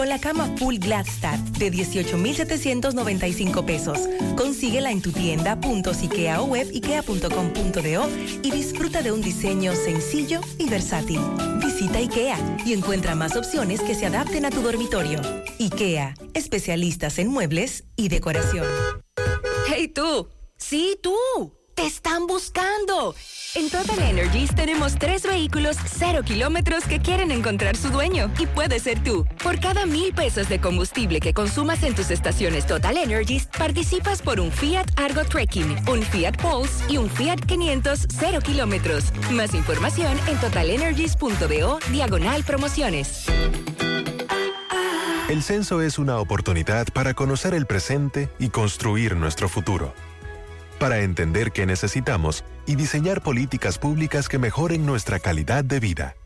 [0.00, 3.98] con la cama Full Glad Start de 18,795 pesos.
[4.34, 11.20] Consíguela en tu tienda .ikea o web y disfruta de un diseño sencillo y versátil.
[11.62, 15.20] Visita IKEA y encuentra más opciones que se adapten a tu dormitorio.
[15.58, 18.66] IKEA, especialistas en muebles y decoración.
[19.68, 20.30] ¡Hey tú!
[20.56, 21.59] ¡Sí, tú!
[21.80, 23.14] ¡Te están buscando!
[23.54, 28.78] En Total Energies tenemos tres vehículos cero kilómetros que quieren encontrar su dueño y puede
[28.80, 29.24] ser tú.
[29.42, 34.40] Por cada mil pesos de combustible que consumas en tus estaciones Total Energies, participas por
[34.40, 39.04] un Fiat Argo Trekking, un Fiat Pulse y un Fiat 500 cero kilómetros.
[39.30, 43.24] Más información en totalenergies.do diagonal promociones.
[45.30, 49.94] El censo es una oportunidad para conocer el presente y construir nuestro futuro
[50.80, 56.16] para entender qué necesitamos y diseñar políticas públicas que mejoren nuestra calidad de vida.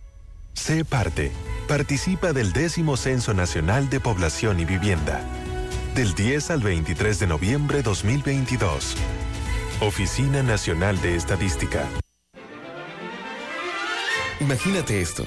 [0.55, 1.33] Sé parte.
[1.67, 5.21] Participa del décimo Censo Nacional de Población y Vivienda.
[5.97, 8.97] Del 10 al 23 de noviembre 2022.
[9.81, 11.85] Oficina Nacional de Estadística.
[14.41, 15.27] Imagínate esto.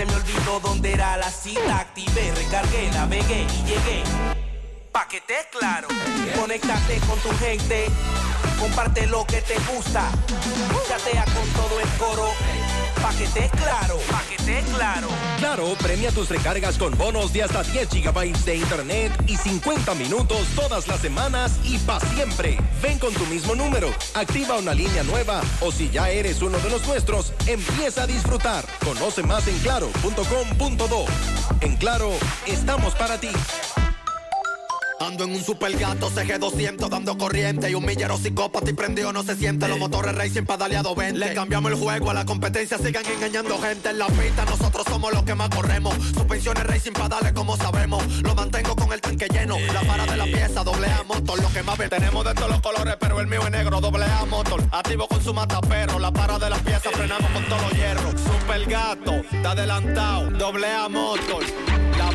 [0.01, 1.79] se me olvidó dónde era la cita.
[1.79, 4.03] Activé, recargué, navegué y llegué.
[4.91, 5.87] Pa' que te claro,
[6.35, 7.85] conéctate con tu gente,
[8.59, 10.09] comparte lo que te gusta,
[10.87, 12.29] chatea con todo el coro.
[12.95, 13.11] Pa'
[13.57, 14.23] claro, pa'
[14.73, 15.07] claro.
[15.39, 20.47] Claro, premia tus recargas con bonos de hasta 10 gigabytes de internet y 50 minutos
[20.55, 22.57] todas las semanas y pa' siempre.
[22.81, 26.69] Ven con tu mismo número, activa una línea nueva o si ya eres uno de
[26.69, 28.65] los nuestros, empieza a disfrutar.
[28.83, 31.05] Conoce más en claro.com.do.
[31.59, 32.11] En Claro,
[32.45, 33.31] estamos para ti.
[35.01, 39.23] Ando en un super gato CG200 dando corriente y un millero psicópata y prendido no
[39.23, 39.67] se siente.
[39.67, 41.17] Los motores racing pedaleado 20.
[41.17, 44.45] Le cambiamos el juego a la competencia, sigan engañando gente en la pista.
[44.45, 45.95] Nosotros somos los que más corremos.
[46.13, 48.05] Suspensiones racing pedales como sabemos.
[48.21, 49.57] Lo mantengo con el tanque lleno.
[49.73, 51.89] La para de la pieza, doble A motor, lo que más ven.
[51.89, 54.63] Tenemos de todos los colores, pero el mío es negro, doble A motor.
[54.71, 55.97] Activo con su matapero.
[55.97, 58.13] La para de la pieza, frenamos con todos los hierros.
[58.21, 60.87] Super gato, está adelantado, doble A.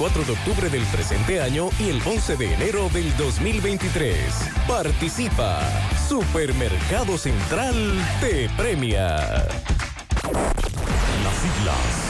[0.00, 4.16] de octubre del presente año y el 11 de enero del 2023.
[4.66, 5.60] Participa.
[6.08, 7.74] Supermercado Central
[8.18, 9.46] te premia.
[11.22, 12.09] Las siglas.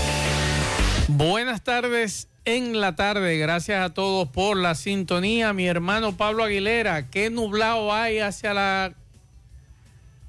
[1.15, 3.37] Buenas tardes en la tarde.
[3.37, 5.51] Gracias a todos por la sintonía.
[5.51, 8.93] Mi hermano Pablo Aguilera, ¿qué nublado hay hacia la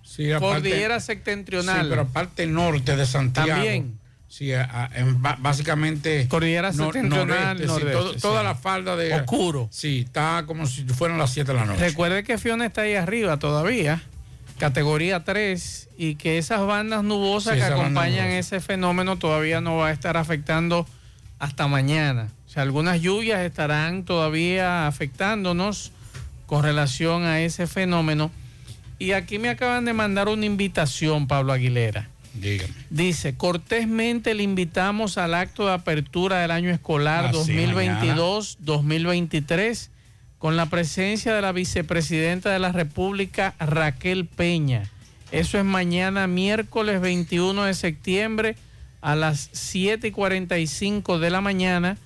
[0.02, 1.82] Sí, cordillera septentrional?
[1.84, 3.48] Sí, pero aparte norte de Santiago.
[3.50, 3.98] También.
[4.26, 6.26] Sí, en básicamente.
[6.26, 8.20] Cordillera septentrional, nordeste, todo- sí.
[8.20, 9.14] toda la falda de.
[9.14, 9.68] Oscuro.
[9.70, 11.80] Sí, está como si fueran las 7 de la noche.
[11.80, 14.02] Recuerde que Fiona está ahí arriba todavía,
[14.62, 19.88] categoría 3, y que esas bandas nubosas Sí, que acompañan ese fenómeno todavía no va
[19.88, 20.86] a estar afectando
[21.40, 22.28] hasta mañana.
[22.46, 25.90] O sea, algunas lluvias estarán todavía afectándonos
[26.46, 28.30] con relación a ese fenómeno.
[29.00, 32.08] Y aquí me acaban de mandar una invitación, Pablo Aguilera.
[32.34, 32.72] Dígame.
[32.88, 39.88] Dice, cortésmente le invitamos al acto de apertura del año escolar Ah, sí, 2022-2023
[40.42, 44.90] con la presencia de la vicepresidenta de la República, Raquel Peña.
[45.30, 48.56] Eso es mañana, miércoles 21 de septiembre,
[49.00, 51.96] a las 7 y 45 de la mañana,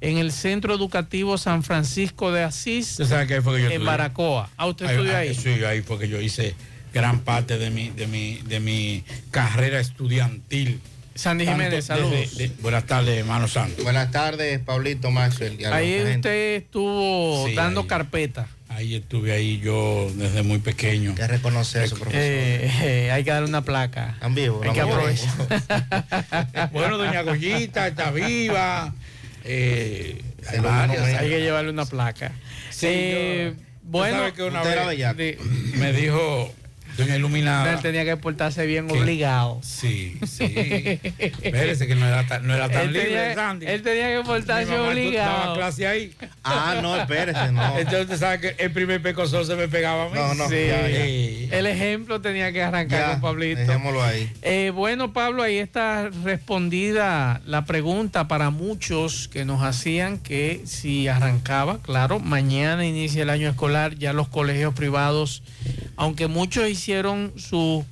[0.00, 3.66] en el Centro Educativo San Francisco de Asís, ¿Usted sabe que ahí fue que yo
[3.66, 3.86] en estudié?
[3.86, 4.50] Baracoa.
[4.56, 5.32] Ah, ¿usted estudió ahí?
[5.32, 6.56] Sí, ahí fue que yo hice
[6.92, 10.80] gran parte de mi, de mi, de mi carrera estudiantil.
[11.14, 12.36] Sandy Jiménez, saludos.
[12.36, 13.82] de- buenas tardes, hermano Santo.
[13.84, 15.64] Buenas tardes, Pablito Maxwell.
[15.72, 16.14] Ahí gente.
[16.16, 17.86] usted estuvo Sí, dando ahí.
[17.86, 18.48] carpeta.
[18.68, 21.10] Ahí estuve ahí yo desde muy pequeño.
[21.10, 22.20] Hay que reconocer eso, profesor.
[22.20, 24.10] Eh, eh, hay que darle una placa.
[24.14, 24.66] Están vivos.
[24.66, 25.30] Hay que aprovechar.
[26.72, 28.92] Bueno, doña Goyita está viva.
[29.44, 31.20] Eh, hay varias.
[31.22, 32.32] que llevarle una placa.
[32.70, 35.38] Sí, Eh, yo- bueno, una vez
[35.76, 36.52] me dijo
[36.96, 37.72] doña Iluminada.
[37.74, 38.98] él tenía que portarse bien ¿Qué?
[38.98, 39.60] obligado.
[39.62, 40.44] Sí, sí.
[41.18, 43.66] Espérese que no era tan, no era tan Él libre, tenía, Sandy.
[43.66, 45.54] él tenía que portarse mamá daba obligado.
[45.56, 46.14] clase ahí.
[46.42, 47.78] Ah, no, espérese, no.
[47.78, 50.14] Entonces usted sabe que el primer pecozón se me pegaba a mí.
[50.14, 50.56] No, no, Sí.
[50.68, 51.04] ya, ya.
[51.04, 51.48] Sí.
[51.50, 53.60] El ejemplo tenía que arrancar Ya, con Pablito.
[53.60, 54.30] dejémoslo ahí.
[54.42, 61.08] Eh, bueno, Pablo, ahí está respondida la pregunta para muchos que nos hacían que si
[61.08, 65.42] arrancaba, claro, mañana inicia el año escolar, ya los colegios privados,
[65.96, 66.83] aunque muchos hicieron
[67.36, 67.84] sus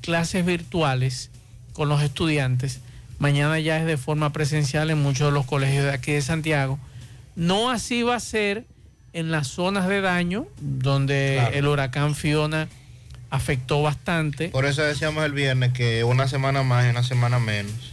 [0.00, 1.30] clases virtuales
[1.72, 2.80] con los estudiantes,
[3.18, 6.78] mañana ya es de forma presencial en muchos de los colegios de aquí de Santiago.
[7.36, 8.64] No así va a ser
[9.12, 11.54] en las zonas de daño, donde Claro.
[11.56, 12.68] el huracán Fiona
[13.30, 14.48] afectó bastante.
[14.48, 17.92] Por eso decíamos el viernes que una semana más y una semana menos.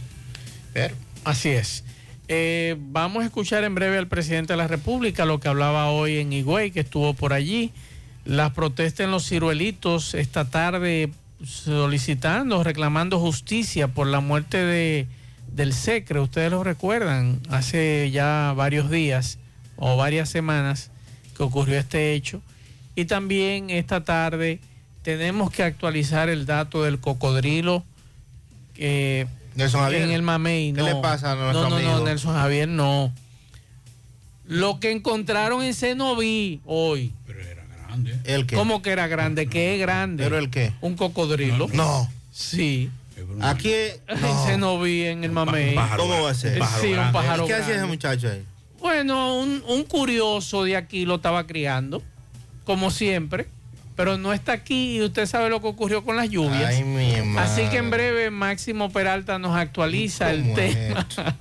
[0.72, 0.94] Pero
[1.24, 1.84] Así es.
[2.28, 6.18] Eh, vamos a escuchar en breve al presidente de la República, lo que hablaba hoy
[6.18, 7.72] en Higüey, que estuvo por allí.
[8.24, 11.10] Las protestas en los ciruelitos esta tarde
[11.44, 15.06] solicitando, reclamando justicia por la muerte de,
[15.48, 16.20] del Secre.
[16.20, 19.38] Ustedes lo recuerdan, hace ya varios días
[19.76, 20.90] o varias semanas
[21.36, 22.40] que ocurrió este hecho.
[22.94, 24.60] Y también esta tarde
[25.02, 27.84] tenemos que actualizar el dato del cocodrilo.
[28.74, 29.26] que
[29.56, 30.02] Nelson Javier.
[30.02, 31.98] en el Mamey, ¿Qué le pasa a nuestro no, no, amigo?
[31.98, 33.12] no, Nelson Javier, no.
[34.46, 37.12] Lo que encontraron en Cenoví hoy.
[37.26, 37.40] Pero
[37.92, 38.18] grande.
[38.24, 38.56] ¿El qué?
[38.56, 39.46] ¿Cómo que era grande?
[39.46, 40.24] ¿Qué es grande?
[40.24, 40.72] ¿Pero el qué?
[40.80, 41.68] Un cocodrilo.
[41.72, 42.10] No.
[42.32, 42.90] Sí.
[43.40, 43.72] Aquí.
[44.08, 44.46] En No.
[44.46, 45.74] Cenoví, en el Mamey.
[45.96, 46.60] ¿Cómo va a ser?
[46.80, 47.12] Sí, un grande.
[47.12, 48.42] pájaro ¿Y ¿Qué hacía ese muchacho ahí?
[48.80, 52.02] Bueno, un, un curioso de aquí lo estaba criando,
[52.64, 53.46] como siempre,
[53.94, 56.64] pero no está aquí y usted sabe lo que ocurrió con las lluvias.
[56.74, 57.48] Ay, mi madre.
[57.48, 61.06] Así que en breve Máximo Peralta nos actualiza el ¿Cómo es tema.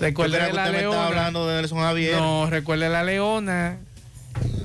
[0.00, 1.06] Recuerde la usted me estaba leona.
[1.06, 2.16] hablando de Nelson Javier.
[2.16, 3.78] No, recuerde la leona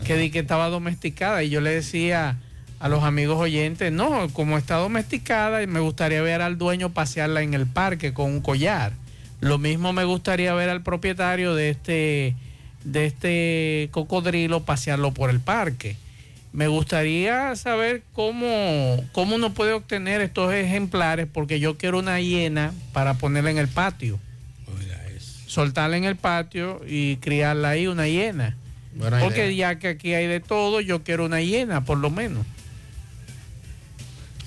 [0.05, 2.37] que di que estaba domesticada y yo le decía
[2.79, 7.53] a los amigos oyentes, no, como está domesticada, me gustaría ver al dueño pasearla en
[7.53, 8.93] el parque con un collar.
[9.41, 12.35] Lo mismo me gustaría ver al propietario de este
[12.83, 15.97] de este cocodrilo pasearlo por el parque.
[16.53, 22.73] Me gustaría saber cómo, cómo uno puede obtener estos ejemplares porque yo quiero una hiena
[22.93, 24.19] para ponerla en el patio
[25.49, 28.55] soltarla en el patio y criarla ahí, una hiena.
[28.95, 29.74] Buena Porque idea.
[29.74, 32.45] ya que aquí hay de todo, yo quiero una hiena, por lo menos.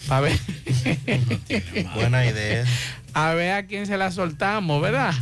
[0.09, 0.37] A ver,
[1.95, 2.65] Buena idea.
[3.15, 5.15] a ver a quién se la soltamos, ¿verdad?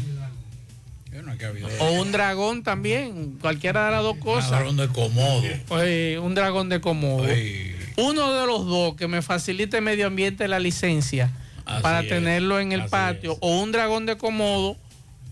[1.13, 1.33] Yo no.
[1.81, 4.51] O un dragón también, cualquiera de las dos cosas.
[4.51, 5.43] Dragón de comodo.
[5.69, 7.25] Oye, un dragón de Komodo.
[7.25, 11.31] Ay, Uno de los dos que me facilite el medio ambiente la licencia
[11.67, 13.39] Así para es, tenerlo en el así patio, es.
[13.43, 14.77] o un dragón de Komodo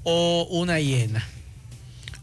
[0.02, 1.24] o una hiena.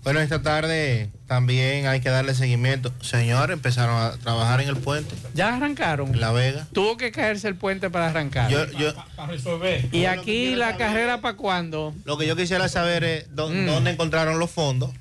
[0.03, 2.93] Bueno, esta tarde también hay que darle seguimiento.
[3.01, 6.09] Señores, empezaron a trabajar en el puente, Ya arrancaron.
[6.13, 6.67] en La Vega.
[6.73, 8.49] Tuvo que caerse el puente para arrancar.
[8.49, 9.87] Yo, yo, para resolver.
[9.91, 11.93] y aquí la saber carrera para cuándo.
[12.05, 13.65] lo que yo quisiera saber es Mm.
[13.65, 14.91] dónde encontraron los fondos,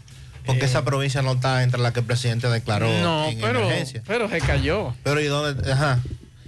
[0.47, 0.67] porque Eh.
[0.67, 4.03] esa provincia no está entre las que el presidente declaró No, en pero, emergencia.
[4.07, 4.95] pero se cayó.
[5.03, 5.73] Pero ¿y dónde?
[5.73, 6.01] Ajá.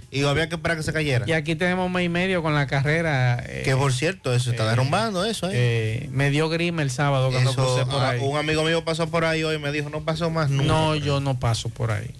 [0.09, 1.25] Y había que esperar que se cayera.
[1.27, 3.43] Y aquí tenemos un mes y medio con la carrera.
[3.45, 5.49] eh, Que por cierto, eso está eh, derrumbando eso.
[5.51, 6.07] ¿eh?
[6.11, 8.21] me dio grima el sábado cuando Eso, crucé por ah, ahí.
[8.21, 10.63] un amigo mío pasó por ahí hoy y me dijo, no pasó más nunca.
[10.67, 12.11] No, yo no paso por ahí.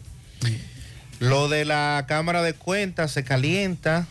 [1.19, 4.05] Lo de la Cámara de Cuentas se calienta.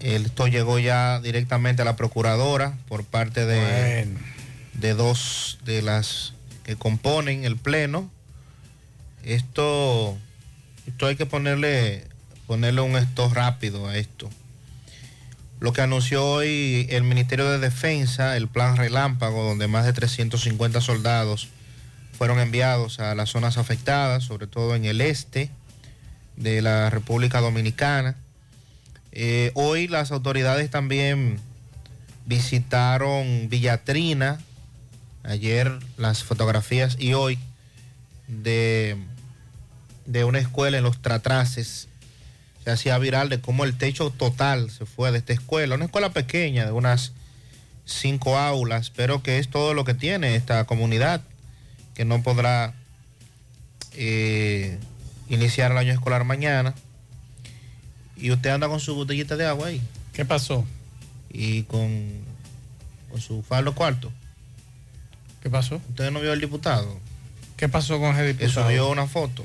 [0.00, 4.20] Esto llegó ya directamente a la procuradora por parte de, Bueno,
[4.74, 6.32] de dos de las
[6.64, 8.10] que componen el pleno.
[9.26, 10.16] Esto,
[10.86, 12.04] esto hay que ponerle,
[12.46, 14.30] ponerle un esto rápido a esto.
[15.58, 20.80] Lo que anunció hoy el Ministerio de Defensa, el plan relámpago, donde más de 350
[20.80, 21.48] soldados
[22.16, 25.50] fueron enviados a las zonas afectadas, sobre todo en el este,
[26.36, 28.14] de la República Dominicana.
[29.10, 31.40] Eh, hoy las autoridades también
[32.26, 34.38] visitaron Villatrina,
[35.24, 37.40] ayer las fotografías y hoy
[38.28, 38.96] de,
[40.06, 41.88] de una escuela en los Tratraces.
[42.64, 46.10] Se hacía viral de cómo el techo total se fue de esta escuela, una escuela
[46.10, 47.12] pequeña de unas
[47.84, 51.20] cinco aulas, pero que es todo lo que tiene esta comunidad,
[51.94, 52.74] que no podrá
[53.92, 54.78] eh,
[55.28, 56.74] iniciar el año escolar mañana.
[58.16, 59.80] Y usted anda con su botellita de agua ahí.
[60.12, 60.64] ¿Qué pasó?
[61.30, 62.10] Y con,
[63.10, 64.10] con su fardo cuarto.
[65.42, 65.76] ¿Qué pasó?
[65.90, 66.98] ¿Usted no vio al diputado?
[67.56, 68.66] ¿Qué pasó con ese Que diputado?
[68.66, 69.44] subió una foto.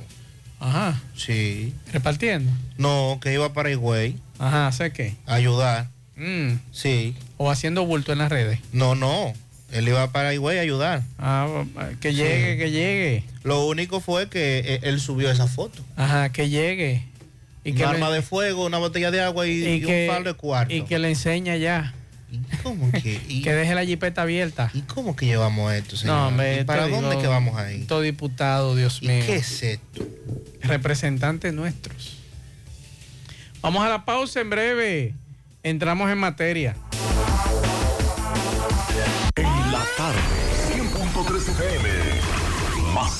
[0.61, 1.01] Ajá.
[1.15, 1.73] Sí.
[1.91, 2.49] ¿Repartiendo?
[2.77, 5.15] No, que iba para Higüey Ajá, ¿sé qué?
[5.25, 5.87] ayudar.
[6.15, 6.53] Mm.
[6.71, 7.15] Sí.
[7.37, 8.59] O haciendo bulto en las redes.
[8.71, 9.33] No, no.
[9.71, 11.01] Él iba para Higüey a ayudar.
[11.17, 11.47] Ah,
[11.99, 12.57] que llegue, Sí.
[12.59, 13.23] que llegue.
[13.43, 15.81] Lo único fue que eh, él subió esa foto.
[15.95, 17.03] Ajá, que llegue.
[17.63, 20.07] Y un que arma le- de fuego, una botella de agua y, y y que-
[20.07, 20.73] un fardo de cuarto.
[20.75, 21.93] Y que le enseña ya.
[22.63, 23.21] ¿Cómo que?
[23.27, 24.69] y- que deje la jipeta abierta.
[24.73, 26.15] ¿Y cómo que llevamos esto, señor?
[26.15, 27.83] No, hombre, ¿Y para dónde digo, que vamos ahí?
[27.85, 29.23] Todo diputado, Dios ¿Y mío.
[29.25, 30.05] qué es esto?
[30.61, 32.17] Representantes nuestros.
[33.61, 35.13] Vamos a la pausa en breve.
[35.63, 36.75] Entramos en materia.
[39.35, 40.30] En la tarde, 100.3 FM.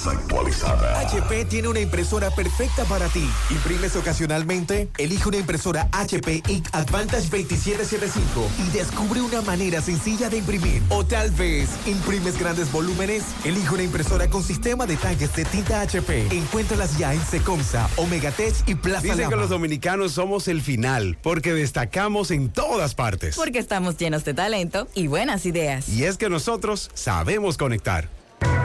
[0.02, 1.00] Más actualizada.
[1.00, 3.28] HP tiene una impresora perfecta para ti.
[3.50, 4.90] ¿Imprimes ocasionalmente?
[4.98, 10.82] Elige una impresora HP Ink Advantage 2775 y descubre una manera sencilla de imprimir.
[10.90, 13.24] O tal vez, ¿imprimes grandes volúmenes?
[13.44, 16.28] Elige una impresora con sistema de tanques de tinta HP.
[16.36, 21.54] Encuéntralas ya en Secomsa, Omegatech y Plaza Dicen que los dominicanos somos el final, porque
[21.54, 23.36] destacamos en todas partes.
[23.36, 25.90] Porque estamos llenos de talento y buenas ideas.
[25.90, 28.21] Y es que nosotros sabemos conectar.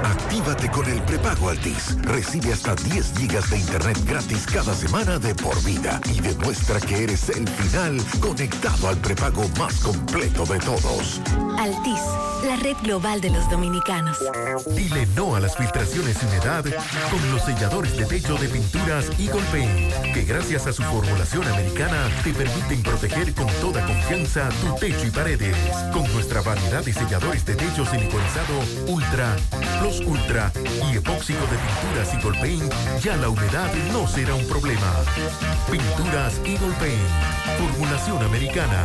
[0.06, 1.96] Actívate con el prepago Altis.
[2.02, 7.02] Recibe hasta 10 gigas de internet gratis cada semana de por vida y demuestra que
[7.02, 11.20] eres el final conectado al prepago más completo de todos.
[11.58, 12.00] Altis,
[12.46, 14.18] la red global de los dominicanos.
[14.76, 16.64] Dile no a las filtraciones y humedad
[17.10, 22.08] con los selladores de techo de pinturas Eagle Paint, que gracias a su formulación americana
[22.22, 25.56] te permiten proteger con toda confianza tu techo y paredes.
[25.92, 29.36] Con nuestra variedad de selladores de techo siliconizado Ultra,
[30.04, 30.52] Ultra
[30.92, 34.92] y epóxico de pinturas Eagle Paint, ya la humedad no será un problema.
[35.70, 37.00] Pinturas Eagle Paint,
[37.58, 38.84] formulación americana.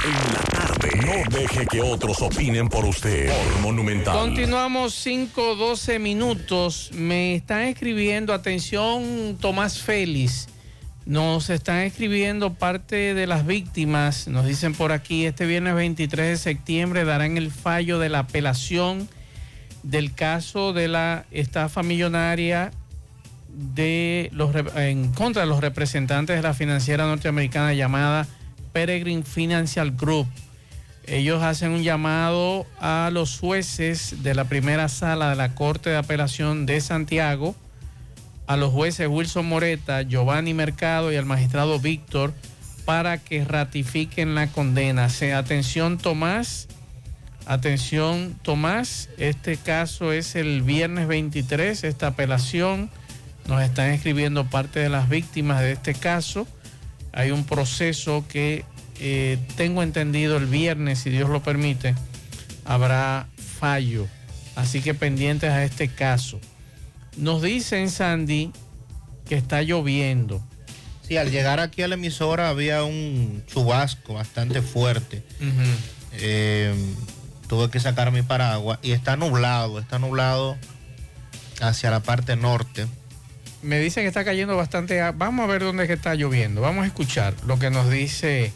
[0.04, 0.90] En la tarde.
[1.06, 3.30] No deje que otros opinen por usted.
[3.30, 4.16] Por Monumental.
[4.18, 6.92] Continuamos 5, 12 minutos.
[6.94, 10.48] Me están escribiendo, atención, Tomás Félix.
[11.08, 14.28] Nos están escribiendo parte de las víctimas.
[14.28, 19.08] Nos dicen por aquí, este viernes 23 de septiembre darán el fallo de la apelación
[19.84, 22.72] del caso de la estafa millonaria
[23.48, 28.28] de los, en contra de los representantes de la financiera norteamericana llamada
[28.74, 30.28] Peregrine Financial Group.
[31.06, 35.96] Ellos hacen un llamado a los jueces de la primera sala de la Corte de
[35.96, 37.56] Apelación de Santiago,
[38.48, 42.34] a los jueces Wilson Moreta, Giovanni Mercado y al magistrado Víctor
[42.86, 45.10] para que ratifiquen la condena.
[45.36, 46.70] Atención Tomás,
[47.46, 52.90] atención Tomás, este caso es el viernes 23, esta apelación.
[53.48, 56.48] Nos están escribiendo parte de las víctimas de este caso.
[57.12, 58.64] Hay un proceso que
[59.00, 61.96] eh, tengo entendido el viernes, si Dios lo permite,
[62.64, 63.28] habrá
[63.60, 64.08] fallo.
[64.56, 66.40] Así que pendientes a este caso.
[67.18, 68.52] Nos dicen, Sandy,
[69.28, 70.42] que está lloviendo.
[71.08, 75.24] Sí, al llegar aquí a la emisora había un chubasco bastante fuerte.
[76.14, 76.74] Eh,
[77.48, 80.58] tuve que sacar mi paraguas y está nublado, está nublado
[81.62, 82.88] hacia la parte norte.
[83.62, 85.02] Me dicen que está cayendo bastante.
[85.02, 86.62] a- Vamos a ver dónde es que está lloviendo.
[86.62, 88.52] Vamos a escuchar lo que nos dice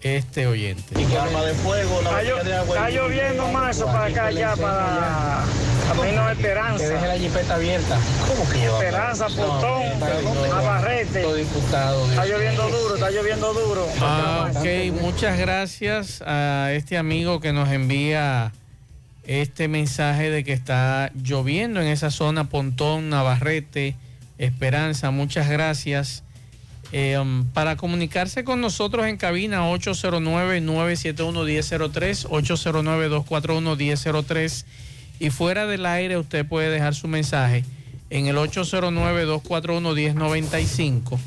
[0.00, 0.94] este oyente.
[1.16, 5.44] arma de fuego, Está, llo- está lloviendo más eso para acá ya, para
[5.88, 6.84] Camino Esperanza.
[6.84, 7.98] Que deje la jipeta abierta.
[8.28, 8.78] ¿Cómo que lleva?
[8.78, 10.48] Esperanza, No, Portón, dónde?
[10.48, 11.34] Navarrete.
[11.34, 12.10] diputado.
[12.10, 13.86] Está lloviendo duro, está lloviendo duro.
[14.00, 14.66] Ah, ok,
[15.00, 18.52] muchas gracias a este amigo que nos envía
[19.24, 23.94] este mensaje de que está lloviendo en esa zona, Pontón, Navarrete,
[24.38, 26.22] Esperanza, muchas gracias.
[26.92, 34.64] Eh, um, para comunicarse con nosotros en cabina 809-971-1003, 809-241-1003
[35.18, 37.64] y fuera del aire usted puede dejar su mensaje
[38.10, 41.18] en el 809-241-1095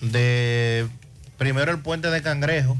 [0.00, 0.86] de
[1.38, 2.76] primero el puente de Cangrejo,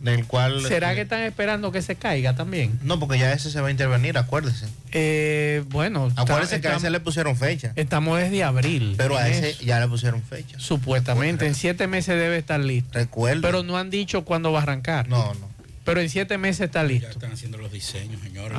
[0.00, 0.62] del cual...
[0.66, 2.78] ¿Será que están esperando que se caiga también?
[2.82, 4.66] No, porque ya ese se va a intervenir, acuérdese.
[4.92, 7.72] Eh, bueno, Acuérdese está- que a ese le pusieron fecha.
[7.76, 8.94] Estamos desde abril.
[8.96, 9.62] Pero a ese eso.
[9.64, 10.56] ya le pusieron fecha.
[10.58, 12.90] Supuestamente, en siete meses debe estar listo.
[12.98, 13.42] Recuerdo.
[13.42, 15.08] Pero no han dicho cuándo va a arrancar.
[15.08, 15.47] No, no.
[15.88, 17.08] Pero en siete meses está listo.
[17.08, 18.58] Están haciendo los diseños, señores.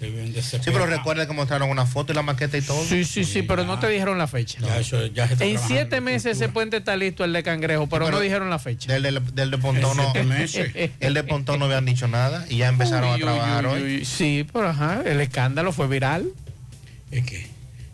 [0.00, 2.84] Sí, pero recuerde que mostraron una foto y la maqueta y todo.
[2.84, 4.58] Sí, sí, sí, pero no te dijeron la fecha.
[4.60, 7.86] Ya eso- ya se está en siete meses ese puente está listo, el de Cangrejo,
[7.86, 8.92] pero, no dijeron la fecha.
[8.92, 10.02] Del, del- del de Pontón no.
[10.06, 10.90] En siete meses.
[11.00, 13.82] El de Pontón no habían dicho nada y ya empezaron Uy, a trabajar uy, hoy.
[13.98, 14.04] uy.
[14.04, 16.26] Sí, pero ajá, el escándalo fue viral.
[17.12, 17.46] Es que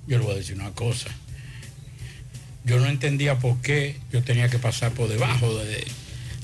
[0.06, 1.10] yo le voy a decir una cosa.
[2.64, 5.86] Yo no entendía por qué yo tenía que pasar por debajo de,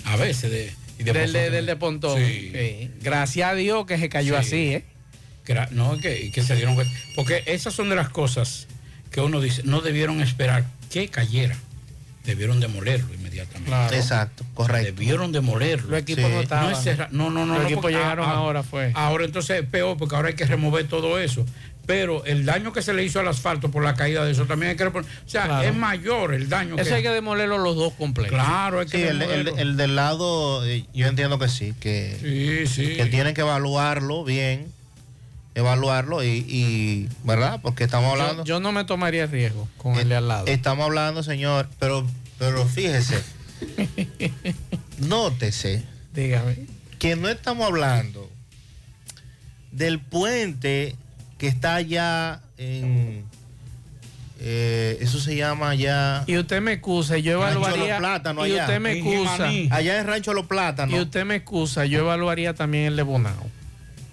[0.04, 2.18] a veces de, y de Del de, del de Pontón.
[2.18, 2.50] Sí.
[2.52, 2.90] Sí.
[3.02, 4.38] Gracias a Dios que se cayó Sí.
[4.40, 4.84] así, ¿eh?
[5.46, 6.92] Gra- no, que, que se dieron cuenta.
[7.14, 8.66] Porque esas son de las cosas
[9.10, 11.56] que uno dice, no debieron esperar que cayera.
[12.24, 13.68] Debieron demolerlo inmediatamente.
[13.70, 13.96] Claro.
[13.96, 14.84] Exacto, correcto.
[14.92, 15.88] Debieron demolerlo.
[15.92, 16.74] Los equipos no estaban.
[17.12, 17.54] No, no, no, no.
[17.54, 18.92] Los no, equipos porque llegaron a- a- ahora, fue.
[18.94, 21.46] Ahora entonces es peor porque ahora hay que remover todo eso.
[21.88, 24.68] Pero el daño que se le hizo al asfalto por la caída de eso también
[24.70, 25.10] hay que reponer.
[25.26, 25.66] O sea, Claro.
[25.68, 26.96] es mayor el daño Eso que.
[26.96, 28.34] hay que demolerlo los dos completos.
[28.34, 32.66] Claro, hay que Sí, el, el- del lado, eh, yo entiendo que sí, que, Sí,
[32.72, 32.94] sí.
[32.94, 34.70] que tienen que evaluarlo bien,
[35.54, 37.58] evaluarlo y, y, ¿verdad?
[37.62, 38.44] Porque estamos hablando...
[38.44, 40.46] Yo, yo no me tomaría riesgo con el de al lado.
[40.46, 42.06] Estamos hablando, señor, pero,
[42.38, 43.18] pero fíjese,
[44.98, 46.66] nótese Dígame.
[46.98, 48.30] que no estamos hablando
[49.72, 50.96] del puente
[51.38, 53.24] que está allá en,
[54.40, 56.24] eh, eso se llama ya...
[56.26, 57.88] Y usted me excusa, yo Rancho evaluaría...
[57.94, 58.62] Los Plátanos y allá.
[58.64, 59.48] usted me En excusa...
[59.76, 60.94] Allá en Rancho Los Plátanos.
[60.94, 63.50] Y usted me excusa, yo evaluaría también el de Bonao.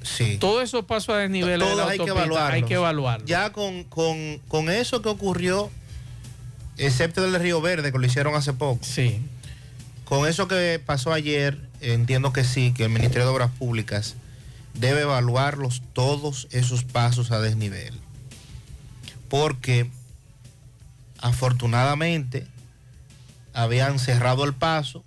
[0.03, 0.37] Sí.
[0.39, 2.53] Todo eso paso a desnivel de Todos la hay que autopista, evaluarlos.
[2.53, 3.25] hay que evaluarlo.
[3.25, 5.71] Ya con, con- con eso que ocurrió,
[6.77, 8.83] excepto del Río Verde, que lo hicieron hace poco.
[8.83, 9.19] Sí.
[10.03, 14.15] Con eso que pasó ayer, entiendo que sí, que el Ministerio de Obras Públicas
[14.79, 17.93] debe evaluarlos todos esos pasos a desnivel.
[19.29, 19.89] Porque
[21.19, 22.47] afortunadamente
[23.53, 25.03] habían cerrado el paso,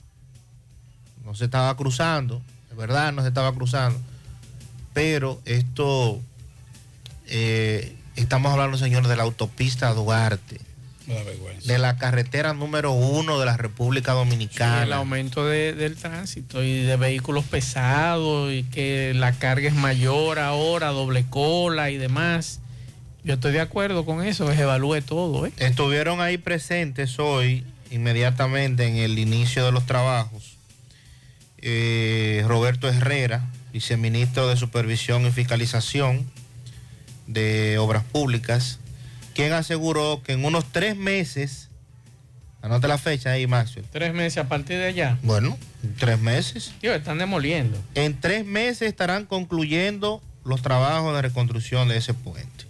[1.24, 4.00] no se estaba cruzando, de verdad no se estaba cruzando,
[4.94, 6.20] pero esto,
[7.26, 10.67] eh, estamos hablando, señores, de la autopista Duarte.
[11.64, 14.82] De la carretera número uno de la República Sí, Dominicana.
[14.84, 20.38] el aumento de- del tránsito y de vehículos pesados y que la carga es mayor
[20.38, 22.60] ahora, doble cola y demás.
[23.24, 25.46] Yo estoy de acuerdo con eso, que se evalúe todo.
[25.46, 25.52] ¿eh?
[25.58, 30.56] Estuvieron ahí presentes hoy, inmediatamente en el inicio de los trabajos,
[31.58, 36.30] eh, Roberto Herrera, viceministro de Supervisión y Fiscalización
[37.26, 38.78] de Obras Públicas,
[39.38, 41.68] quien aseguró que en unos tres meses,
[42.60, 43.86] anote la fecha ahí, Maxwell.
[43.92, 45.16] Tres meses a partir de allá.
[45.22, 45.56] Bueno,
[45.96, 46.72] tres meses.
[46.80, 47.80] Tío, están demoliendo.
[47.94, 52.64] En tres meses estarán concluyendo los trabajos de reconstrucción de ese puente.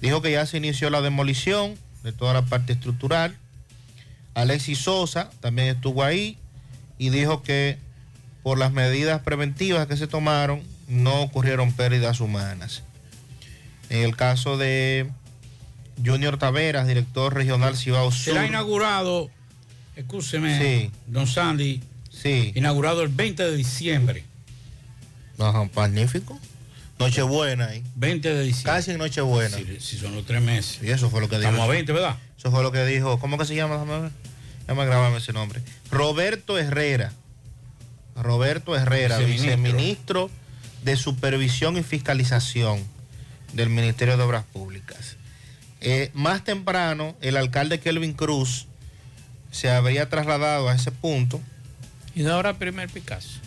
[0.00, 3.36] Dijo que ya se inició la demolición de toda la parte estructural.
[4.34, 6.38] Alexis Sosa también estuvo ahí
[6.98, 7.78] y dijo que
[8.44, 12.84] por las medidas preventivas que se tomaron no ocurrieron pérdidas humanas.
[13.90, 15.10] En el caso de
[16.04, 18.34] Junior Taveras, director regional Cibao Sur.
[18.34, 19.30] Será inaugurado,
[19.96, 20.90] escúcheme, Sí.
[21.06, 22.52] don Sandy, Sí.
[22.54, 24.24] inaugurado el 20 de diciembre.
[25.38, 26.38] Ajá, magnífico.
[26.98, 27.84] Nochebuena ahí.
[27.94, 28.72] 20 de diciembre.
[28.72, 29.56] Casi en Nochebuena.
[29.78, 30.80] Si son los tres meses.
[30.82, 31.48] Y eso fue lo que dijo.
[31.50, 32.16] Estamos a 20, ¿verdad?
[32.36, 33.20] Eso fue lo que dijo.
[33.20, 33.76] ¿Cómo que se llama?
[34.66, 35.62] Déjame grabarme ese nombre.
[35.92, 37.12] Roberto Herrera.
[38.16, 39.46] Roberto Herrera, Viceministro.
[39.62, 40.30] viceministro
[40.82, 42.82] de Supervisión y Fiscalización
[43.52, 45.16] del Ministerio de Obras Públicas.
[45.80, 48.66] Eh, más temprano, el alcalde Kelvin Cruz
[49.50, 51.40] se habría trasladado a ese punto.
[52.14, 53.38] Y no habrá primer Picasso.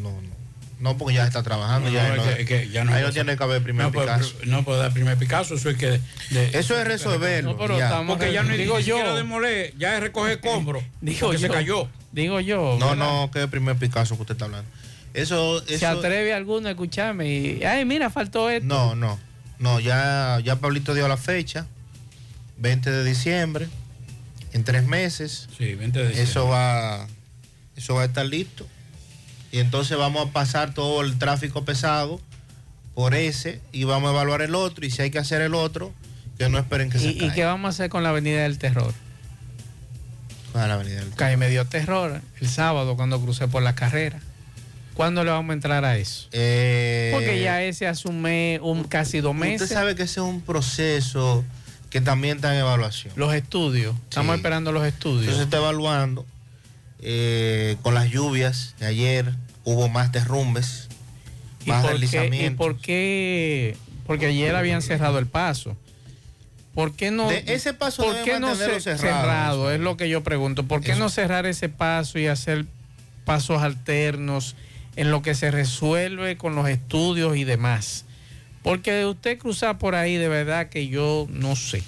[0.00, 0.36] No, no.
[0.78, 1.88] No, porque ya está trabajando.
[1.88, 3.62] No, ya no, no, es que- es que ya no ahí no tiene que haber
[3.62, 4.34] primer no, puede- Picasso.
[4.44, 6.00] no puede dar primer Picasso, eso es que...
[6.30, 7.52] de- Eso es resolverlo.
[7.52, 7.86] No, pero ya.
[7.86, 9.16] estamos- Porque ya no digo yo.
[9.16, 10.84] demoler, ya es recoger escombros.
[11.00, 11.46] Digo porque yo.
[11.48, 11.88] Se cayó.
[12.12, 12.76] Digo yo.
[12.78, 12.96] No, ¿verdad?
[12.96, 14.68] no, que es el primer Picasso que usted está hablando.
[15.14, 17.26] Eso, eso ¿Se atreve alguno a escucharme?
[17.26, 18.66] Y, ay, mira, faltó esto.
[18.66, 19.18] No, no.
[19.58, 21.66] No, ya, ya Pablito dio la fecha.
[22.58, 23.68] 20 de diciembre.
[24.52, 25.48] En tres meses.
[25.56, 26.30] Sí, 20 de diciembre.
[26.30, 27.06] Eso va,
[27.76, 28.66] eso va a estar listo.
[29.52, 32.20] Y entonces vamos a pasar todo el tráfico pesado
[32.94, 34.84] por ese y vamos a evaluar el otro.
[34.86, 35.92] Y si hay que hacer el otro,
[36.38, 37.34] que no esperen que se ¿Y, y caiga.
[37.34, 38.92] qué vamos a hacer con la Avenida del Terror?
[40.52, 43.74] Con la Avenida del Que ahí me dio terror el sábado cuando crucé por la
[43.74, 44.20] carrera.
[44.96, 46.26] ¿Cuándo le vamos a entrar a eso?
[46.32, 49.62] Eh, Porque ya ese asume un casi dos meses.
[49.62, 51.44] Usted sabe que ese es un proceso
[51.90, 53.12] que también está en evaluación.
[53.16, 53.94] Los estudios.
[54.08, 55.20] Estamos esperando los estudios.
[55.24, 56.24] Entonces se está evaluando.
[57.00, 60.88] eh, con las lluvias de ayer hubo más derrumbes,
[61.66, 62.56] ¿Y más por, qué, ¿Y deslizamientos.
[62.56, 63.76] por qué?
[64.06, 65.76] Porque ayer habían cerrado el paso.
[66.74, 67.28] ¿Por qué no?
[67.28, 69.70] De ese paso ¿Por qué no cerrado, cerrado?
[69.72, 70.64] Es lo que yo pregunto.
[70.64, 71.00] ¿Por qué Eso.
[71.00, 72.64] no cerrar ese paso y hacer
[73.24, 74.56] pasos alternos
[74.96, 78.04] en lo que se resuelve con los estudios y demás?
[78.62, 81.82] Porque usted cruzar por ahí, de verdad que yo no sé.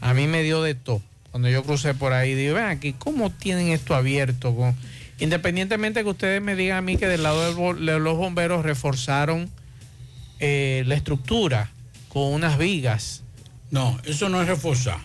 [0.00, 1.00] A mí me dio de todo.
[1.30, 4.74] Cuando yo crucé por ahí, digo, ven aquí, ¿cómo tienen esto abierto?
[5.18, 9.50] Independientemente que ustedes me digan a mí que del lado de los bomberos reforzaron
[10.38, 11.70] eh, la estructura
[12.08, 13.22] con unas vigas.
[13.70, 14.98] No, eso no es reforzar.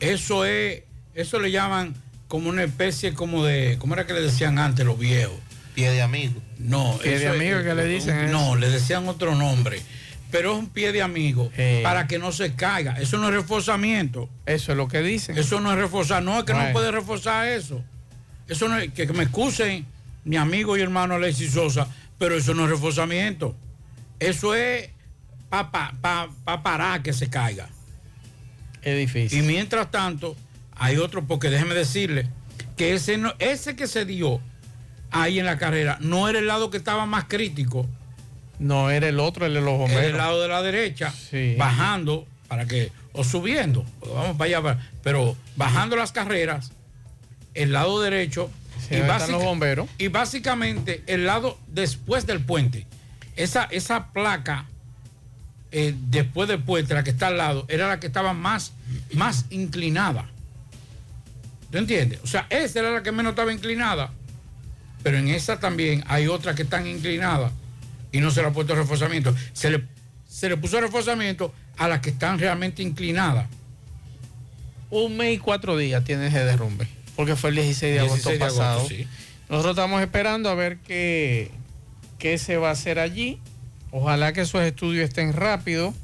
[0.00, 0.82] Eso es,
[1.14, 1.94] eso le llaman
[2.28, 5.38] como una especie como de, ¿cómo era que le decían antes los viejos?
[5.78, 6.42] Pie de amigo.
[6.58, 9.80] No, Pie de es- amigo que le dicen un- No, le decían otro nombre.
[10.32, 11.82] Pero es un pie de amigo Eh.
[11.84, 12.94] para que no se caiga.
[13.00, 14.28] Eso no es reforzamiento.
[14.44, 15.38] Eso es lo que dicen.
[15.38, 16.20] Eso no es reforzar.
[16.24, 17.80] No, es que no puede reforzar eso.
[18.48, 19.86] Eso no es, que, que me excusen
[20.24, 21.86] mi amigo y hermano Alexis Sosa,
[22.18, 23.54] pero eso no es reforzamiento.
[24.18, 24.90] Eso es
[25.48, 27.68] para pa, pa- pa parar que se caiga.
[28.82, 29.38] Es difícil.
[29.38, 30.36] Y mientras tanto,
[30.74, 32.26] hay otro, porque déjeme decirle
[32.76, 34.40] que ese, no, ese que se dio
[35.10, 37.86] ahí en la carrera no era el lado que estaba más crítico,
[38.58, 40.04] No, era el otro, el de los era bomberos.
[40.10, 41.54] el lado de la derecha, Sí.
[41.56, 46.72] bajando para que, o subiendo, vamos para allá, pero bajando las carreras,
[47.54, 48.50] el lado derecho,
[48.88, 49.88] Sí, ahí están los bomberos.
[49.98, 52.86] y básicamente el lado después del puente.
[53.36, 54.66] Esa, esa placa
[55.70, 58.72] eh, después del puente, la que está al lado, era la que estaba más,
[59.12, 60.26] más inclinada.
[61.70, 62.20] ¿Tú entiendes?
[62.24, 64.10] O sea, esa era la que menos estaba inclinada.
[65.08, 67.50] Pero en esa también hay otras que están inclinadas
[68.12, 69.34] y no se le ha puesto reforzamiento.
[69.54, 69.84] Se le,
[70.28, 73.46] se le puso reforzamiento a las que están realmente inclinadas.
[74.90, 78.38] Un mes y cuatro días tiene ese derrumbe, porque fue el 16 de agosto 16
[78.38, 78.86] de agosto, pasado.
[78.86, 79.08] sí.
[79.48, 81.52] Nosotros estamos esperando a ver qué,
[82.18, 83.40] qué se va a hacer allí.
[83.90, 85.94] Ojalá que esos estudios estén rápidos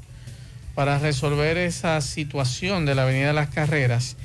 [0.73, 4.17] para resolver esa situación de la Avenida Las Carreras.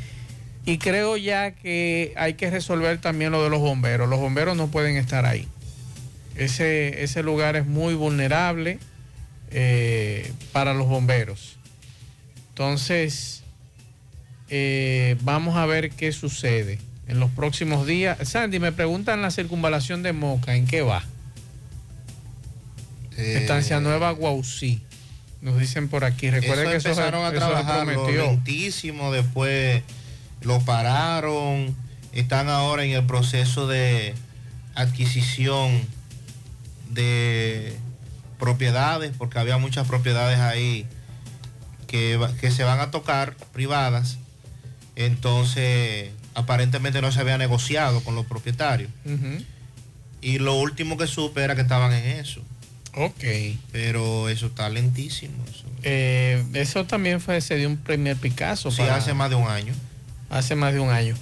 [0.65, 4.09] Y creo ya que hay que resolver también lo de los bomberos.
[4.09, 5.49] Los bomberos no pueden estar ahí.
[6.37, 8.79] Ese, ese lugar es muy vulnerable
[9.51, 11.57] eh, para los bomberos.
[12.51, 13.43] Entonces,
[14.49, 18.29] eh, vamos a ver qué sucede en los próximos días.
[18.29, 21.03] Sandy, me preguntan la circunvalación de Moca, ¿en qué va?
[23.17, 24.83] Estancia Nueva Guausí.
[25.43, 26.31] Nos dicen por aquí.
[26.31, 29.83] Recuerden Eso que eso, empezaron a eso trabajar lentísimo, después
[30.43, 31.75] lo pararon,
[32.13, 34.15] están ahora en el proceso de
[34.75, 35.81] adquisición
[36.91, 37.77] de
[38.39, 40.87] propiedades, porque había muchas propiedades ahí
[41.87, 44.19] que, que se van a tocar privadas,
[44.97, 48.91] entonces aparentemente no se había negociado con los propietarios.
[50.23, 52.43] Y lo último que supe era que estaban en eso.
[52.95, 53.25] Ok.
[53.73, 55.35] Pero eso está lentísimo.
[55.49, 55.65] Eso.
[55.83, 58.71] Eh, eso también fue, se dio un primer Picasso.
[58.71, 59.73] Sí, para- hace más de un año.
[60.31, 61.17] Hace más de un año.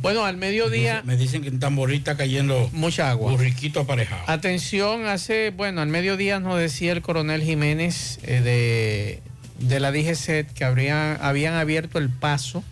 [0.00, 1.02] Bueno, al mediodía.
[1.04, 3.30] Me dicen que en Tamborí está cayendo mucha agua.
[3.32, 4.22] Burriquito aparejado.
[4.26, 9.22] Atención, hace, bueno, al mediodía nos decía el coronel Jiménez eh, de,
[9.66, 12.64] de la DGCET que habrían, habían abierto el paso,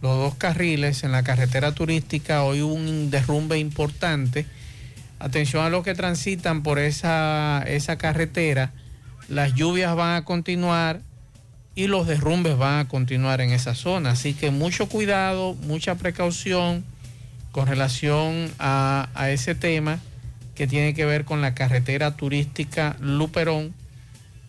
[0.00, 2.42] los dos carriles en la carretera turística.
[2.42, 4.46] Hoy hubo un derrumbe importante.
[5.18, 8.72] Atención a los que transitan por esa, esa carretera.
[9.28, 11.02] Las lluvias van a continuar
[11.74, 14.10] y los derrumbes van a continuar en esa zona.
[14.10, 16.84] Así que mucho cuidado, mucha precaución
[17.52, 19.98] con relación a, ese tema
[20.54, 23.72] que tiene que ver con la carretera turística Luperón,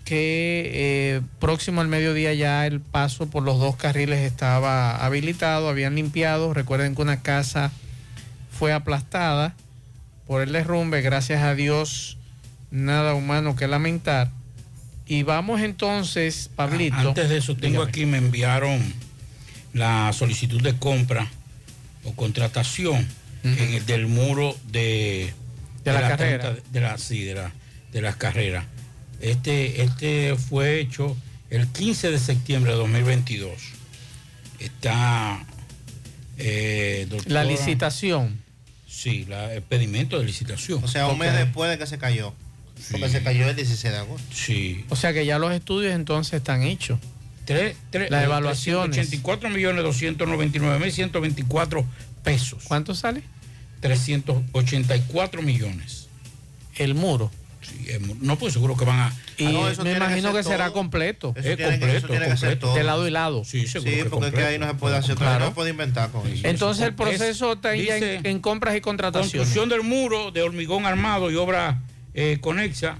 [0.03, 5.95] que eh, próximo al mediodía ya el paso por los dos carriles estaba habilitado, habían
[5.95, 6.53] limpiado.
[6.53, 7.71] Recuerden que una casa
[8.51, 9.55] fue aplastada
[10.27, 12.17] por el derrumbe, gracias a Dios,
[12.71, 14.31] nada humano que lamentar.
[15.11, 16.95] Y vamos entonces, Pablito.
[16.95, 17.89] Antes de eso, tengo dígame.
[17.89, 18.81] aquí, me enviaron
[19.73, 21.27] la solicitud de compra
[22.05, 23.05] o contratación
[23.43, 25.33] en el del muro de,
[25.83, 26.51] De la carrera.
[26.53, 27.51] 30 de la, sí, de, la-
[27.91, 28.63] de las carreras.
[29.19, 31.17] Este, este fue hecho
[31.49, 33.51] el 15 de septiembre de 2022.
[34.59, 35.43] Está.
[36.37, 38.39] eh, La doctora- licitación.
[38.87, 40.81] Sí, la- el pedimento de licitación.
[40.85, 42.33] O sea, un mes después de que se cayó.
[42.89, 44.27] Porque se cayó el 16 de agosto.
[44.33, 44.85] Sí.
[44.89, 46.99] O sea que ya los estudios entonces están hechos.
[47.45, 48.91] Tres, tres, Las eh, evaluaciones.
[48.95, 51.85] 384 millones 299 mil 124
[52.23, 52.63] pesos.
[52.67, 53.23] ¿Cuánto sale?
[53.81, 56.07] 384 millones.
[56.75, 57.31] El muro.
[57.61, 58.19] Sí, el muro.
[58.21, 59.15] no, pues seguro que van a.
[59.37, 61.33] Y Ah, no, eso me que imagino que, ser será completo.
[61.35, 62.67] Eso Es que- completo, eso tiene que ser completo.
[62.67, 62.75] todo.
[62.75, 63.43] De lado y lado.
[63.43, 65.39] Sí, seguro Sí, que porque es que ahí no se puede hacer otra Claro.
[65.45, 66.47] no se puede inventar con eso.
[66.47, 69.31] Entonces el Es- proceso está en compras y contrataciones.
[69.31, 71.81] Construcción del muro de hormigón armado y obra
[72.13, 72.97] eh, conexa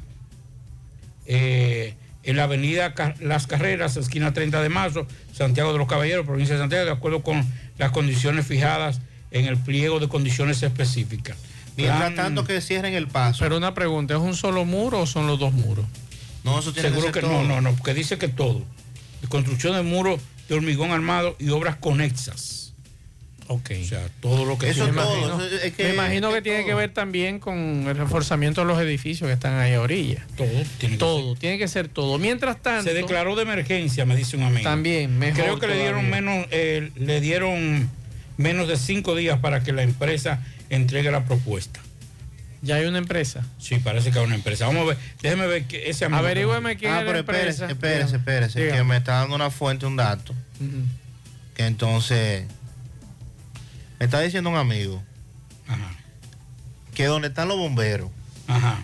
[1.25, 6.55] eh, en la avenida Las Carreras, esquina 30 de marzo, Santiago de los Caballeros, provincia
[6.55, 7.43] de Santiago, de acuerdo con
[7.77, 11.37] las condiciones fijadas en el pliego de condiciones específicas.
[11.77, 13.39] Mientras Plan- tanto que cierren el paso.
[13.43, 15.85] Pero una pregunta, ¿es un solo muro o son los dos muros?
[16.43, 17.47] no, eso tiene Seguro que que, ser no, todo.
[17.47, 18.63] no, no, porque dice que todo.
[19.21, 20.19] De construcción de muros
[20.49, 22.70] de hormigón armado y obras conexas.
[23.53, 23.71] Ok.
[23.81, 25.17] O sea, todo lo que Eso se es todo.
[25.17, 25.43] imagino.
[25.45, 26.67] eso es que- Me imagino es que tiene todo.
[26.67, 30.25] que ver también con el reforzamiento de los edificios que están ahí a orilla.
[30.37, 32.17] Todo tiene que Todo, tiene que ser todo.
[32.17, 34.63] Mientras tanto, Se declaró de emergencia, me dice un amigo.
[34.63, 37.89] también mejor Creo que le dieron menos, eh, le dieron
[38.37, 41.79] menos de cinco días para que la empresa entregue la propuesta.
[42.63, 43.43] Ya hay una empresa.
[43.59, 44.67] Sí, parece que hay una empresa.
[44.67, 46.19] Vamos a ver, déjeme ver que ese amigo.
[46.19, 47.65] Averígüeme quién Ah, es la pero empresa.
[47.67, 47.73] espérese,
[48.15, 50.33] espérese, espérese, que me está dando una fuente, un dato,
[51.55, 52.43] que entonces
[54.01, 54.99] me está diciendo un amigo
[55.67, 55.91] Ajá,
[56.95, 58.09] que donde están los bomberos,
[58.47, 58.83] ajá.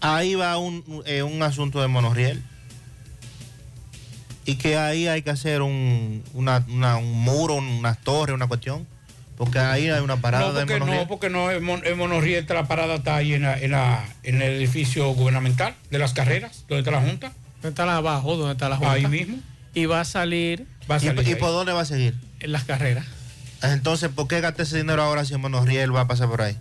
[0.00, 2.42] ahí va un, eh, un asunto de monorriel.
[4.44, 8.88] Y que ahí hay que hacer un, una- una- un muro, unas torres, una cuestión.
[9.36, 10.96] Porque ahí hay una parada No, de monorriel.
[11.02, 14.04] no, porque no, el, mon, el monorriel, la parada está ahí en, la- en, la-
[14.24, 17.32] en el edificio gubernamental de las carreras, donde está la Junta.
[17.62, 18.36] ¿Dónde está la abajo?
[18.36, 18.92] ¿Dónde está la junta?
[18.94, 19.36] Ahí mismo.
[19.74, 21.34] Y va a salir Va a ¿Y, salir y ahí.
[21.36, 22.14] por dónde va a seguir?
[22.40, 23.04] en las carreras.
[23.62, 26.56] Entonces, ¿por qué gasté ese dinero ahora si el monorriel va a pasar por ahí?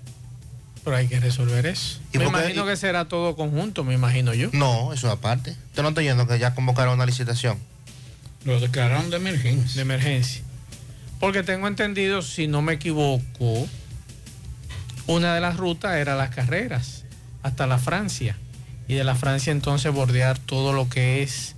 [0.83, 1.99] Pero hay que resolver eso.
[2.13, 4.49] ¿Y me imagino y- que será todo conjunto, me imagino yo.
[4.53, 5.51] No, eso aparte.
[5.51, 7.59] Usted no está yendo que ya convocaron una licitación.
[8.45, 9.75] Lo declararon de emergencia.
[9.75, 10.41] De emergencia.
[11.19, 13.67] Porque tengo entendido, si no me equivoco,
[15.07, 17.03] una de las rutas era las carreras,
[17.43, 18.37] hasta la Francia.
[18.87, 21.55] Y de la Francia entonces bordear todo lo que es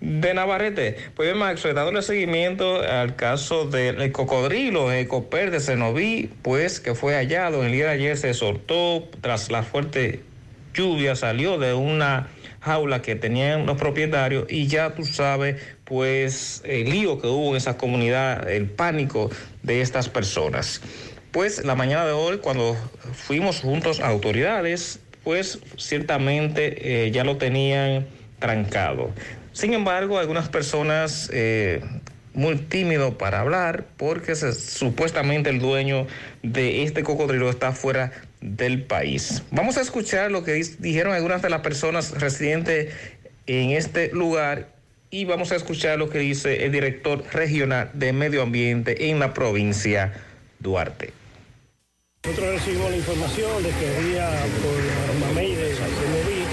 [0.03, 0.97] de Navarrete.
[1.15, 7.15] Pues bien, Max, dándole seguimiento al caso del cocodrilo Ecoper de Cenoví, pues que fue
[7.15, 10.21] hallado el día de ayer, se soltó tras la fuerte
[10.75, 12.29] lluvia, salió de una
[12.61, 17.57] jaula que tenían los propietarios y ya tú sabes, pues el lío que hubo en
[17.57, 19.31] esa comunidad, el pánico
[19.63, 20.81] de estas personas.
[21.31, 22.77] Pues la mañana de hoy, cuando
[23.15, 28.07] fuimos juntos a autoridades, pues ciertamente eh, ya lo tenían
[28.41, 29.13] trancado.
[29.53, 31.83] Sin embargo, algunas personas eh,
[32.35, 36.07] muy tímido para hablar porque supuestamente el dueño
[36.43, 39.43] de este cocodrilo está fuera del país.
[39.51, 42.95] Vamos a escuchar lo que dijeron algunas de las personas residentes
[43.47, 44.69] en este lugar
[45.11, 49.35] y vamos a escuchar lo que dice el director regional de medio ambiente en la
[49.35, 50.13] provincia
[50.59, 51.13] Duarte.
[52.25, 54.31] Nosotros recibimos la información de que había
[54.63, 56.45] por la mamey de Cenoví,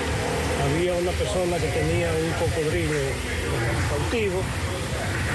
[0.66, 3.00] había una persona que tenía un cocodrilo
[3.90, 4.42] cautivo.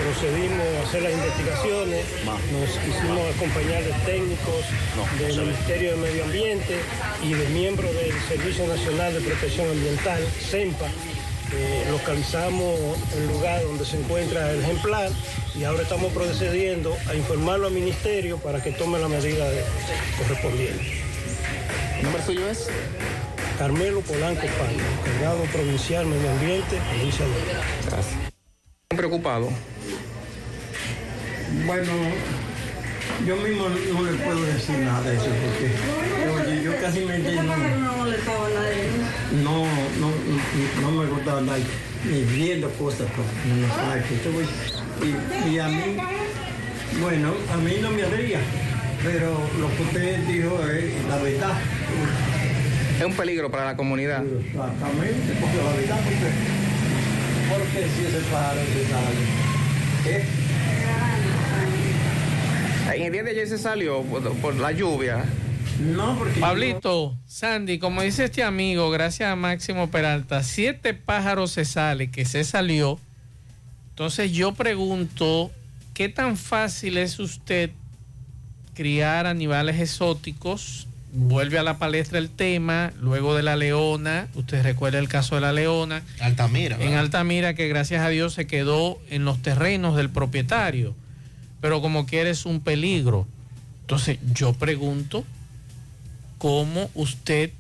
[0.03, 2.05] Procedimos a hacer las investigaciones,
[2.53, 4.65] nos hicimos acompañar de técnicos
[5.19, 6.77] del Ministerio de Medio Ambiente
[7.23, 10.87] y de miembros del Servicio Nacional de Protección Ambiental, CEMPA.
[11.53, 12.81] Eh, localizamos
[13.17, 15.11] el lugar donde se encuentra el ejemplar
[15.55, 19.47] y ahora estamos procediendo a informarlo al ministerio para que tome la medida
[20.19, 21.05] correspondiente.
[21.99, 22.69] ¿El nombre suyo es?
[23.59, 28.17] Carmelo Polanco Pan, encargado provincial Medio Ambiente, provincia de Gracias.
[28.89, 29.49] preocupado?
[31.65, 31.93] Bueno,
[33.25, 37.55] yo mismo no le puedo decir nada de eso porque oye, yo casi me no,
[39.45, 39.67] no,
[40.01, 40.11] no,
[40.81, 41.59] no me gusta andar
[42.05, 43.29] ni viendo cosas pues,
[44.11, 44.49] esto, pues,
[45.01, 45.97] y, y a mí,
[47.01, 48.41] bueno, a mí no me haría,
[49.03, 51.55] pero lo que usted dijo es la verdad.
[52.99, 54.25] Es un peligro para la comunidad.
[54.25, 56.31] Exactamente, porque la verdad, porque,
[57.51, 60.25] porque si ese pájaro se sale, ¿eh?
[62.95, 65.25] En el día de ayer se salió por, por la lluvia.
[65.81, 66.39] No, porque.
[66.39, 72.25] Pablito, Sandy, como dice este amigo, gracias a Máximo Peralta, siete pájaros se sale, que
[72.25, 73.01] se salió.
[73.91, 75.51] Entonces yo pregunto,
[75.95, 77.71] ¿qué tan fácil es usted
[78.75, 80.87] criar animales exóticos?
[81.17, 85.43] Vuelve a la palestra el tema, luego de la leona, usted recuerda el caso de
[85.43, 86.03] la leona.
[86.19, 86.77] Altamira.
[86.81, 90.93] En Altamira, que gracias a Dios se quedó en los terrenos del propietario.
[91.61, 93.29] Pero como quiere es un peligro.
[93.83, 95.25] Entonces yo pregunto,
[96.39, 97.53] ¿cómo usted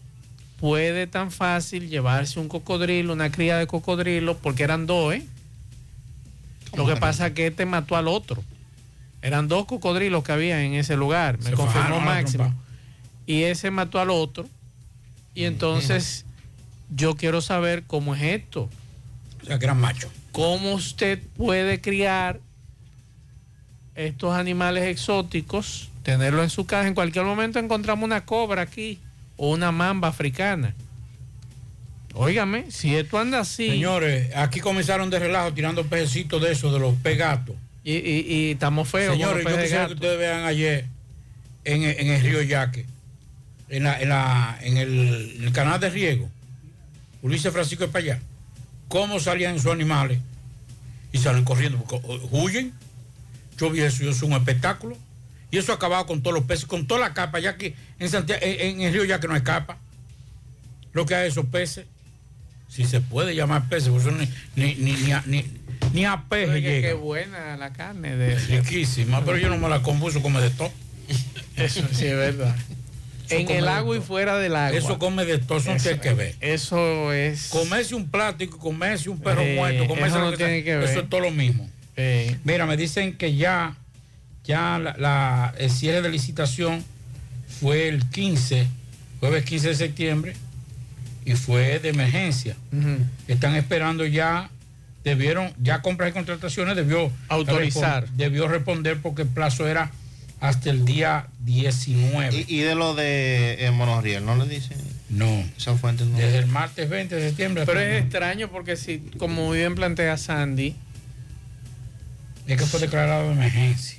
[0.58, 5.24] puede tan fácil llevarse un cocodrilo, una cría de cocodrilo, porque eran dos, ¿eh?
[6.74, 8.42] Lo que pasa es que este mató al otro.
[9.22, 12.52] Eran dos cocodrilos que había en ese lugar, me Se confirmó Máximo.
[13.26, 14.48] Y ese mató al otro.
[15.34, 16.24] Y entonces
[16.94, 18.68] yo quiero saber cómo es esto.
[19.42, 20.10] O sea, que eran machos.
[20.32, 22.40] cómo usted puede criar
[23.94, 26.88] estos animales exóticos, tenerlo en su casa.
[26.88, 28.98] En cualquier momento encontramos una cobra aquí
[29.36, 30.74] o una mamba africana.
[32.14, 33.68] Óigame, si esto anda así.
[33.70, 37.56] Señores, aquí comenzaron de relajo tirando pejecitos de esos, de los pegatos.
[37.82, 39.12] Y, y- y estamos feos.
[39.14, 40.86] Señores, yo quisiera que ustedes vean ayer
[41.64, 42.86] en, el- en el río Yaque,
[43.68, 46.30] en, la, en, la- en el, en el canal de riego,
[47.22, 48.20] Ulises Francisco para allá,
[48.88, 50.18] cómo salían esos animales
[51.12, 52.00] y salen corriendo, porque
[52.30, 52.72] huyen.
[53.58, 54.98] Yo vi eso, es un espectáculo.
[55.50, 58.08] Y eso ha acabado con todos los peces, con toda la capa, ya que en,
[58.10, 59.78] Santiago, en, en el río Yaque no hay capa.
[60.92, 61.86] Lo que hay esos peces,
[62.68, 65.44] si se puede llamar peces, ni, ni, ni, ni a, ni,
[65.92, 66.88] ni a peje Oye, llega.
[66.88, 70.72] qué buena la carne de Riquísima, pero yo no me la compuso come de todo.
[71.56, 72.56] Eso sí es verdad.
[73.30, 74.76] En el agua y fuera del agua.
[74.78, 76.34] Eso come de todo, eso no Eso- tiene que ver.
[76.40, 77.48] Eso es.
[77.48, 80.88] Comerse un plástico, comerse un perro Eh, muerto, comerse eso lo no tiene que ver.
[80.88, 81.68] Eso es todo lo mismo.
[81.96, 83.76] Eh, Mira, me dicen que ya,
[84.44, 86.84] ya la, la- el cierre de licitación
[87.60, 88.66] fue el 15,
[89.20, 90.34] jueves 15 de septiembre,
[91.24, 92.56] y fue de emergencia.
[93.28, 94.50] Están esperando ya,
[95.04, 98.08] debieron, ya compras y contrataciones debió Autorizar.
[98.10, 99.90] Debió responder porque el plazo era
[100.48, 102.44] hasta el día 19.
[102.48, 104.76] Y, y de lo de eh, Monorriel, ¿no le dicen?
[105.08, 105.44] No.
[105.56, 106.16] Esa fuente no.
[106.18, 107.64] Desde el martes 20 de septiembre.
[107.66, 110.76] Pero es extraño porque si, como muy bien plantea Sandy,
[112.46, 113.98] Es que fue declarado de emergencia.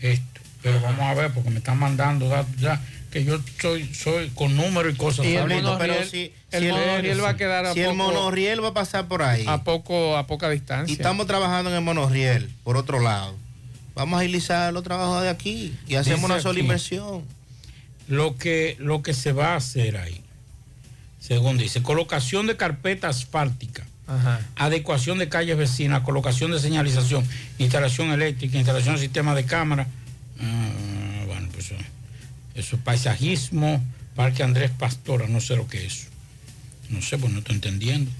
[0.00, 0.24] Esto.
[0.62, 4.56] Pero vamos a ver, porque me están mandando datos ya, que yo soy, soy con
[4.56, 5.26] números y cosas.
[5.26, 7.94] Y el Pablito, monorriel- pero si, el si monorriel va a quedar a si el
[7.94, 10.92] monorriel va a pasar por ahí a poco, a poca y distancia.
[10.92, 13.36] estamos trabajando en el monorriel, por otro lado,
[13.98, 16.60] vamos a agilizar los trabajos de aquí y hacemos Dice una sola aquí.
[16.60, 17.24] inversión.
[18.06, 20.22] lo que, lo que se va a hacer ahí,
[21.20, 24.40] según dice, colocación de carpeta asfáltica, Ajá.
[24.56, 27.24] adecuación de calles vecinas, colocación de señalización,
[27.58, 29.88] instalación eléctrica, instalación de sistema de cámara.
[30.40, 31.74] Ah, bueno, pues eso,
[32.54, 33.84] eso es paisajismo,
[34.14, 36.06] Parque Andrés Pastora, no sé lo que es.
[36.88, 38.10] No sé, pues no estoy entendiendo.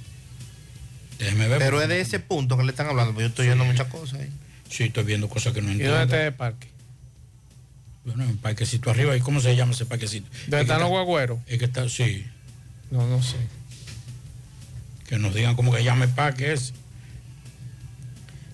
[1.19, 1.59] Déjeme ver.
[1.59, 3.87] Pero porque- es de ese punto que le están hablando, porque yo estoy viendo muchas
[3.89, 4.29] cosas ahí.
[4.69, 5.97] Sí, estoy viendo cosas que no ¿Y entiendo.
[5.97, 6.69] dónde está el parque?
[8.05, 9.17] Bueno, un parquecito arriba.
[9.17, 10.29] ¿Y cómo se llama ese parquecito?
[10.43, 11.39] ¿Dónde Es están los guagüeros?
[11.47, 12.25] Es que está, sí.
[12.91, 13.37] No, no sé.
[15.09, 16.73] Que nos digan cómo que llame el parque ese.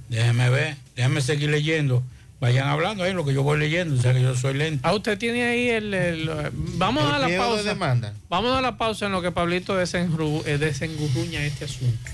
[0.09, 2.03] Déjeme ver, déjeme seguir leyendo.
[2.41, 4.81] Vayan hablando ahí lo que yo voy leyendo, o sea que yo soy lento.
[4.87, 5.95] Ah, usted tiene ahí el...
[5.95, 6.31] el-
[6.77, 7.69] vamos El a la pliego de pausa.
[7.69, 8.13] demanda.
[8.29, 12.11] Vamos a la pausa en lo que Pablito eh, desengurruña este asunto.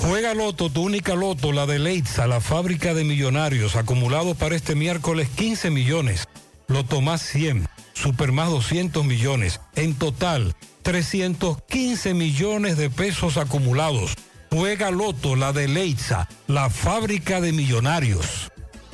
[0.00, 4.74] Juega Loto, tu única Loto, la de Leitza, la fábrica de millonarios, acumulado para este
[4.74, 6.28] miércoles 15 millones.
[6.68, 9.60] Loto más 100, Super más 200 millones.
[9.74, 14.14] En total, 315 millones de pesos acumulados.
[14.50, 18.52] Juega Loto, la de Leitza, la fábrica de millonarios.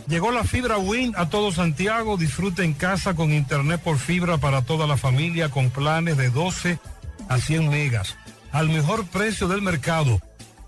[0.08, 2.16] Llegó la fibra Win a todo Santiago.
[2.16, 6.78] Disfruta en casa con internet por fibra para toda la familia con planes de 12
[7.28, 8.16] a 100 megas.
[8.52, 10.20] Al mejor precio del mercado.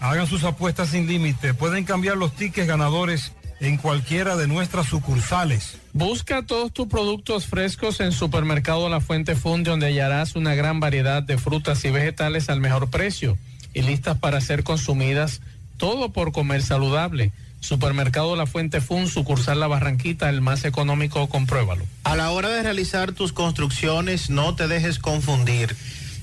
[0.00, 1.54] Hagan sus apuestas sin límite.
[1.54, 5.78] Pueden cambiar los tickets ganadores en cualquiera de nuestras sucursales.
[5.92, 11.22] Busca todos tus productos frescos en Supermercado La Fuente Fun, donde hallarás una gran variedad
[11.22, 13.38] de frutas y vegetales al mejor precio
[13.72, 15.40] y listas para ser consumidas,
[15.76, 17.32] todo por comer saludable.
[17.60, 21.86] Supermercado La Fuente Fun, sucursal La Barranquita, el más económico, compruébalo.
[22.04, 25.74] A la hora de realizar tus construcciones, no te dejes confundir.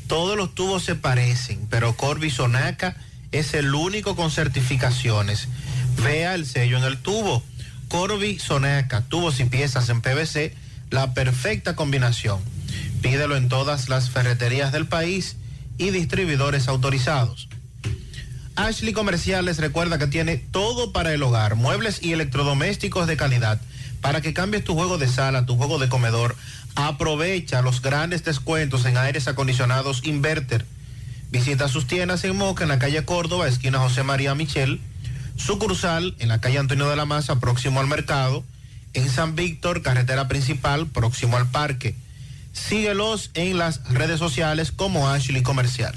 [0.07, 2.95] Todos los tubos se parecen, pero Corby Sonaca
[3.31, 5.47] es el único con certificaciones.
[6.03, 7.43] Vea el sello en el tubo.
[7.87, 10.55] Corby Sonaca, tubos y piezas en PVC,
[10.89, 12.39] la perfecta combinación.
[13.01, 15.35] Pídelo en todas las ferreterías del país
[15.77, 17.49] y distribuidores autorizados.
[18.55, 23.59] Ashley Comerciales recuerda que tiene todo para el hogar, muebles y electrodomésticos de calidad.
[24.01, 26.35] Para que cambies tu juego de sala, tu juego de comedor,
[26.75, 30.65] aprovecha los grandes descuentos en aires acondicionados Inverter.
[31.31, 34.81] Visita sus tiendas en Moca, en la calle Córdoba, esquina José María Michel,
[35.37, 38.43] sucursal en la calle Antonio de la Maza, próximo al mercado,
[38.93, 41.95] en San Víctor, carretera principal, próximo al parque.
[42.51, 45.95] Síguelos en las redes sociales como Ashley Comercial.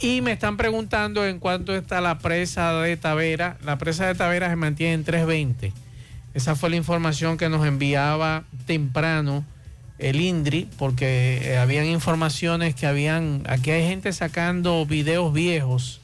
[0.00, 3.58] Y me están preguntando en cuánto está la presa de Tavera.
[3.64, 5.72] La presa de Tavera se mantiene en 320.
[6.34, 9.44] Esa fue la información que nos enviaba temprano
[10.04, 16.00] el INDRI, porque eh, habían informaciones que habían, aquí hay gente sacando videos viejos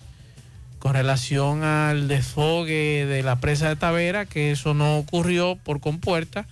[0.78, 6.46] con relación al desfogue de la presa de Tavera, que eso no ocurrió por compuerta,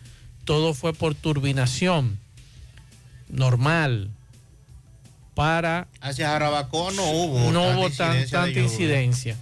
[0.45, 2.19] todo fue por turbinación
[3.31, 4.11] normal
[5.35, 5.89] para...
[6.03, 9.37] Hacia Jarabacoa no hubo no tanta hubo incidencia de tanta incidencia.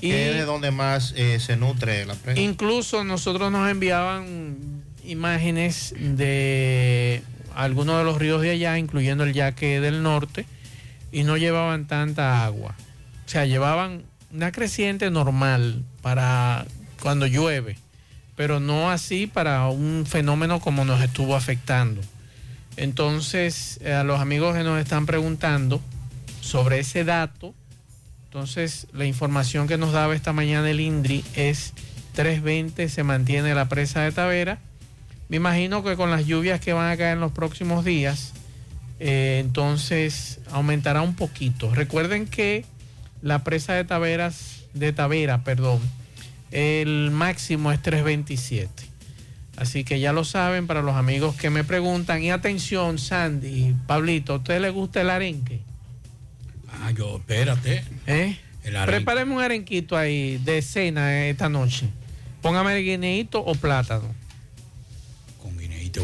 [0.00, 2.40] Que es de donde más eh, se nutre la presa.
[2.40, 7.22] Incluso nosotros nos enviaban imágenes de
[7.56, 10.46] algunos de los ríos de allá, incluyendo el Yaque del norte,
[11.10, 12.74] y no llevaban tanta agua.
[13.24, 14.02] O sea, llevaban
[14.32, 16.66] una creciente normal para
[17.02, 17.76] cuando llueve,
[18.36, 22.00] pero no así para un fenómeno como nos estuvo afectando.
[22.76, 25.80] Entonces, eh, a los amigos que nos están preguntando
[26.40, 27.54] sobre ese dato,
[28.36, 31.72] entonces, la información que nos daba esta mañana el INDRI es
[32.16, 34.58] 320 se mantiene la presa de Tavera.
[35.28, 38.32] Me imagino que con las lluvias que van a caer en los próximos días,
[39.00, 41.74] eh, entonces aumentará un poquito.
[41.74, 42.64] Recuerden que
[43.22, 45.80] la presa de Taveras, de Tavera, perdón,
[46.52, 48.70] el máximo es 327.
[49.56, 52.22] Así que ya lo saben para los amigos que me preguntan.
[52.22, 55.60] Y atención, Sandy, Pablito, ¿a usted le gusta el arenque?
[56.70, 57.82] Ah, yo, espérate.
[58.06, 58.36] ¿Eh?
[58.84, 61.88] Prepáreme un arenquito ahí de cena esta noche.
[62.42, 64.25] Póngame el guineíto o plátano.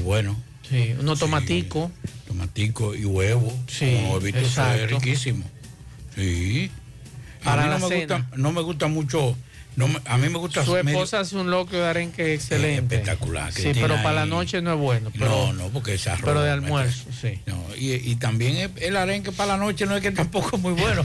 [0.01, 0.37] Bueno.
[0.69, 1.91] Sí, unos tomaticos.
[2.27, 3.53] Tomatico y huevo.
[3.67, 5.45] Sí, es riquísimo.
[6.15, 6.71] Sí.
[7.45, 8.17] Para a mí la no me, cena.
[8.19, 9.37] gusta, no me gusta mucho.
[9.75, 12.95] no me- a mí me gusta Su medio- esposa hace un loco de arenque excelente.
[12.97, 13.51] espectacular.
[13.53, 15.11] Sí, pero para la noche no es bueno.
[15.13, 16.23] Pero, no, no, porque es arroz.
[16.25, 17.41] pero de ¿me almuerzo, sí.
[17.47, 20.73] No, y, y también el- arenque para la noche no es que tampoco es muy
[20.75, 21.05] bueno.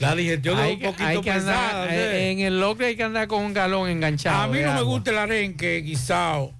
[0.00, 1.86] La digestión Hay es un poquito hay que andar- pesada.
[1.94, 2.30] eh, ¿sí?
[2.32, 4.42] en el locre hay que andar con un galón enganchado.
[4.42, 6.52] A mí no me gusta el arenque guisado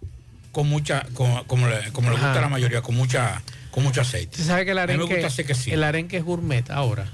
[0.53, 4.01] con mucha, con- como le, como le gusta a la mayoría, con mucha, con mucho
[4.01, 4.43] aceite.
[4.43, 7.07] Sabe que el A mí me arenque, gusta el arenque es gourmet ahora.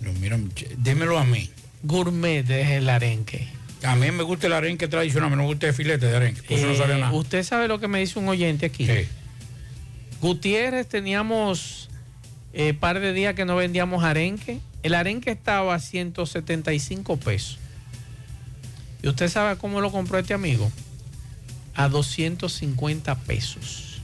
[0.00, 0.38] No, mira,
[0.78, 1.50] dímelo a mí.
[1.82, 3.48] Gourmet es el arenque.
[3.84, 6.16] A mí me gusta el arenque tradicional, a mí no me gusta el filete de
[6.16, 7.12] arenque, por eso no Eh, sabe nada.
[7.12, 8.88] Usted sabe lo que me dice un oyente aquí.
[10.20, 11.88] Gutiérrez teníamos
[12.52, 14.60] eh, par de días que no vendíamos arenque.
[14.82, 17.58] El arenque estaba a 175 pesos.
[19.02, 20.70] ¿Y usted sabe cómo lo compró este amigo?
[21.78, 24.00] A 250 pesos.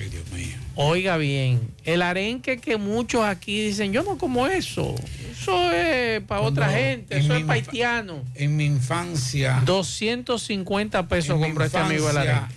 [0.00, 0.56] Ay, Dios mío.
[0.76, 4.94] Oiga bien, el arenque que muchos aquí dicen, yo no como eso.
[5.30, 8.22] Eso es para otra gente, en eso es para haitianos.
[8.34, 9.60] En mi infancia.
[9.66, 12.54] 250 pesos compró este amigo el arenque.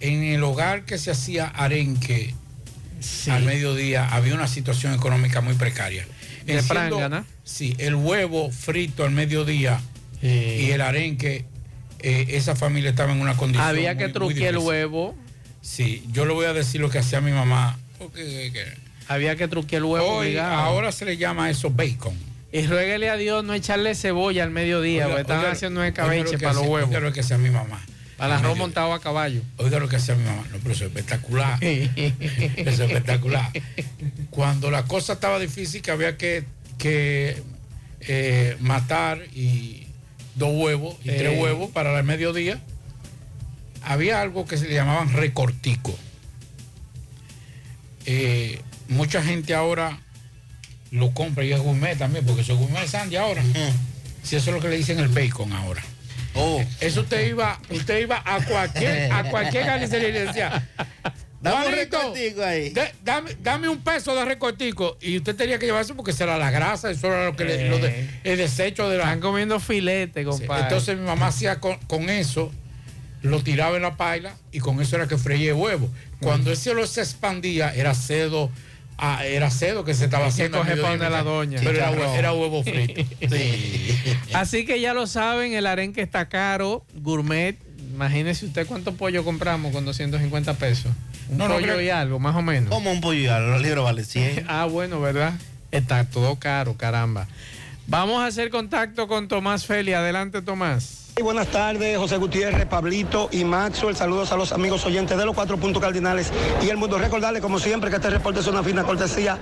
[0.00, 2.34] En el hogar que se hacía arenque
[3.30, 6.06] al mediodía había una situación económica muy precaria.
[6.44, 7.24] De prangana.
[7.44, 9.80] Sí, el huevo frito al mediodía
[10.20, 11.46] y el arenque,
[12.00, 13.66] eh, esa familia estaba en una condición.
[13.68, 15.16] Había que muy- muy truquear el huevo.
[15.60, 17.78] Sí, yo le voy a decir lo que hacía mi mamá.
[19.08, 20.06] Había que truquear el huevo.
[20.18, 22.14] Hoy, ahora se le llama eso bacon.
[22.52, 26.30] Y ruéguele a Dios no echarle cebolla al mediodía, Oiga, porque oiga, haciendo lo escabeche
[26.30, 26.88] que para los huevos.
[26.88, 27.84] Oiga lo que hacía mi mamá.
[28.16, 29.42] Para arroz montado a caballo.
[29.58, 30.44] Oiga lo que hacía mi mamá.
[30.50, 31.58] No, pero eso es espectacular.
[31.62, 32.02] eso
[32.56, 33.50] es espectacular.
[34.30, 36.44] Cuando la cosa estaba difícil, que había que,
[36.78, 37.42] que,
[38.00, 39.87] eh, matar y
[40.38, 41.40] dos huevos y tres Eh.
[41.40, 42.58] huevos para el mediodía.
[43.82, 45.96] Había algo que se le llamaban recortico.
[48.06, 50.00] Eh, mucha gente ahora
[50.90, 53.42] lo compra y es gourmet también, porque eso es gourmet Sandy ahora.
[54.22, 55.82] Si eso es lo que le dicen el bacon ahora.
[56.80, 60.68] Eso usted iba, usted iba a cualquier, a cualquier carnicería y le decía,
[61.40, 62.70] Dame un "Juanito, recortico ahí".
[62.70, 64.96] de- dame, dame un peso de recortico.
[65.00, 67.78] Y usted tenía que llevarse porque será la grasa, eso era lo que le- lo
[67.78, 69.04] de- el desecho de la.
[69.04, 70.64] Están comiendo filete, compadre.
[70.64, 72.52] Entonces mi mamá hacía con, con eso,
[73.22, 75.88] lo tiraba en la paila y con eso era que freía el huevo.
[76.20, 78.50] Cuando ese lo se expandía, era cedo,
[78.96, 80.64] ah, era cedo que se estaba que haciendo.
[80.64, 81.58] donde la doña.
[81.62, 82.14] Pero era, Chicharrón.
[82.14, 83.02] hue- era huevo frito.
[84.34, 87.56] Así que ya lo saben, el arenque está caro, gourmet.
[87.92, 90.92] Imagínese usted cuánto pollo compramos con 250 pesos.
[91.30, 92.70] Un No, no pollo y algo, más o menos.
[92.70, 94.44] Como un pollo y algo, los libros valen 100.
[94.48, 95.34] ah, bueno, ¿verdad?
[95.70, 97.26] Está todo caro, caramba.
[97.86, 99.94] Vamos a hacer contacto con Tomás Feli.
[99.94, 101.07] Adelante, Tomás.
[101.22, 103.96] Buenas tardes, José Gutiérrez, Pablito y Maxwell.
[103.96, 106.96] Saludos a los amigos oyentes de los cuatro puntos cardinales y el mundo.
[106.96, 109.36] Recordarles, como siempre, que este reporte es una fina cortesía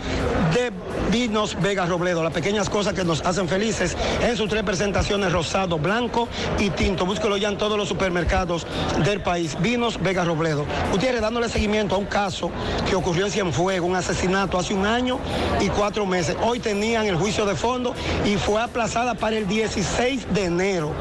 [0.54, 0.72] de
[1.10, 2.22] Vinos Vega Robledo.
[2.22, 7.04] Las pequeñas cosas que nos hacen felices en sus tres presentaciones, rosado, blanco y tinto.
[7.04, 8.66] Búsquelo ya en todos los supermercados
[9.04, 9.56] del país.
[9.60, 10.64] Vinos Vega Robledo.
[10.92, 12.50] Gutiérrez, dándole seguimiento a un caso
[12.88, 15.18] que ocurrió en Cienfuegos, un asesinato hace un año
[15.60, 16.36] y cuatro meses.
[16.42, 20.92] Hoy tenían el juicio de fondo y fue aplazada para el 16 de enero.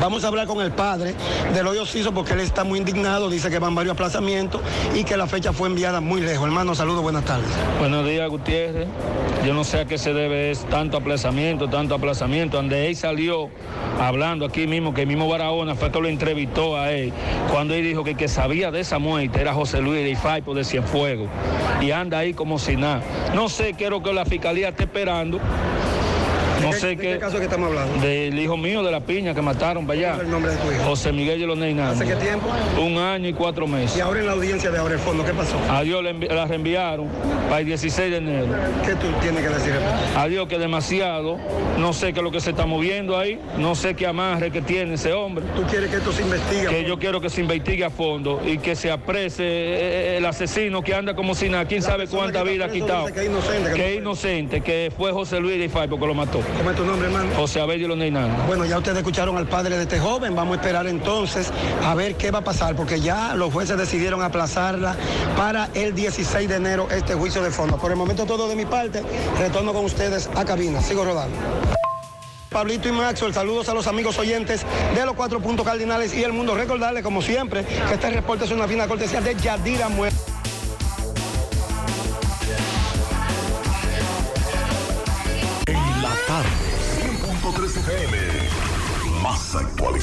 [0.00, 1.14] Vamos a hablar con el padre
[1.54, 4.60] del hoyo Ciso porque él está muy indignado, dice que van varios aplazamientos
[4.94, 6.46] y que la fecha fue enviada muy lejos.
[6.46, 7.48] Hermano, saludos, buenas tardes.
[7.78, 8.88] Buenos días, Gutiérrez.
[9.46, 12.56] Yo no sé a qué se debe tanto aplazamiento, tanto aplazamiento.
[12.56, 13.50] Donde él salió
[14.00, 17.12] hablando aquí mismo, que el mismo Barahona fue que lo entrevistó a él,
[17.50, 20.54] cuando él dijo que el que sabía de esa muerte era José Luis de Faipo
[20.54, 21.28] de Cienfuegos.
[21.80, 23.02] Y anda ahí como si nada.
[23.34, 25.38] No sé lo que la fiscalía está esperando.
[26.62, 27.18] No ¿De qué- sé qué.
[27.18, 28.00] caso que estamos hablando?
[28.06, 30.08] Del hijo mío de la piña que mataron para allá.
[30.10, 30.82] ¿Cuál es el nombre de tu hijo?
[30.84, 31.32] José Miguel.
[31.32, 32.48] ¿Hace qué tiempo?
[32.80, 33.96] Un año y cuatro meses.
[33.96, 35.56] Y ahora en la audiencia de ahora el fondo, ¿qué pasó?
[35.70, 37.08] Adiós, le envi- la reenviaron
[37.48, 38.46] para el 16 de enero.
[38.84, 39.72] ¿Qué tú tienes que decir?
[40.16, 41.38] Adiós, que demasiado.
[41.78, 43.38] No sé qué es lo que se está moviendo ahí.
[43.58, 45.44] No sé qué amarre que tiene ese hombre.
[45.56, 46.66] ¿Tú quieres que esto se investigue?
[46.68, 50.82] Que yo quiero que se investigue a fondo y que se aprese eh, el asesino
[50.82, 51.64] que anda como si nada.
[51.64, 53.06] ¿Quién sabe cuánta vida ha quitado?
[53.06, 56.06] que es inocente, que Que no es inocente, que fue José Luis de Faipo que
[56.06, 56.40] lo mató.
[56.58, 57.30] ¿Cómo es tu nombre, hermano?
[57.36, 58.46] José Abel de los Hernández.
[58.46, 60.34] Bueno, ya ustedes escucharon al padre de este joven.
[60.34, 61.50] Vamos a esperar entonces
[61.84, 64.96] a ver qué va a pasar, porque ya los jueces decidieron aplazarla
[65.36, 67.78] para el 16 de enero este juicio de fondo.
[67.78, 69.02] Por el momento todo de mi parte.
[69.38, 70.80] Retorno con ustedes a cabina.
[70.80, 71.36] Sigo rodando.
[72.50, 76.32] Pablito y Maxwell, saludos a los amigos oyentes de los cuatro puntos cardinales y el
[76.32, 76.54] mundo.
[76.54, 80.21] Recordarles, como siempre, que este reporte es una fina cortesía de Yadira Mueble.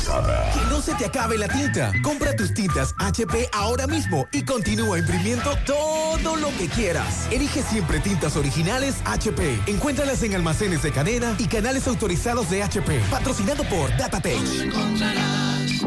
[0.10, 1.92] Que no se te acabe la tinta.
[2.02, 7.28] Compra tus tintas HP ahora mismo y continúa imprimiendo todo lo que quieras.
[7.32, 9.60] Elige siempre tintas originales HP.
[9.68, 13.00] Encuéntralas en almacenes de cadena y canales autorizados de HP.
[13.12, 14.40] Patrocinado por Datatech.
[14.64, 15.84] encontrarás,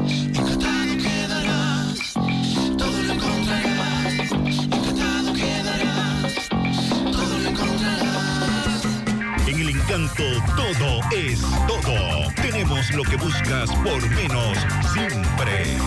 [10.13, 12.31] encanto todo es todo.
[12.37, 14.59] Tenemos lo que buscas por menos
[14.93, 15.79] siempre.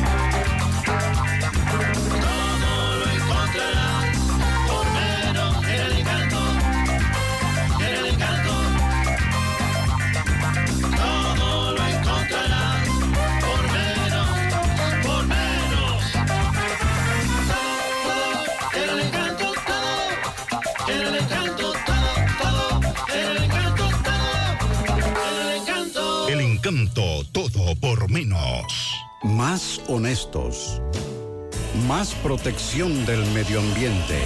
[2.09, 4.17] Todo lo encontrarás,
[4.67, 6.39] por menos en el encanto,
[7.79, 8.53] en el encanto.
[10.95, 12.87] Todo lo encontrarás,
[13.41, 14.29] por menos,
[15.05, 16.11] por menos.
[17.47, 18.27] Todo,
[18.73, 20.07] en el encanto, todo,
[20.87, 21.64] en el encanto,
[26.65, 28.95] encanto todo por menos.
[29.21, 30.81] Más honestos.
[31.87, 34.19] Más protección del medio ambiente.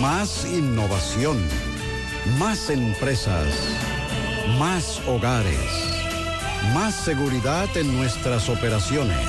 [0.00, 1.36] Más innovación.
[2.38, 3.46] Más empresas.
[4.58, 5.58] Más hogares.
[6.72, 9.26] Más seguridad en nuestras operaciones.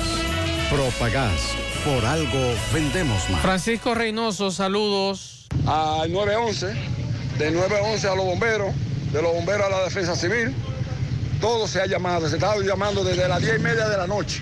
[0.70, 1.53] Propagás.
[1.84, 3.41] Por algo vendemos más.
[3.41, 5.47] Francisco Reynoso, saludos.
[5.68, 6.68] al 911,
[7.38, 8.74] de 911 a los bomberos,
[9.11, 10.55] de los bomberos a la defensa civil.
[11.40, 14.42] Todo se ha llamado, se está llamando desde las 10 y media de la noche.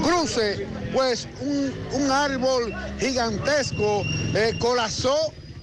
[0.05, 4.05] cruce, pues un, un árbol gigantesco
[4.35, 5.17] eh, colapsó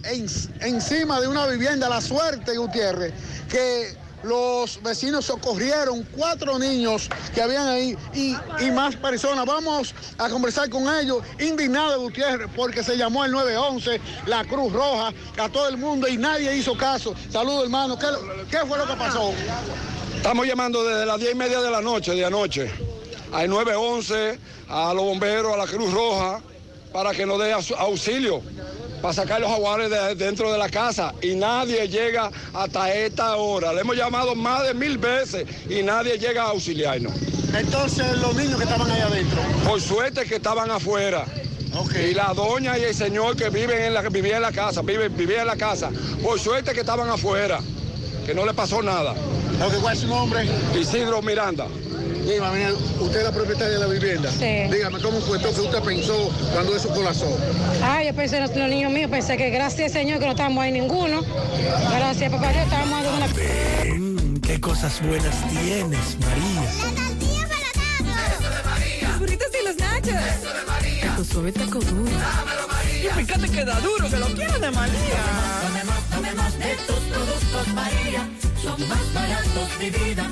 [0.04, 0.28] en-
[0.60, 3.14] encima de una vivienda, la suerte, Gutiérrez,
[3.50, 9.46] que los vecinos socorrieron cuatro niños que habían ahí y, y más personas.
[9.46, 15.14] Vamos a conversar con ellos, indignados Gutiérrez, porque se llamó el 911, la Cruz Roja,
[15.38, 17.16] a todo el mundo y nadie hizo caso.
[17.32, 17.98] Saludos, hermano.
[17.98, 18.08] ¿Qué,
[18.50, 19.34] qué fue lo que pasó?
[20.16, 22.72] Estamos llamando desde las 10 y media de la noche, de anoche,
[23.34, 26.42] al 911, a los bomberos, a la Cruz Roja,
[26.94, 28.42] para que nos dé auxilio,
[29.02, 31.14] para sacar los jaguares de dentro de la casa.
[31.22, 33.74] Y nadie llega hasta esta hora.
[33.74, 37.14] Le hemos llamado más de mil veces y nadie llega a auxiliarnos.
[37.54, 39.42] Entonces, los niños que estaban ahí adentro.
[39.68, 41.26] Por suerte que estaban afuera.
[41.96, 45.08] Y la doña y el señor que viven en la, vivía en la casa, vive,
[45.10, 45.90] vivía en la casa.
[46.22, 47.60] Por suerte que estaban afuera,
[48.26, 49.16] que no le pasó nada.
[49.82, 50.46] ¿Cuál es su nombre?
[50.78, 51.68] Isidro Miranda.
[52.24, 54.32] Mira, usted es la propietaria de la vivienda.
[54.32, 54.72] Sí.
[54.72, 57.38] Dígame, ¿cómo fue esto que usted pensó cuando eso colapsó?
[57.84, 60.72] Ay, yo pensé, los, los niños míos, pensé que gracias Señor que no estábamos ahí
[60.72, 61.22] ninguno.
[61.92, 63.28] Gracias, papá Dios, estábamos dando una...
[63.28, 66.62] Mm, qué cosas buenas tienes, María.
[69.02, 70.14] Los burritos y los nachos.
[70.14, 71.16] Eso de María.
[71.16, 72.12] Tu suave taco duro.
[73.04, 75.24] Y fíjate que da duro, que lo quiero de María.
[75.68, 78.30] Tomemos, tomemos de tus productos María.
[78.62, 80.32] Son más baratos de vida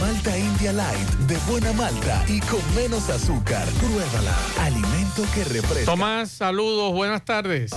[0.00, 3.66] Malta India Light, de buena malta y con menos azúcar.
[3.80, 4.36] Pruébala.
[4.60, 5.90] Alimento que refresca.
[5.90, 7.70] Tomás, saludos, buenas tardes.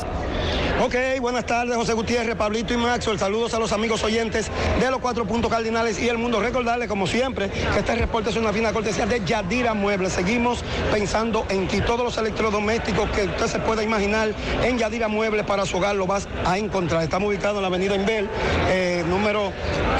[0.79, 3.17] Ok, buenas tardes, José Gutiérrez, Pablito y Maxwell.
[3.17, 6.39] Saludos a los amigos oyentes de los cuatro puntos cardinales y el mundo.
[6.39, 10.13] Recordarles, como siempre, que este reporte es una fina cortesía de Yadira Muebles.
[10.13, 11.81] Seguimos pensando en ti.
[11.81, 16.05] Todos los electrodomésticos que usted se pueda imaginar en Yadira Muebles para su hogar lo
[16.05, 17.01] vas a encontrar.
[17.01, 18.29] Estamos ubicados en la avenida Inbel,
[18.69, 19.51] eh, número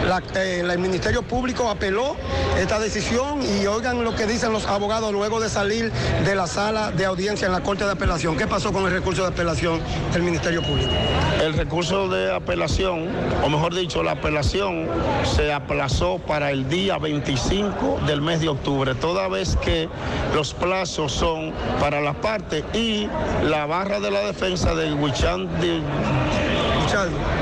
[0.07, 2.15] La- eh, la- el Ministerio Público apeló
[2.59, 5.91] esta decisión y oigan lo que dicen los abogados luego de salir
[6.25, 8.37] de la sala de audiencia en la Corte de Apelación.
[8.37, 9.79] ¿Qué pasó con el recurso de apelación
[10.13, 10.91] del Ministerio Público?
[11.43, 13.07] El recurso de apelación,
[13.43, 14.87] o mejor dicho, la apelación
[15.23, 19.87] se aplazó para el día 25 del mes de octubre, toda vez que
[20.35, 23.07] los plazos son para las partes y
[23.43, 25.81] la barra de la defensa de Huichán de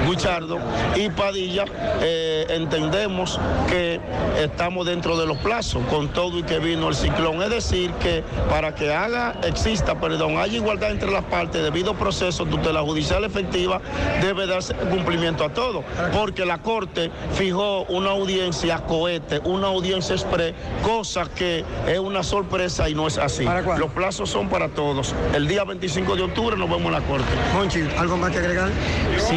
[0.08, 0.60] Guichardo
[0.96, 1.66] y Padilla,
[2.02, 3.40] eh, entendemos
[3.70, 4.00] que
[4.38, 7.42] estamos dentro de los plazos con todo y que vino el ciclón.
[7.42, 12.46] Es decir, que para que haga, exista, perdón, haya igualdad entre las partes, debido proceso
[12.46, 13.82] de tutela judicial efectiva,
[14.22, 15.84] debe darse cumplimiento a todo,
[16.14, 22.90] porque la Corte fijó una audiencia cohete, una audiencia express, cosa que es una sorpresa
[22.90, 23.46] y no es así.
[23.78, 25.16] Los plazos son para todos.
[25.34, 27.28] El día 25 de octubre nos vemos en la Corte.
[27.54, 28.70] Monchi, ¿algo más que agregar?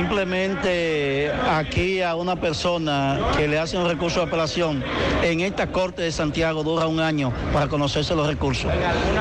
[0.00, 4.82] Simplemente aquí a una persona que le hace un recurso de apelación,
[5.22, 8.72] en esta Corte de Santiago dura un año para conocerse los recursos.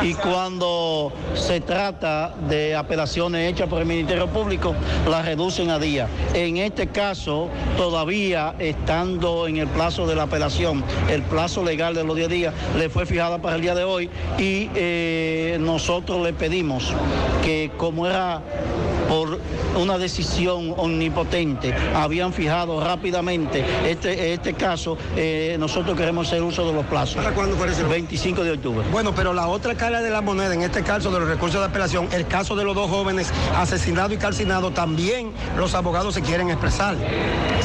[0.01, 4.73] Y cuando se trata de apelaciones hechas por el Ministerio Público,
[5.09, 6.07] las reducen a día.
[6.33, 12.05] En este caso, todavía estando en el plazo de la apelación, el plazo legal de
[12.05, 16.31] los 10 días le fue fijada para el día de hoy y eh, nosotros le
[16.31, 16.93] pedimos
[17.43, 18.41] que como era
[19.09, 19.39] por
[19.75, 26.73] una decisión omnipotente, habían fijado rápidamente este, este caso, eh, nosotros queremos hacer uso de
[26.73, 27.17] los plazos.
[27.17, 27.83] ¿Para cuándo parece?
[27.83, 28.85] 25 de octubre.
[28.91, 31.67] Bueno, pero la otra cara de la moneda, en este caso de los recursos de
[31.67, 36.49] apelación, el caso de los dos jóvenes asesinados y calcinados, también los abogados se quieren
[36.49, 36.95] expresar.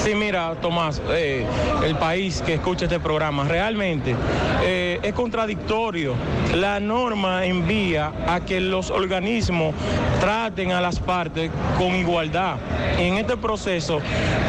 [0.03, 1.47] Sí, mira, Tomás, eh,
[1.85, 4.17] el país que escucha este programa, realmente
[4.63, 6.15] eh, es contradictorio.
[6.55, 9.75] La norma envía a que los organismos
[10.21, 11.34] traten a las partes
[11.79, 12.57] con igualdad.
[12.99, 14.01] En este proceso,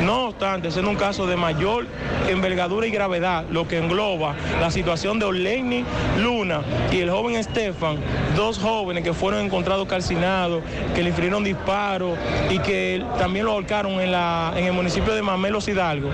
[0.04, 1.88] no obstante, siendo un caso de mayor
[2.30, 5.84] envergadura y gravedad, lo que engloba la situación de Oleni
[6.20, 6.62] Luna
[6.92, 7.98] y el joven Estefan,
[8.36, 10.62] dos jóvenes que fueron encontrados calcinados,
[10.94, 12.18] que le infirieron disparos
[12.50, 16.10] y que también lo ahorcaron en, la, en el municipio de Mamelos Hidalgo.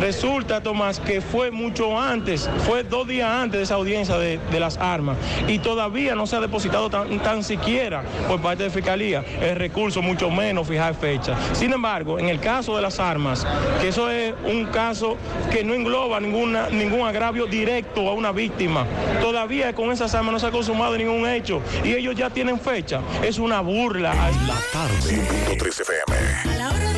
[0.00, 4.60] Resulta, Tomás, que fue mucho antes, fue dos días antes de esa audiencia de, de
[4.60, 9.24] las armas y todavía no se ha depositado tan, tan siquiera por parte de Fiscalía
[9.40, 11.36] el recurso, mucho menos fijar fecha.
[11.52, 13.46] Sin embargo, en el caso de las armas,
[13.80, 15.16] que eso es un caso
[15.50, 18.86] que no engloba ninguna, ningún agravio directo a una víctima,
[19.20, 23.00] todavía con esas armas no se ha consumado ningún hecho y ellos ya tienen fecha.
[23.22, 24.14] Es una burla.
[24.14, 25.00] La tarde.
[25.00, 26.16] 103 FM.
[26.44, 26.97] A la hora de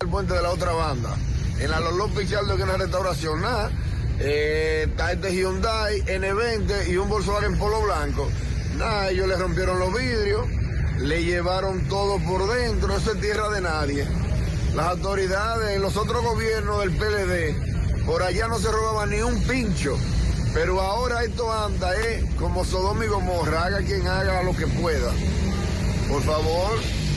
[0.01, 1.17] El puente de la otra banda.
[1.59, 3.71] En la Lolo Pichardo, que restauración, nada.
[4.21, 8.29] Eh, este Hyundai N20 y un Volkswagen Polo Blanco.
[8.77, 10.47] Nada, ellos le rompieron los vidrios,
[11.01, 14.07] le llevaron todo por dentro, eso es tierra de nadie.
[14.75, 19.97] Las autoridades, los otros gobiernos del PLD, por allá no se robaba ni un pincho.
[20.55, 22.25] Pero ahora esto anda, ¿eh?
[22.39, 25.11] Como Sodoma y Gomorra, haga quien haga lo que pueda.
[26.09, 26.71] Por favor,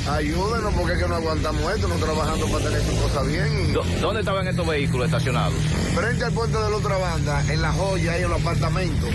[0.09, 3.69] ayúdenos porque es que no aguantamos esto, no trabajando para tener sus cosas bien.
[3.69, 5.53] y- ¿Dónde estaban estos vehículos estacionados?
[5.95, 9.09] Frente al puente de la otra banda, en La Joya y en los apartamentos.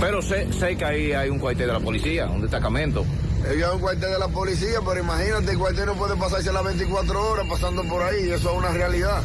[0.00, 3.04] Pero sé, sé que ahí hay un cuartel de la policía, un destacamento.
[3.48, 6.64] Ellos hay un cuartel de la policía, pero imagínate, el cuartel no puede pasarse las
[6.64, 9.22] 24 horas pasando por ahí, eso es una realidad.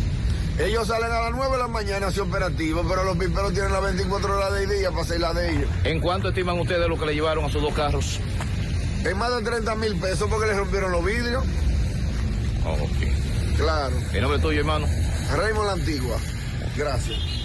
[0.58, 3.84] Ellos salen a las 9 de la mañana hacia operativo, pero los piperos tienen las
[3.84, 5.70] 24 horas de día para hacer la de ellos.
[5.84, 8.20] ¿En cuánto estiman ustedes lo que le llevaron a sus dos carros?
[9.04, 11.44] En más de 30 mil pesos porque les rompieron los vidrios.
[12.66, 13.58] Oh, ok.
[13.58, 13.96] Claro.
[14.14, 14.88] ¿El nombre tuyo, hermano?
[15.36, 16.18] Raymond la Antigua.
[16.78, 17.45] Gracias.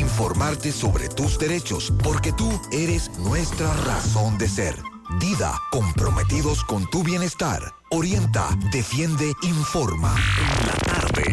[0.00, 4.74] informarte sobre tus derechos, porque tú eres nuestra razón de ser.
[5.20, 7.62] Dida, comprometidos con tu bienestar.
[7.90, 10.14] Orienta, defiende, informa.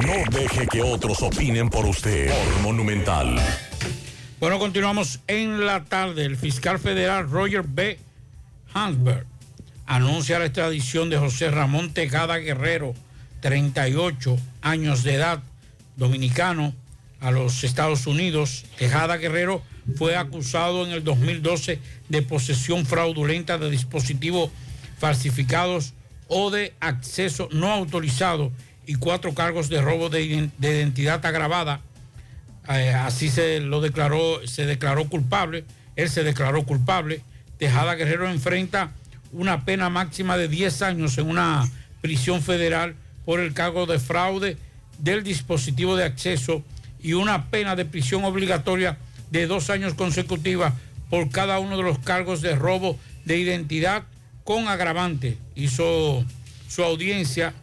[0.06, 2.30] No deje que otros opinen por usted.
[2.30, 3.40] Por Monumental.
[4.40, 6.26] Bueno, continuamos en la tarde.
[6.26, 7.98] El fiscal federal Roger B.
[8.74, 9.26] Hansberg
[9.86, 12.94] anuncia la extradición de José Ramón Tejada Guerrero,
[13.42, 15.40] 38 años de edad,
[15.96, 16.74] dominicano,
[17.20, 18.66] a los Estados Unidos.
[18.78, 19.62] Tejada Guerrero
[19.96, 24.50] fue acusado en el 2012 de posesión fraudulenta de dispositivos
[25.00, 25.94] falsificados
[26.28, 28.52] o de acceso no autorizado
[28.86, 31.82] y cuatro cargos de robo de, iden- de identidad agravada.
[32.70, 35.64] Eh, así se lo declaró, se declaró culpable.
[35.96, 37.22] Él se declaró culpable.
[37.58, 38.92] Tejada Guerrero enfrenta
[39.32, 41.70] una pena máxima de 10 años en una
[42.02, 42.96] prisión federal
[43.26, 44.58] por el cargo de fraude
[45.00, 46.64] del dispositivo de acceso
[47.08, 48.98] y una pena de prisión obligatoria
[49.32, 50.74] de dos años consecutivas
[51.10, 54.04] por cada uno de los cargos de robo de identidad
[54.44, 55.38] con agravante.
[55.56, 56.26] Hizo
[56.68, 57.54] su audiencia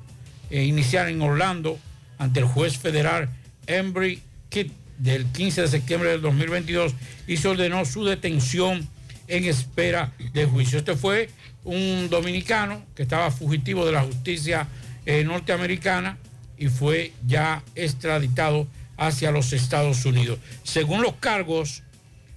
[0.48, 1.78] eh, inicial en Orlando
[2.16, 3.28] ante el juez federal
[3.66, 6.94] Embry Kidd del 15 de septiembre del 2022
[7.26, 8.88] y se ordenó su detención
[9.28, 10.78] en espera de juicio.
[10.78, 11.28] Este fue
[11.64, 14.68] un dominicano que estaba fugitivo de la justicia
[15.04, 16.16] eh, norteamericana
[16.56, 18.66] y fue ya extraditado
[18.96, 20.38] hacia los Estados Unidos.
[20.62, 21.82] Según los cargos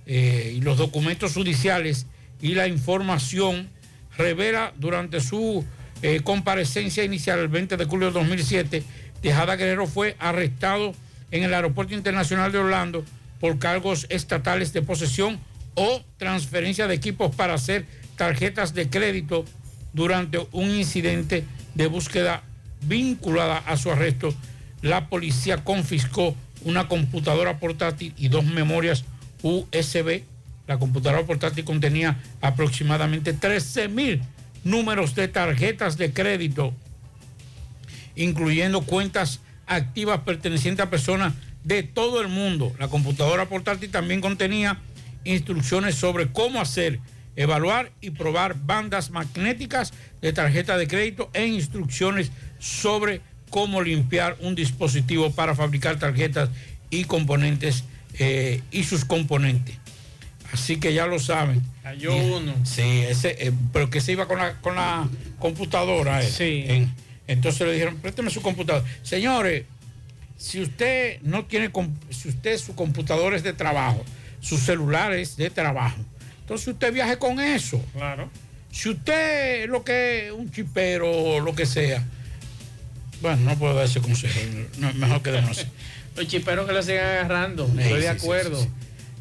[0.06, 2.06] eh, y los documentos judiciales
[2.42, 3.70] y la información,
[4.18, 5.64] revela durante su
[6.02, 8.84] eh, comparecencia inicial el 20 de julio de 2007,
[9.22, 10.94] Tejada Guerrero fue arrestado
[11.32, 13.04] en el Aeropuerto Internacional de Orlando
[13.40, 15.40] por cargos estatales de posesión
[15.76, 17.86] o transferencia de equipos para hacer
[18.16, 19.46] tarjetas de crédito
[19.94, 21.44] durante un incidente
[21.76, 22.44] de búsqueda
[22.82, 24.34] vinculada a su arresto.
[24.82, 29.06] La policía confiscó una computadora portátil y dos memorias
[29.42, 30.24] USB.
[30.68, 34.22] La computadora portátil contenía aproximadamente 13 mil
[34.64, 36.74] números de tarjetas de crédito,
[38.16, 41.34] incluyendo cuentas activas pertenecientes a personas
[41.64, 42.74] de todo el mundo.
[42.80, 44.80] La computadora portátil también contenía
[45.24, 47.00] instrucciones sobre cómo hacer,
[47.36, 54.56] evaluar y probar bandas magnéticas de tarjeta de crédito e instrucciones sobre cómo limpiar un
[54.56, 56.50] dispositivo para fabricar tarjetas
[56.90, 57.84] y componentes
[58.20, 59.76] eh, y sus componentes.
[60.52, 61.62] Así que ya lo saben.
[61.84, 62.54] Cayó uno.
[62.66, 65.08] Sí, ese, eh, pero que se iba con la, con la
[65.40, 66.22] computadora.
[66.22, 66.30] eh.
[66.30, 66.64] Sí.
[66.68, 66.94] En-
[67.28, 68.86] entonces le dijeron, présteme su computadora.
[69.04, 69.66] Señores,
[70.38, 71.70] si usted no tiene,
[72.10, 74.06] si usted su computadora es de trabajo,
[74.40, 75.98] su celular es de trabajo,
[76.42, 77.84] entonces usted viaje con eso.
[77.94, 78.30] Claro.
[78.72, 82.06] Si usted lo que es un chipero o lo que sea,
[83.22, 84.40] bueno, no puedo dar ese consejo,
[84.78, 85.64] no, mejor que así.
[86.16, 87.68] Los chiperos que lo sigan agarrando.
[87.68, 88.58] Sí, Estoy de sí, acuerdo.
[88.62, 88.70] sí, sí.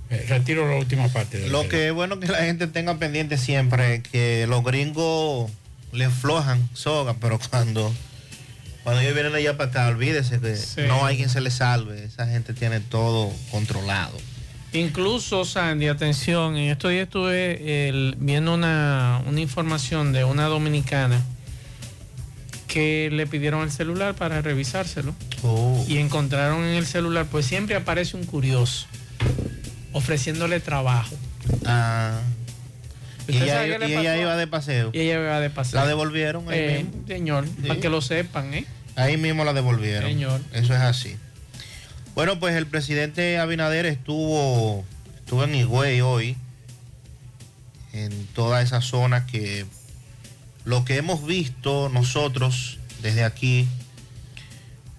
[0.08, 1.48] Eh, retiro la última parte.
[1.48, 5.50] Lo que es bueno que la gente tenga pendiente siempre que los gringos
[5.92, 7.92] le aflojan soga, pero cuando,
[8.84, 10.82] cuando ellos vienen allá para acá, olvídese que Sí.
[10.86, 12.04] no hay quien se le salve.
[12.04, 14.16] Esa gente tiene todo controlado.
[14.72, 21.20] Incluso, Sandy, atención, en estos días estuve el- viendo una, una información de una dominicana
[22.66, 25.84] que le pidieron el celular para revisárselo Oh.
[25.88, 28.86] y encontraron en el celular, pues siempre aparece un curioso
[29.92, 31.14] ofreciéndole trabajo.
[31.64, 32.20] Ah.
[33.28, 33.44] Y ¿Usted
[33.82, 34.90] ella, y iba de paseo.
[34.92, 35.80] Y ella iba de paseo.
[35.80, 37.06] La devolvieron ahí Eh, mismo.
[37.08, 38.66] señor, para que lo sepan, ¿eh?
[38.94, 40.08] Ahí mismo la devolvieron.
[40.08, 40.40] Señor.
[40.52, 41.16] Eso es así.
[42.14, 44.84] Bueno, pues el presidente Abinader estuvo,
[45.16, 46.36] estuvo en Higüey hoy,
[47.92, 49.66] en toda esa zona que
[50.66, 53.68] lo que hemos visto nosotros desde aquí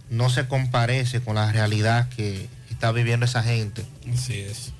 [0.10, 3.86] no se comparece con la realidad que está viviendo esa gente.
[4.12, 4.72] Así es.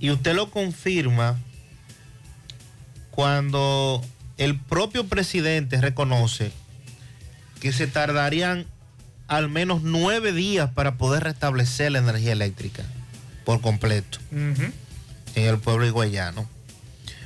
[0.00, 1.38] Y usted lo confirma
[3.10, 4.02] cuando
[4.38, 6.50] el propio presidente reconoce
[7.60, 8.66] que se tardarían
[9.28, 12.84] al menos nueve días para poder restablecer la energía eléctrica
[13.44, 14.72] por completo en
[15.34, 16.48] el pueblo higüeyano.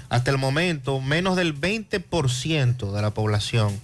[0.09, 3.79] Hasta el momento, menos del 20% de la población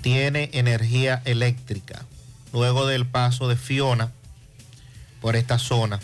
[0.00, 2.04] tiene energía eléctrica
[2.52, 4.10] luego del paso de Fiona
[5.20, 6.00] por esta zona.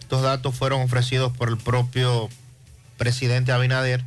[0.00, 2.28] Estos datos fueron ofrecidos por el propio
[2.96, 4.04] presidente Abinader.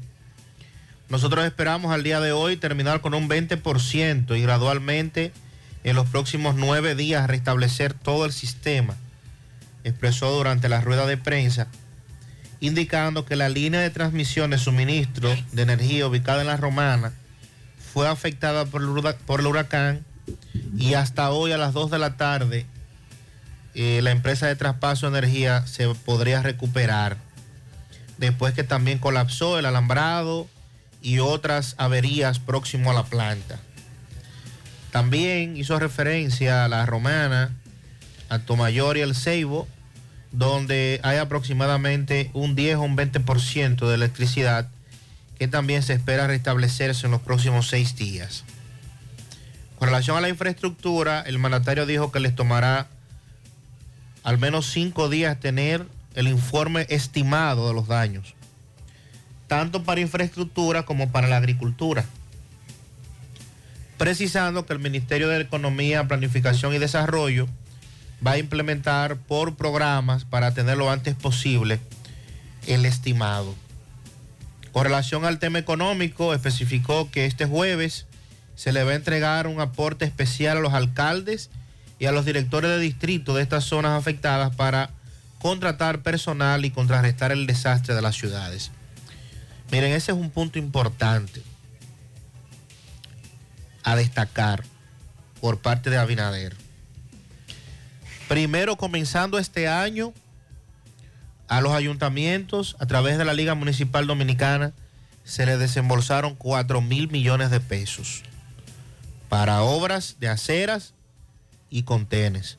[1.10, 5.32] Nosotros esperamos al día de hoy terminar con un 20% y gradualmente
[5.84, 8.98] en los próximos nueve días restablecer todo el sistema,
[9.86, 11.68] expresó durante la rueda de prensa,
[12.60, 17.14] indicando que la línea de transmisión de suministro de energía ubicada en la Romana
[17.94, 20.06] fue afectada por el, huracán
[20.78, 22.66] y hasta hoy a las 2 de la tarde
[23.74, 27.18] eh, la empresa de traspaso de energía se podría recuperar
[28.18, 30.48] después que también colapsó el alambrado
[31.02, 33.60] y otras averías próximo a la planta.
[34.92, 37.52] También hizo referencia a la Romana,
[38.30, 39.68] a Tomayor y el Ceibo,
[40.32, 44.70] donde hay aproximadamente un 10 o un 20% de electricidad
[45.38, 48.44] que también se espera restablecerse en los próximos seis días.
[49.78, 52.88] Con relación a la infraestructura, el mandatario dijo que les tomará
[54.24, 58.34] al menos cinco días tener el informe estimado de los daños,
[59.48, 62.06] tanto para infraestructura como para la agricultura.
[63.98, 67.48] Precisando que el Ministerio de Economía, Planificación y Desarrollo
[68.26, 71.80] va a implementar por programas para tener lo antes posible
[72.68, 73.56] el estimado.
[74.72, 78.06] Con relación al tema económico, especificó que este jueves
[78.56, 81.50] se le va a entregar un aporte especial a los alcaldes
[82.00, 84.92] y a los directores de distrito de estas zonas afectadas para
[85.40, 88.72] contratar personal y contrarrestar el desastre de las ciudades.
[89.72, 91.42] Miren, ese es un punto importante
[93.84, 94.64] a destacar
[95.40, 96.67] por parte de Abinader.
[98.28, 100.14] Primero, comenzando este año,
[101.48, 104.74] a los ayuntamientos, a través de la Liga Municipal Dominicana,
[105.24, 108.24] se les desembolsaron 4 mil millones de pesos
[109.30, 110.94] para obras de aceras
[111.70, 112.58] y contenes.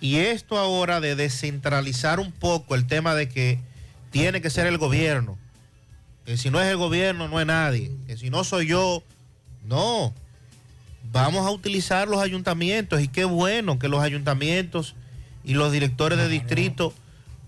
[0.00, 3.58] Y esto ahora de descentralizar un poco el tema de que
[4.10, 5.36] tiene que ser el gobierno,
[6.24, 9.02] que si no es el gobierno no es nadie, que si no soy yo,
[9.64, 10.14] no.
[11.10, 14.94] Vamos a utilizar los ayuntamientos y qué bueno que los ayuntamientos
[15.44, 16.92] y los directores de distrito,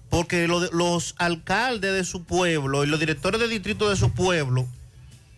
[0.09, 4.67] porque lo- los alcaldes de su pueblo y los directores de distrito de su pueblo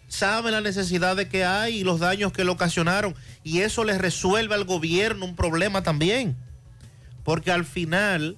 [0.08, 3.98] saben la necesidad de que hay y los daños que le ocasionaron y eso les
[3.98, 6.36] resuelve al gobierno un problema también.
[7.24, 8.36] Porque al final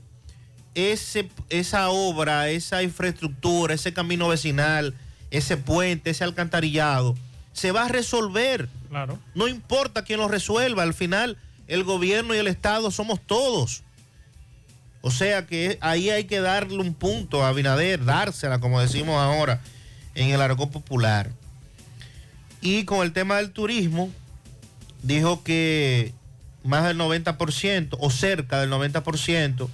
[0.74, 4.94] ese, esa obra, esa infraestructura, ese camino vecinal,
[5.30, 7.16] ese puente, ese alcantarillado,
[7.54, 8.68] se va a resolver.
[8.90, 9.18] Claro.
[9.34, 13.82] No importa quién lo resuelva, al final el gobierno y el Estado somos todos.
[15.00, 19.60] O sea que ahí hay que darle un punto a Abinader, dársela, como decimos ahora
[20.14, 21.30] en el argot popular.
[22.60, 24.10] Y con el tema del turismo,
[25.02, 26.12] dijo que
[26.62, 29.68] más del 90% o cerca del 90%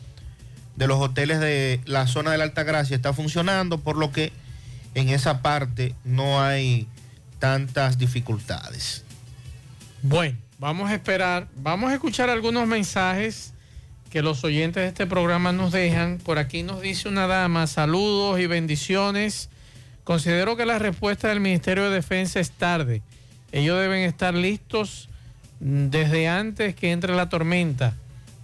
[0.76, 4.33] de los hoteles de la zona de la Alta Gracia está funcionando, por lo que
[4.95, 6.89] en esa parte no hay
[7.41, 9.05] tantas dificultades.
[10.03, 13.53] Bueno, vamos a esperar, vamos a escuchar algunos mensajes
[14.11, 16.18] que los oyentes de este programa nos dejan.
[16.18, 19.49] Por aquí nos dice una dama, saludos y bendiciones.
[20.05, 23.03] Considero que la respuesta del Ministerio de Defensa es tarde.
[23.53, 25.09] Ellos deben estar listos
[25.61, 27.95] desde antes que entre la tormenta.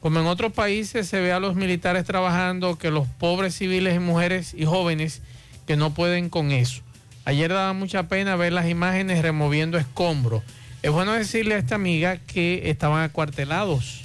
[0.00, 4.54] Como en otros países se ve a los militares trabajando, que los pobres civiles mujeres
[4.54, 5.22] y jóvenes
[5.66, 6.82] que no pueden con eso.
[7.26, 10.44] Ayer daba mucha pena ver las imágenes removiendo escombros.
[10.82, 14.02] Es bueno decirle a esta amiga que estaban acuartelados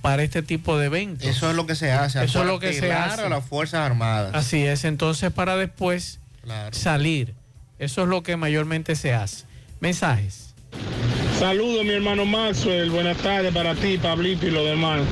[0.00, 1.28] para este tipo de eventos.
[1.28, 2.24] Eso es lo que se hace.
[2.24, 3.20] Eso es lo que se hace.
[3.20, 4.34] a las Fuerzas Armadas.
[4.34, 6.18] Así es, entonces para después
[6.70, 7.34] salir.
[7.78, 9.44] Eso es lo que mayormente se hace.
[9.80, 10.54] Mensajes.
[11.38, 12.88] Saludos, mi hermano Maxwell.
[12.88, 15.02] Buenas tardes para ti, Pablito y los demás.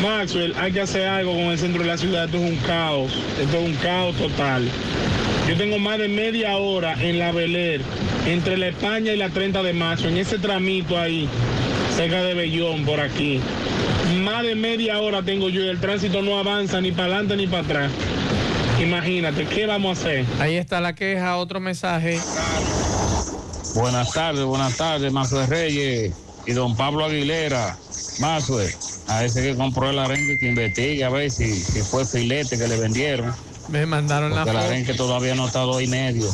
[0.00, 2.26] Maxwell, hay que hacer algo con el centro de la ciudad.
[2.26, 3.12] Esto es un caos.
[3.40, 4.70] Esto es un caos total.
[5.48, 7.80] Yo tengo más de media hora en la Beler,
[8.26, 11.26] entre la España y la 30 de marzo, en ese tramito ahí,
[11.96, 13.40] cerca de Bellón, por aquí.
[14.20, 17.46] Más de media hora tengo yo y el tránsito no avanza ni para adelante ni
[17.46, 17.92] para atrás.
[18.78, 20.26] Imagínate, ¿qué vamos a hacer?
[20.38, 22.20] Ahí está la queja, otro mensaje.
[23.74, 26.12] Buenas tardes, buenas tardes, Mazo Reyes
[26.46, 27.74] y don Pablo Aguilera.
[28.20, 28.58] Mazo,
[29.06, 32.68] a ese que compró el arenque que investigue a ver si, si fue filete que
[32.68, 33.32] le vendieron.
[33.68, 34.66] Me mandaron la Porque foto.
[34.66, 36.28] arenque todavía no está dos y medio.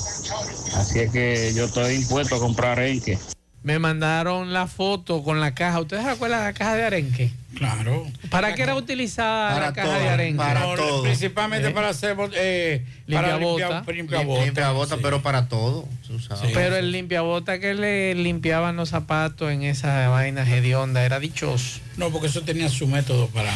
[0.77, 3.19] Así es que yo estoy impuesto a comprar arenque.
[3.65, 5.81] Me mandaron la foto con la caja.
[5.81, 7.31] ¿Ustedes de la caja de arenque?
[7.57, 8.07] Claro.
[8.31, 10.45] ¿Para qué era utilizada la caja de arenque?
[10.55, 11.71] No, Principalmente ¿Eh?
[11.71, 13.85] para hacer eh, para Limpiabota.
[13.93, 14.45] limpiabota.
[14.45, 15.89] Limpiabota, pero para todo.
[16.11, 16.43] usaba.
[16.53, 21.81] Pero el limpiabota que le limpiaban los zapatos en esa vaina hedionda era dichoso.
[21.97, 23.51] No, porque eso tenía su método para.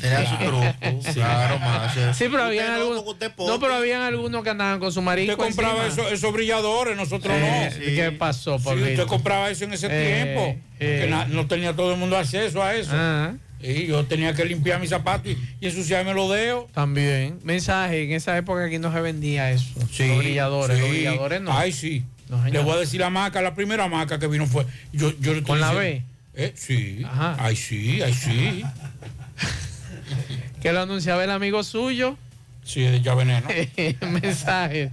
[0.00, 0.74] Tenía su truco,
[1.14, 1.94] claro, más.
[2.16, 3.04] Sí, pero habían algunos.
[3.38, 5.32] No, pero habían algunos que andaban con su marido.
[5.34, 7.84] Usted compraba eso- esos brilladores, nosotros Eh, no.
[7.84, 8.90] ¿Qué pasó, Sí, Pablito?
[8.90, 10.62] usted compraba eso en ese Eh, tiempo.
[10.80, 11.00] eh.
[11.04, 12.90] que na- no tenía todo el mundo acceso a eso.
[12.92, 13.34] Ah.
[13.62, 16.70] Y yo tenía que limpiar mis zapatos y, y ensuciarme los dedos.
[16.72, 17.38] También.
[17.42, 19.66] Mensaje, en esa época aquí no se vendía eso.
[19.76, 20.92] los brilladores, los sí.
[20.94, 21.56] brilladores no.
[21.56, 22.04] Ay, sí.
[22.28, 22.44] No.
[22.44, 24.66] Le voy a decir la marca, la primera marca que vino fue.
[24.92, 26.04] Yo, yo ¿Con la diciendo-
[26.38, 26.52] ¿Eh?
[26.54, 27.02] Sí.
[27.38, 28.62] Ay, sí, ay, sí.
[30.62, 32.16] Que lo anunciaba el amigo suyo.
[32.64, 33.46] Sí, de ya veneno.
[34.22, 34.90] Mensaje.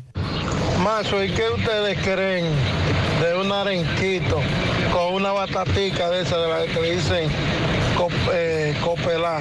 [0.84, 2.46] Mazo, ¿y qué ustedes creen
[3.22, 4.42] de un arenquito
[4.92, 7.30] con una batatica de esa de la que le dicen
[7.98, 9.40] cop- eh, copelá?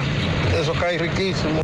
[0.59, 1.61] Eso cae riquísimo.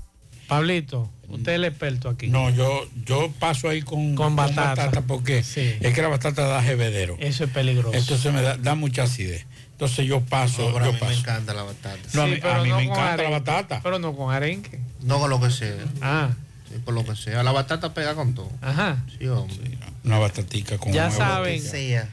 [0.47, 1.09] Pablito.
[1.29, 2.27] Usted es el experto aquí.
[2.27, 4.89] No, yo, yo paso ahí con, Con batata.
[5.07, 7.17] porque es que la batata da jevedero.
[7.19, 7.95] Eso es peligroso.
[7.97, 9.45] Entonces me da, da mucha acidez.
[9.79, 11.97] Entonces yo paso, No, pero a yo mí me encanta la batata.
[12.13, 13.79] No, a mí, Sí, pero a mí no me encanta la batata.
[13.81, 14.77] Pero no con arenque.
[15.03, 15.73] No con lo que sea.
[16.01, 16.31] Ah.
[16.67, 17.43] Sí, con lo que sea.
[17.43, 18.51] La batata pega con todo.
[18.61, 18.97] Ajá.
[19.17, 19.77] Sí, hombre.
[20.03, 21.61] Una batatica con Ya saben,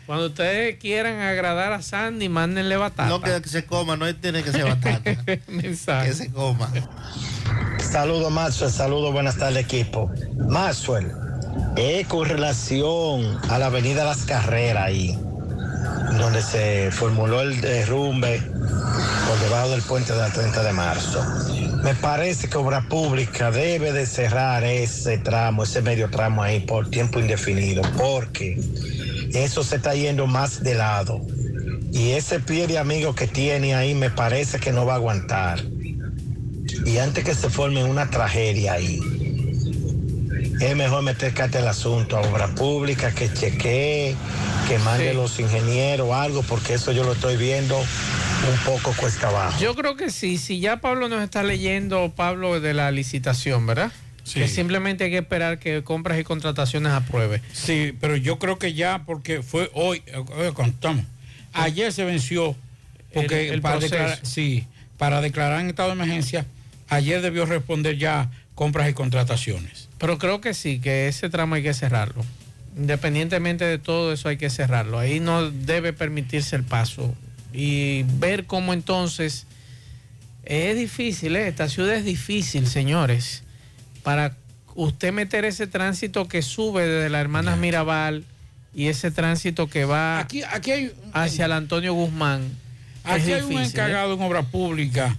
[0.07, 3.09] cuando ustedes quieran agradar a Sandy, mándenle batata.
[3.09, 5.17] No que se coma, no tiene que ser batata.
[5.49, 6.09] Mensaje.
[6.11, 6.71] que se coma.
[7.81, 8.71] Saludos, Maxwell.
[8.71, 10.09] Saludos, buenas tardes, equipo.
[10.49, 11.11] Maxwell,
[11.77, 15.19] es con relación a la avenida Las Carreras ahí,
[16.19, 21.25] donde se formuló el derrumbe por debajo del puente del 30 de marzo.
[21.83, 26.89] Me parece que Obra Pública debe de cerrar ese tramo, ese medio tramo ahí por
[26.91, 28.61] tiempo indefinido, porque
[29.33, 31.21] eso se está yendo más de lado.
[31.93, 35.63] Y ese pie de amigo que tiene ahí me parece que no va a aguantar.
[36.85, 39.01] Y antes que se forme una tragedia ahí,
[40.61, 44.15] es mejor meter carta el asunto a obra pública, que chequee,
[44.69, 45.17] que mande Sí.
[45.17, 49.59] los ingenieros o algo, porque eso yo lo estoy viendo un poco cuesta abajo.
[49.61, 53.93] Yo creo que sí, si ya Pablo nos está leyendo, Pablo, de la licitación, ¿verdad?
[54.25, 54.41] Sí.
[54.41, 57.43] Que simplemente hay que esperar que compras y contrataciones apruebe.
[57.53, 60.03] Sí, pero yo creo que ya, porque fue hoy,
[60.37, 61.05] oye, contamos.
[61.53, 62.57] Ayer se venció,
[63.15, 63.95] porque El- el para, proceso.
[63.95, 64.67] declarar, sí,
[64.99, 66.45] para declarar en estado de emergencia,
[66.89, 69.86] ayer debió responder ya compras y contrataciones.
[69.99, 72.25] Pero creo que sí, que ese tramo hay que cerrarlo.
[72.77, 74.99] Independientemente de todo eso hay que cerrarlo.
[74.99, 77.15] Ahí no debe permitirse el paso.
[77.53, 79.47] Y ver cómo entonces...
[80.45, 81.49] Es difícil, ¿eh?
[81.49, 83.43] esta ciudad es difícil, señores.
[84.05, 84.37] Para
[84.77, 88.25] usted meter ese tránsito que sube desde las hermanas Mirabal
[88.73, 92.49] y ese tránsito que va Aquí, aquí hay, hacia el Antonio Guzmán.
[93.03, 93.67] aquí es hay un difícil, ¿eh?
[93.71, 95.17] encargado en obra pública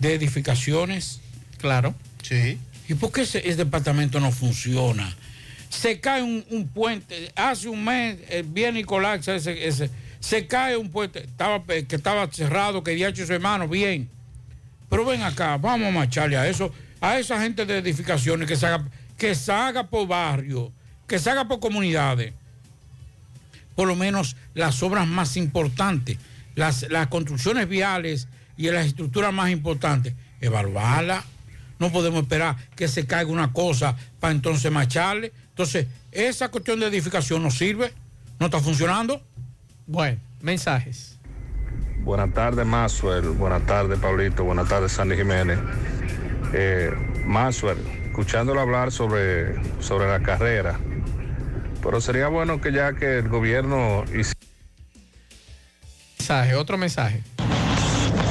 [0.00, 1.20] de edificaciones.
[1.58, 1.94] Claro.
[2.22, 2.58] Sí.
[2.88, 5.14] ¿Y por qué ese, departamento no funciona?
[5.68, 9.90] Se cae un, puente, hace un mes eh, viene y colapsa ese,
[10.20, 14.08] se cae un puente, estaba, eh, que estaba cerrado, que había hecho su hermano, bien.
[14.88, 18.66] Pero ven acá, vamos a marcharle a eso, a esa gente de edificaciones que se
[18.66, 18.88] haga,
[19.18, 20.72] que haga por barrio,
[21.06, 22.32] que se haga por comunidades.
[23.74, 26.18] Por lo menos las obras más importantes,
[26.54, 31.24] las, las construcciones viales y las estructuras más importantes, evaluarlas.
[31.78, 35.32] No podemos esperar que se caiga una cosa para entonces marcharle.
[35.48, 37.92] Entonces, esa cuestión de edificación no sirve,
[38.38, 39.22] no está funcionando.
[39.86, 41.18] Bueno, mensajes.
[41.98, 43.30] Buenas tardes, Maxwell.
[43.30, 44.44] Buenas tardes, Pablito.
[44.44, 45.58] Buenas tardes, Sandy Jiménez.
[46.52, 46.92] Eh,
[47.24, 50.78] Maxwell, escuchándolo hablar sobre, sobre la carrera,
[51.82, 54.34] pero sería bueno que ya que el gobierno hiciera
[56.18, 57.22] Mensaje, otro mensaje.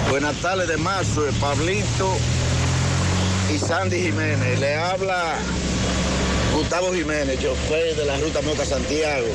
[0.09, 2.15] Buenas tardes de marzo, Pablito
[3.53, 4.59] y Sandy Jiménez.
[4.59, 5.35] Le habla
[6.53, 9.27] Gustavo Jiménez, yo soy de la Ruta Moca Santiago,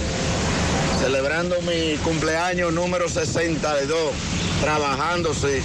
[1.00, 4.12] celebrando mi cumpleaños número 62,
[4.60, 5.60] trabajando, sí.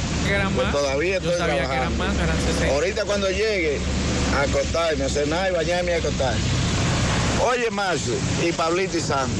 [0.55, 1.97] Pues todavía Yo estoy sabía que eran trabajando.
[1.97, 2.73] más, eran 60.
[2.73, 3.79] Ahorita cuando llegue
[4.37, 6.35] a acostarme, a cenar y bañarme y acostar.
[7.45, 8.13] Oye, Marcio
[8.43, 9.33] y Pablito y Sandy.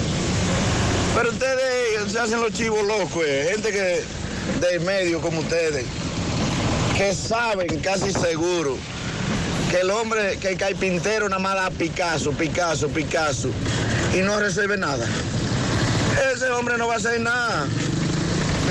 [1.15, 4.03] Pero ustedes se hacen los chivos locos, eh, gente que
[4.59, 5.85] del medio como ustedes,
[6.97, 8.77] que saben casi seguro
[9.73, 13.49] que el hombre, que el carpintero nada más da Picasso, Picasso, Picasso,
[14.13, 15.03] y no resuelve nada.
[16.31, 17.65] Ese hombre no va a hacer nada.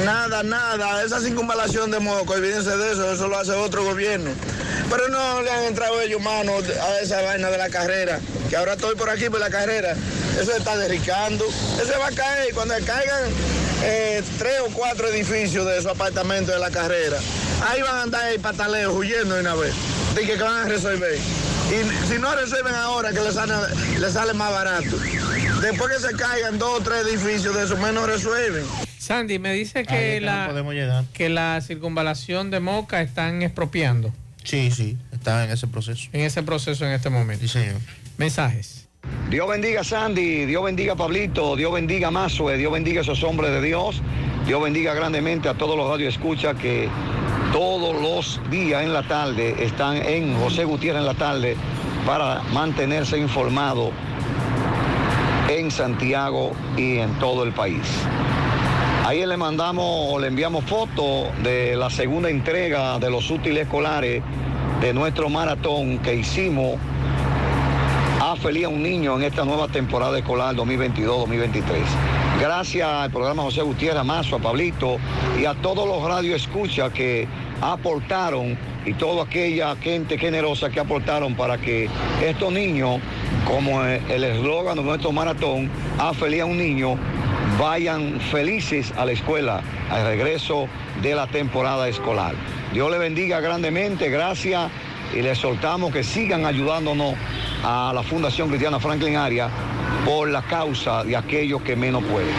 [0.05, 1.03] Nada, nada.
[1.03, 4.31] Esa circunvalación de moco, olvídense de eso, eso lo hace otro gobierno.
[4.89, 8.75] Pero no le han entrado ellos manos a esa vaina de la carrera, que ahora
[8.75, 9.97] estoy por aquí por la carrera.
[10.41, 11.45] Eso está derricando.
[11.83, 12.55] Eso va a caer.
[12.55, 13.25] Cuando caigan
[13.83, 17.19] eh, tres o cuatro edificios de esos apartamentos de la carrera,
[17.69, 19.75] ahí van a andar el pataleo huyendo de una vez.
[20.15, 21.17] De que, que van a resolver.
[21.71, 23.55] Y si no resuelven ahora, que les sale,
[23.99, 24.97] les sale más barato.
[25.63, 28.65] Después que se caigan dos o tres edificios de esos, menos resuelven.
[28.99, 34.13] Sandy, me dice que, es que no la, que la circunvalación de Moca están expropiando
[34.45, 36.09] Sí, sí, está en ese proceso.
[36.13, 37.43] en ese proceso en este momento.
[37.43, 37.81] Sí, señor.
[38.19, 38.89] Mensajes.
[39.31, 43.61] Dios bendiga Sandy, Dios bendiga Pablito, Dios bendiga Mazue, Dios bendiga a esos hombres de
[43.61, 44.01] Dios,
[44.47, 46.89] Dios bendiga grandemente a todos los radioescuchas que
[47.53, 51.57] todos los días en la tarde están en José Gutiérrez en la tarde
[52.07, 53.91] para mantenerse informado
[55.49, 57.83] en Santiago y en todo el país.
[59.05, 64.23] Ahí le mandamos o le enviamos fotos de la segunda entrega de los útiles escolares
[64.81, 66.77] de nuestro maratón que hicimos
[68.21, 72.22] a Feliz a un niño en esta nueva temporada escolar 2022-2023.
[72.43, 74.97] Gracias al programa José Gutiérrez, Mazo, a Pablito
[75.41, 77.29] y a todos los radioescuchas que
[77.61, 81.89] aportaron y toda aquella gente generosa que aportaron para que
[82.21, 82.99] estos niños,
[83.47, 85.71] como el eslogan de nuestro maratón,
[86.01, 86.99] a feliz a un niño,
[87.61, 90.67] vayan felices a la escuela al regreso
[91.01, 92.35] de la temporada escolar.
[92.73, 94.69] Dios le bendiga grandemente, gracias
[95.15, 97.15] y les soltamos que sigan ayudándonos
[97.65, 99.49] a la Fundación Cristiana Franklin Aria
[100.05, 102.35] por la causa de aquellos que menos pueden.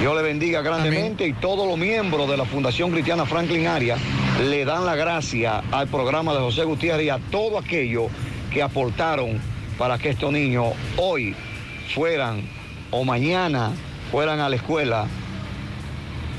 [0.00, 3.96] Dios le bendiga grandemente y todos los miembros de la Fundación Cristiana Franklin Aria
[4.48, 8.08] le dan la gracia al programa de José Gutiérrez y a todo aquello
[8.50, 9.40] que aportaron
[9.78, 11.34] para que estos niños hoy
[11.94, 12.42] fueran
[12.90, 13.72] o mañana
[14.10, 15.06] fueran a la escuela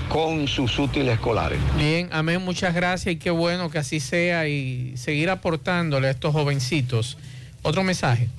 [0.10, 1.60] con sus útiles escolares.
[1.78, 6.34] Bien, amén, muchas gracias y qué bueno que así sea y seguir aportándole a estos
[6.34, 7.18] jovencitos.
[7.62, 8.30] Otro mensaje.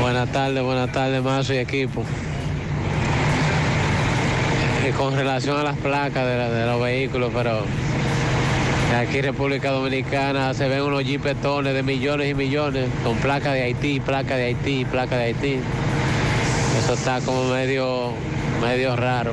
[0.00, 2.04] Buenas tardes, buenas tardes, Mazo y equipo.
[4.84, 7.62] Eh, con relación a las placas de, la- de los vehículos, pero
[8.96, 13.62] aquí en República Dominicana se ven unos jipetones de millones y millones con placa de
[13.62, 15.58] Haití, placa de Haití, placa de Haití.
[16.78, 18.12] Eso está como medio,
[18.62, 19.32] medio raro.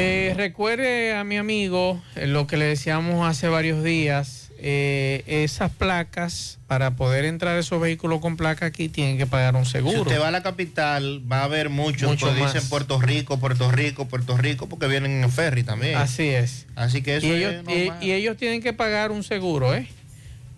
[0.00, 4.50] Eh, recuerde a mi amigo eh, lo que le decíamos hace varios días.
[4.62, 9.64] eh, esas placas, para poder entrar esos vehículos con placa aquí, tienen que pagar un
[9.64, 10.02] Si seguro.
[10.02, 13.70] usted va a la capital, va a haber muchos Mucho que dicen Puerto Rico, Puerto
[13.72, 15.96] Rico, Puerto Rico, porque vienen en ferry también.
[15.96, 16.66] Así es.
[16.76, 19.88] Así que eso y, es ellos, y- y ellos tienen que pagar un seguro, ¿eh?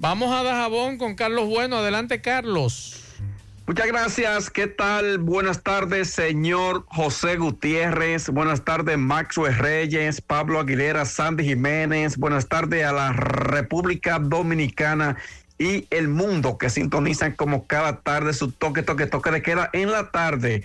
[0.01, 1.77] Vamos a Dajabón con Carlos Bueno.
[1.77, 2.97] Adelante, Carlos.
[3.65, 4.51] Muchas gracias.
[4.51, 5.19] ¿Qué tal?
[5.19, 8.29] Buenas tardes, señor José Gutiérrez.
[8.29, 12.17] Buenas tardes, Maxwell Reyes, Pablo Aguilera, Sandy Jiménez.
[12.17, 15.17] Buenas tardes a la República Dominicana
[15.59, 19.93] y el mundo que sintonizan como cada tarde su toque, toque, toque de queda en
[19.93, 20.65] la tarde.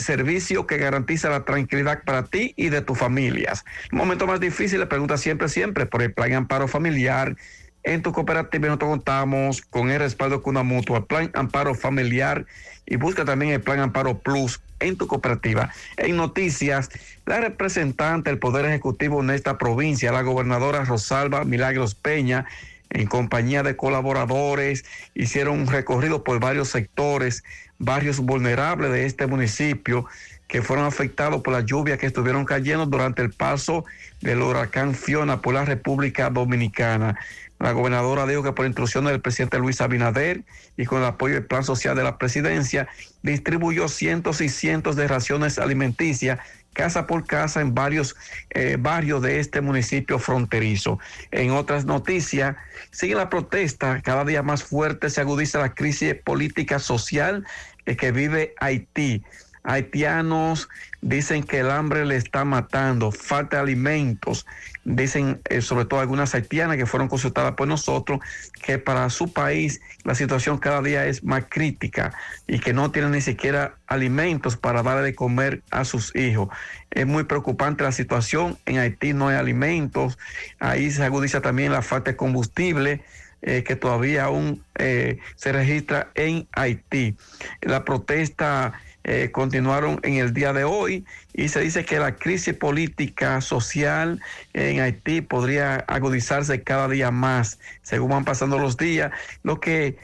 [0.00, 3.64] servicio que garantiza la tranquilidad para ti y de tus familias.
[3.90, 7.36] En momentos más difíciles, pregunta siempre, siempre por el plan Amparo Familiar.
[7.82, 12.46] En tu cooperativa nosotros contamos con el respaldo de una mutua, el plan Amparo Familiar
[12.86, 15.70] y busca también el plan Amparo Plus en tu cooperativa.
[15.96, 16.90] En noticias,
[17.26, 22.46] la representante del Poder Ejecutivo en esta provincia, la gobernadora Rosalba Milagros Peña,
[22.94, 24.84] en compañía de colaboradores,
[25.14, 27.42] hicieron un recorrido por varios sectores,
[27.78, 30.06] barrios vulnerables de este municipio
[30.46, 33.84] que fueron afectados por las lluvias que estuvieron cayendo durante el paso
[34.20, 37.18] del huracán Fiona por la República Dominicana.
[37.58, 40.44] La gobernadora dijo que por instrucciones del presidente Luis Abinader
[40.76, 42.88] y con el apoyo del Plan Social de la Presidencia,
[43.22, 46.38] distribuyó cientos y cientos de raciones alimenticias
[46.74, 48.14] casa por casa en varios
[48.50, 50.98] eh, barrios de este municipio fronterizo.
[51.30, 52.56] En otras noticias,
[52.90, 57.46] sigue la protesta, cada día más fuerte se agudiza la crisis política social
[57.86, 59.24] eh, que vive Haití.
[59.62, 60.68] Haitianos
[61.00, 64.46] dicen que el hambre le está matando, falta de alimentos.
[64.84, 68.20] Dicen, eh, sobre todo algunas haitianas que fueron consultadas por nosotros,
[68.62, 72.12] que para su país la situación cada día es más crítica
[72.46, 76.48] y que no tienen ni siquiera alimentos para darle de comer a sus hijos.
[76.90, 78.58] Es muy preocupante la situación.
[78.66, 80.18] En Haití no hay alimentos.
[80.58, 83.02] Ahí se agudiza también la falta de combustible.
[83.46, 87.14] eh, que todavía aún eh, se registra en Haití.
[87.60, 88.72] La protesta
[89.04, 91.04] eh, continuaron en el día de hoy.
[91.32, 94.20] Y se dice que la crisis política social
[94.52, 99.12] en Haití podría agudizarse cada día más según van pasando los días,
[99.42, 99.96] lo que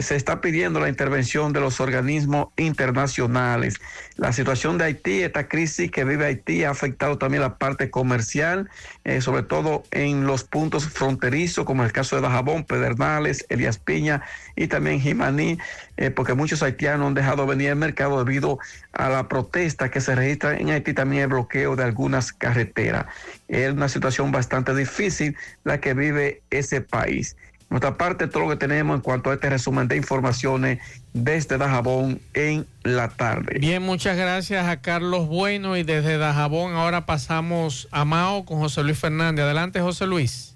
[0.00, 3.80] se está pidiendo la intervención de los organismos internacionales.
[4.16, 8.68] La situación de Haití, esta crisis que vive Haití ha afectado también la parte comercial,
[9.04, 14.22] eh, sobre todo en los puntos fronterizos, como el caso de Dajabón, Pedernales, Elías Piña
[14.56, 15.58] y también Jimaní,
[15.96, 18.58] eh, porque muchos haitianos han dejado venir al mercado debido
[18.92, 23.06] a la protesta que se registra en Haití, también el bloqueo de algunas carreteras.
[23.48, 27.36] Es una situación bastante difícil la que vive ese país.
[27.70, 30.78] Nuestra parte, todo lo que tenemos en cuanto a este resumen de informaciones
[31.12, 33.58] desde Dajabón en la tarde.
[33.58, 38.82] Bien, muchas gracias a Carlos Bueno y desde Dajabón ahora pasamos a Mao con José
[38.82, 39.44] Luis Fernández.
[39.44, 40.54] Adelante, José Luis.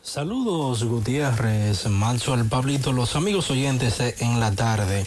[0.00, 5.06] Saludos Gutiérrez, Manso el Pablito, los amigos oyentes en la tarde.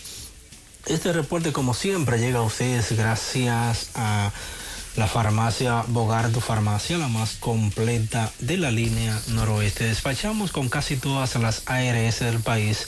[0.86, 4.32] Este reporte como siempre llega a ustedes gracias a
[4.96, 9.86] la farmacia Bogart, tu farmacia, la más completa de la línea noroeste.
[9.86, 12.88] Despachamos con casi todas las ARS del país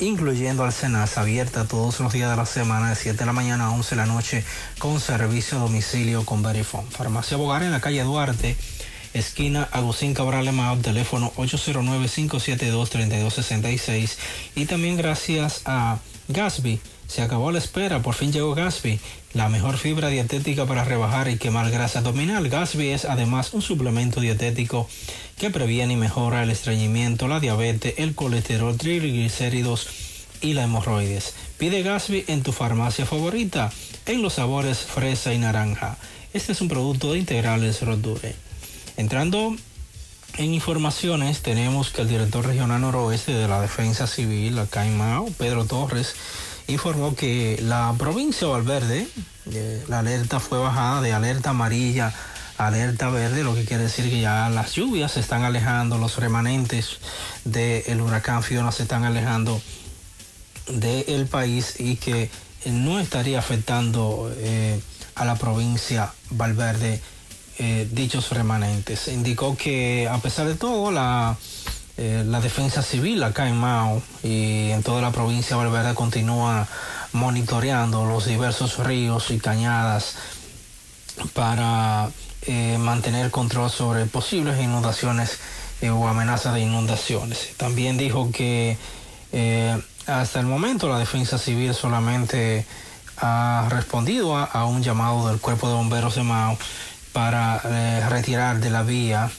[0.00, 0.72] incluyendo al
[1.16, 3.96] abierta todos los días de la semana de 7 de la mañana a 11 de
[3.96, 4.44] la noche
[4.78, 6.88] con servicio a domicilio con Verifone.
[6.90, 8.56] Farmacia Bogar en la calle Duarte,
[9.12, 14.18] esquina Agustín Cabral Emao, teléfono 809-572-3266
[14.54, 15.98] y también gracias a
[16.28, 16.78] Gasby.
[17.08, 19.00] Se acabó la espera, por fin llegó Gasby,
[19.34, 22.48] la mejor fibra dietética para rebajar y quemar grasa abdominal.
[22.48, 24.88] Gasby es además un suplemento dietético
[25.38, 29.88] que previene y mejora el estreñimiento, la diabetes, el colesterol, triglicéridos
[30.40, 31.34] y la hemorroides.
[31.58, 33.70] Pide Gasby en tu farmacia favorita,
[34.06, 35.98] en los sabores fresa y naranja.
[36.32, 38.34] Este es un producto de integrales Rodure.
[38.96, 39.54] Entrando
[40.36, 45.26] en informaciones, tenemos que el director regional noroeste de la Defensa Civil, acá en Mao,
[45.36, 46.14] Pedro Torres,
[46.68, 49.08] informó que la provincia de Valverde,
[49.50, 52.14] eh, la alerta fue bajada de alerta amarilla
[52.58, 56.16] a alerta verde, lo que quiere decir que ya las lluvias se están alejando, los
[56.16, 56.98] remanentes
[57.44, 59.60] del huracán Fiona se están alejando
[60.68, 62.30] del país y que
[62.66, 64.80] no estaría afectando eh,
[65.14, 67.00] a la provincia Valverde
[67.58, 69.08] eh, dichos remanentes.
[69.08, 71.36] Indicó que a pesar de todo, la,
[72.00, 76.68] eh, la defensa civil acá en Mao y en toda la provincia de Valverde continúa
[77.12, 80.14] monitoreando los diversos ríos y cañadas
[81.34, 82.08] para
[82.42, 85.40] eh, mantener control sobre posibles inundaciones
[85.80, 87.56] eh, o amenazas de inundaciones.
[87.56, 88.76] También dijo que
[90.06, 92.64] hasta el momento la defensa civil solamente
[93.16, 96.56] ha respondido a, a un llamado del cuerpo de bomberos de Mao
[97.12, 97.58] para
[98.08, 99.32] retirar de la vía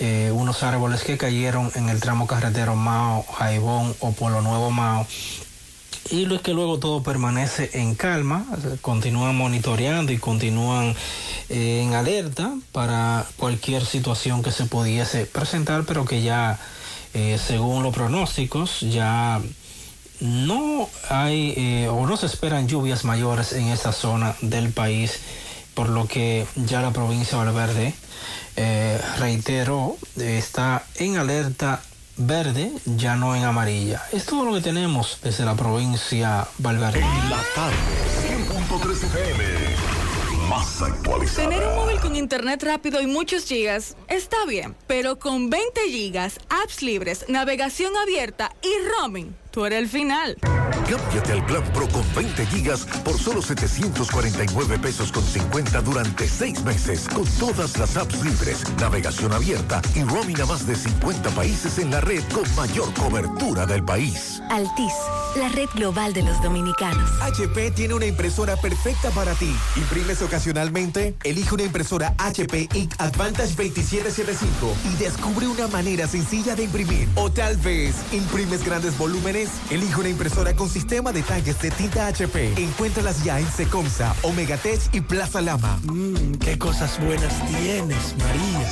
[0.00, 5.06] eh, unos árboles que cayeron en el tramo carretero Mao, Jaibón o Pueblo Nuevo Mao.
[6.10, 8.46] Y lo es que luego todo permanece en calma,
[8.80, 10.94] continúan monitoreando y continúan
[11.48, 16.58] eh, en alerta para cualquier situación que se pudiese presentar, pero que ya,
[17.12, 19.40] eh, según los pronósticos, ya
[20.20, 25.20] no hay o no se esperan lluvias mayores en esta zona del país,
[25.74, 27.94] por lo que ya la provincia de Valverde,
[28.60, 31.80] eh, reitero, está en alerta
[32.16, 34.02] verde, ya no en amarilla.
[34.12, 37.00] Es todo lo que tenemos desde la provincia Valverde.
[37.30, 37.76] La tarde,
[38.26, 39.44] 100.3 FM.
[40.48, 41.48] Más actualizada.
[41.48, 46.40] Tener un móvil con internet rápido y muchos gigas está bien, pero con 20 gigas,
[46.48, 50.36] apps libres, navegación abierta y roaming, tú eres el final.
[50.88, 56.64] Cámbiate al plan Pro con 20 gigas por solo 749 pesos con 50 durante 6
[56.64, 61.78] meses con todas las apps libres, navegación abierta y roaming a más de 50 países
[61.78, 64.40] en la red con mayor cobertura del país.
[64.50, 64.94] Altis,
[65.36, 67.10] la red global de los dominicanos.
[67.22, 69.54] HP tiene una impresora perfecta para ti.
[69.76, 71.14] ¿Imprimes ocasionalmente?
[71.22, 77.08] Elige una impresora HP Ink Advantage 2775 y descubre una manera sencilla de imprimir.
[77.14, 79.37] O tal vez, ¿imprimes grandes volúmenes?
[79.38, 82.54] Elige una impresora con sistema de tanques de tinta HP.
[82.56, 85.78] Encuéntralas ya en Secomsa, Omegatech y Plaza Lama.
[85.84, 88.68] Mmm, qué cosas buenas tienes, María.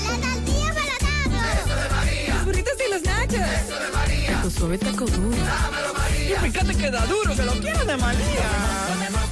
[2.34, 3.34] Los burritos y los nachos.
[3.34, 4.43] Eso de María.
[4.43, 5.36] Tu suave taco duro.
[6.20, 8.48] Y fíjate que da duro, que lo quiero de María.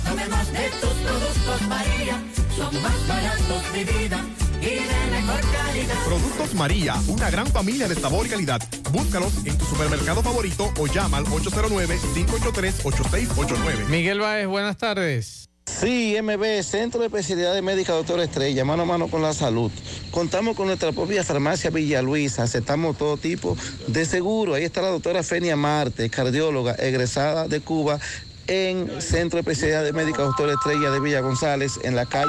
[0.09, 2.23] Tomemos de tus productos María,
[2.57, 4.25] son más baratos de vida
[4.65, 6.05] y de mejor calidad.
[6.07, 8.63] Productos María, una gran familia de sabor y calidad.
[8.91, 13.89] Búscalos en tu supermercado favorito o llama al 809-583-8689.
[13.89, 15.51] Miguel Báez, buenas tardes.
[15.67, 19.73] Sí, MB, Centro de Especialidades Médicas Doctor Estrella, mano a mano con la salud.
[20.11, 24.53] Contamos con nuestra propia farmacia Villa Luisa, aceptamos todo tipo de seguro.
[24.55, 27.99] Ahí está la doctora Fenia Marte, cardióloga, egresada de Cuba,
[28.47, 32.29] en Centro de Especialidades Médicas Doctor Estrella de Villa González, en la calle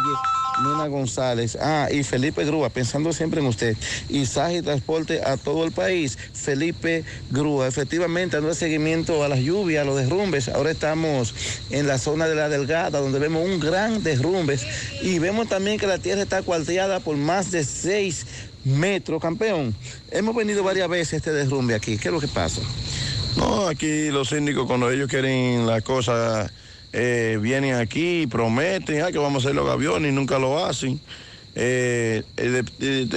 [0.64, 1.57] Nina González.
[1.61, 3.76] Ah, y Felipe Grúa, pensando siempre en usted.
[4.10, 6.18] Y Saji Transporte a todo el país.
[6.34, 10.49] Felipe Grúa, efectivamente, dando seguimiento a las lluvias, a los derrumbes.
[10.49, 11.34] Ahora estamos
[11.69, 14.65] en la zona de la Delgada, donde vemos un gran derrumbes.
[15.02, 18.26] Y vemos también que la tierra está cuarteada por más de seis
[18.64, 19.76] metros, campeón.
[20.11, 21.98] Hemos venido varias veces este derrumbe aquí.
[21.98, 22.61] ¿Qué es lo que pasa?
[23.38, 26.49] No, aquí los síndicos cuando ellos quieren la cosa,
[26.97, 30.65] eh, vienen aquí y prometen ah, que vamos a hacer los aviones y nunca lo
[30.65, 30.99] hacen.
[31.57, 32.63] Eh, eh,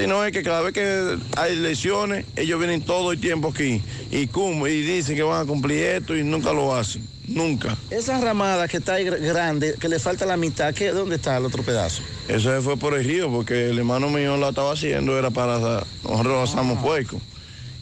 [0.08, 3.80] no es que cada vez que hay elecciones, ellos vienen todo el tiempo aquí
[4.10, 7.06] y, cum- y dicen que van a cumplir esto y nunca lo hacen.
[7.28, 7.76] Nunca.
[7.90, 11.36] Esa ramada que está ahí gr- grande, que le falta la mitad, ¿qué, ¿dónde está
[11.36, 12.02] el otro pedazo?
[12.26, 15.84] Eso se fue por el río porque el hermano mío lo estaba haciendo, era para,
[16.04, 17.20] nosotros asamos puerco.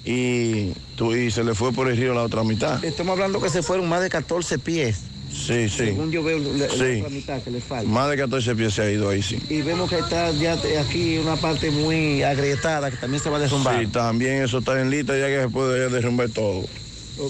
[0.05, 2.82] Y, y se le fue por el río la otra mitad.
[2.85, 5.01] Estamos hablando que se fueron más de 14 pies.
[5.37, 5.77] Sí, sí.
[5.77, 6.99] Según yo veo la, la Sí.
[7.01, 7.89] otra mitad que le falta.
[7.89, 9.39] Más de 14 pies se ha ido ahí, sí.
[9.51, 13.41] Y vemos que está ya aquí una parte muy agrietada que también se va a
[13.41, 13.79] derrumbar.
[13.81, 16.65] Sí, también eso está en lista ya que se puede derrumbar todo.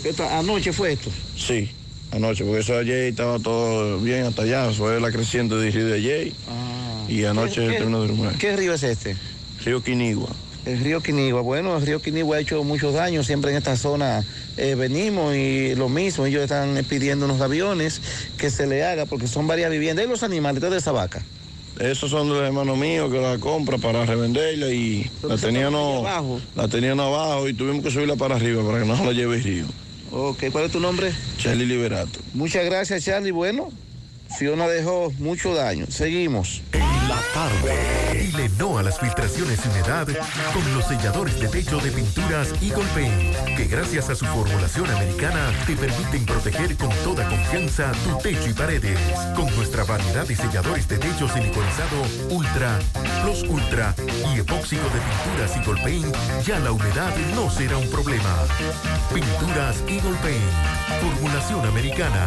[0.04, 1.10] Esta- anoche fue esto.
[1.36, 1.70] Sí,
[2.12, 6.32] anoche, porque eso ayer estaba todo bien hasta allá, fue la creciente de de ayer.
[7.08, 8.36] Y anoche ¿Qué- qué- terminó de derrumbar.
[8.38, 9.16] ¿Qué río es este?
[9.64, 10.28] Río Quinigua.
[10.66, 11.42] El río Quinigua.
[11.42, 13.26] Bueno, el río Quinigua ha hecho muchos daños.
[13.26, 14.24] Siempre en esta zona
[14.56, 16.26] eh, venimos y lo mismo.
[16.26, 18.02] Ellos están pidiendo unos aviones
[18.36, 20.04] que se le haga porque son varias viviendas.
[20.04, 21.22] ¿Y los animales de esa vaca?
[21.78, 26.40] Esos son de los hermanos míos que la compra para revenderla y la tenían, abajo?
[26.54, 29.44] la tenían abajo y tuvimos que subirla para arriba para que no la lleve el
[29.44, 29.66] río.
[30.10, 31.12] Ok, ¿cuál es tu nombre?
[31.38, 32.18] Charlie Liberato.
[32.32, 33.30] Muchas gracias, Charlie.
[33.30, 33.70] Bueno,
[34.38, 35.86] Fiona dejó mucho daño.
[35.90, 36.62] Seguimos.
[37.08, 38.18] La tarde.
[38.18, 40.08] Dile no a las filtraciones y humedad
[40.52, 45.52] con los selladores de techo de pinturas Eagle Paint, que gracias a su formulación americana
[45.66, 48.98] te permiten proteger con toda confianza tu techo y paredes.
[49.36, 52.78] Con nuestra variedad de selladores de techo siliconizado Ultra,
[53.22, 53.94] Plus Ultra
[54.34, 58.34] y epóxico de pinturas Eagle Paint, ya la humedad no será un problema.
[59.14, 62.26] Pinturas Eagle Paint, formulación americana.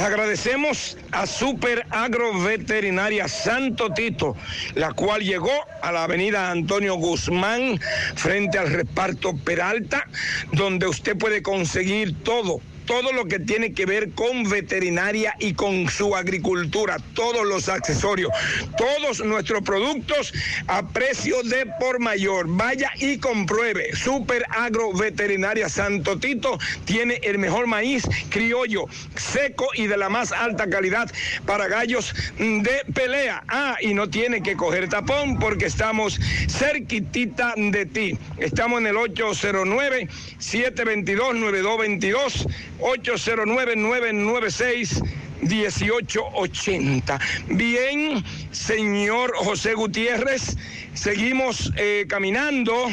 [0.00, 4.34] Agradecemos a Super Agroveterinaria Santo Tito,
[4.74, 5.52] la cual llegó
[5.82, 7.78] a la avenida Antonio Guzmán
[8.14, 10.06] frente al reparto Peralta,
[10.52, 12.62] donde usted puede conseguir todo.
[12.90, 18.32] Todo lo que tiene que ver con veterinaria y con su agricultura, todos los accesorios,
[18.76, 20.34] todos nuestros productos
[20.66, 22.46] a precio de por mayor.
[22.48, 23.94] Vaya y compruebe.
[23.94, 30.32] Super Agro Veterinaria Santo Tito tiene el mejor maíz criollo, seco y de la más
[30.32, 31.08] alta calidad
[31.46, 33.44] para gallos de pelea.
[33.46, 36.18] Ah, y no tiene que coger tapón porque estamos
[36.48, 38.18] cerquitita de ti.
[38.38, 40.08] Estamos en el 809
[40.40, 42.48] 722 9222
[42.80, 45.02] 809-996.
[45.42, 47.18] 1880.
[47.48, 50.56] Bien, señor José Gutiérrez,
[50.94, 52.88] seguimos eh, caminando.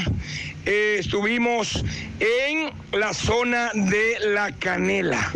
[0.65, 1.83] Eh, estuvimos
[2.19, 5.31] en la zona de la canela,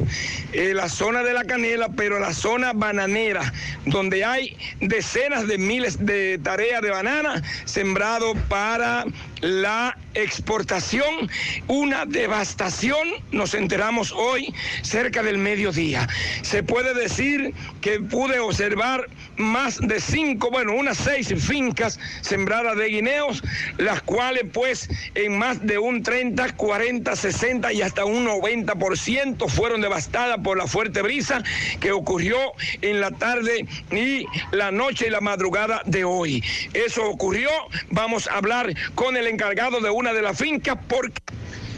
[0.53, 3.53] Eh, la zona de la canela, pero la zona bananera,
[3.86, 9.06] donde hay decenas de miles de tareas de banana sembrado para
[9.41, 11.30] la exportación,
[11.68, 16.07] una devastación, nos enteramos hoy cerca del mediodía.
[16.41, 19.07] Se puede decir que pude observar
[19.38, 23.41] más de cinco, bueno, unas seis fincas sembradas de guineos,
[23.77, 29.81] las cuales pues en más de un 30, 40, 60 y hasta un 90% fueron
[29.81, 31.41] devastadas por la fuerte brisa
[31.80, 32.38] que ocurrió
[32.81, 36.43] en la tarde y la noche y la madrugada de hoy.
[36.73, 37.49] Eso ocurrió,
[37.89, 41.21] vamos a hablar con el encargado de una de las fincas porque...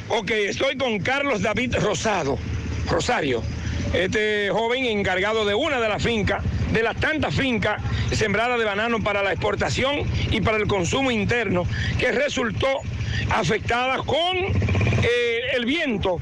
[0.10, 2.38] Ok, estoy con Carlos David Rosado,
[2.90, 3.42] Rosario,
[3.94, 6.44] este joven encargado de una de las fincas,
[6.74, 7.82] de las tantas fincas
[8.12, 11.66] sembradas de banano para la exportación y para el consumo interno,
[11.98, 12.68] que resultó
[13.30, 16.20] afectada con eh, el viento.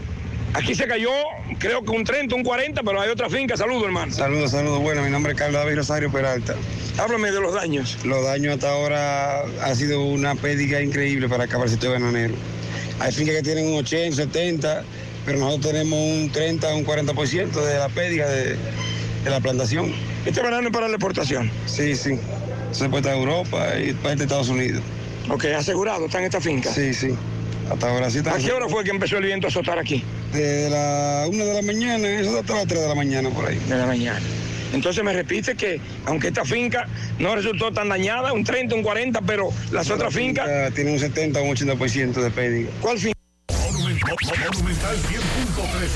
[0.54, 1.12] Aquí se cayó,
[1.62, 3.56] creo que un 30, un 40, pero hay otra finca.
[3.56, 4.12] Saludos, hermano.
[4.12, 4.80] Saludos, saludos.
[4.80, 6.56] Bueno, mi nombre es Carlos David Rosario Peralta.
[6.98, 7.98] Háblame de los daños.
[8.04, 12.34] Los daños hasta ahora ha sido una pérdida increíble para el sector bananero.
[13.00, 14.84] Hay fincas que tienen un 80, un 70,
[15.26, 18.56] pero nosotros tenemos un 30, un 40% de la pérdida de,
[19.24, 19.94] de la plantación.
[20.26, 21.50] ¿Este banano es para la exportación?
[21.66, 22.20] Sí, sí.
[22.72, 24.82] Se exporta a Europa y parte de Estados Unidos.
[25.30, 26.72] Ok, asegurado, ¿está en esta finca?
[26.74, 27.16] Sí, sí.
[27.72, 28.36] Hasta ahora sí está.
[28.36, 30.04] ¿A qué hora fue que empezó el viento a azotar aquí?
[30.34, 33.58] De la 1 de la mañana, eso hasta las 3 de la mañana por ahí.
[33.68, 34.20] De la mañana.
[34.74, 36.88] Entonces me repite que aunque esta finca
[37.20, 40.74] no resultó tan dañada, un 30, un 40, pero las otras fincas...
[40.74, 42.70] Tienen un 70 o un 80% de pérdida.
[42.82, 43.18] ¿Cuál finca?
[43.52, 45.08] Monumental 100.13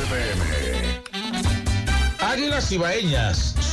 [0.09, 0.65] pm.
[2.19, 3.55] Águilas Ibaeñas,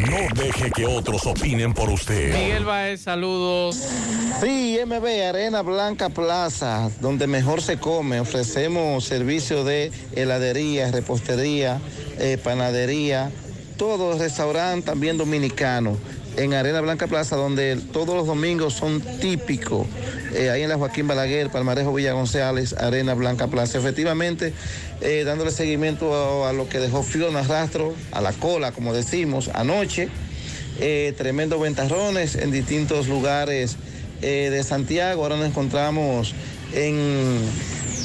[0.00, 2.32] No deje que otros opinen por usted.
[2.32, 3.76] Miguel Baez, saludos.
[4.40, 8.20] Sí, MB Arena Blanca Plaza, donde mejor se come.
[8.20, 11.80] Ofrecemos servicio de heladería, repostería,
[12.18, 13.30] eh, panadería,
[13.76, 15.96] todo restaurante también dominicano.
[16.36, 19.86] En Arena Blanca Plaza, donde todos los domingos son típicos.
[20.34, 23.78] Eh, ahí en la Joaquín Balaguer, Palmarejo Villa González, Arena Blanca Plaza.
[23.78, 24.54] Efectivamente,
[25.02, 29.50] eh, dándole seguimiento a, a lo que dejó Fiona Rastro, a la cola, como decimos,
[29.52, 30.08] anoche.
[30.80, 33.76] Eh, tremendos ventarrones en distintos lugares
[34.22, 35.22] eh, de Santiago.
[35.22, 36.34] Ahora nos encontramos
[36.72, 37.38] en,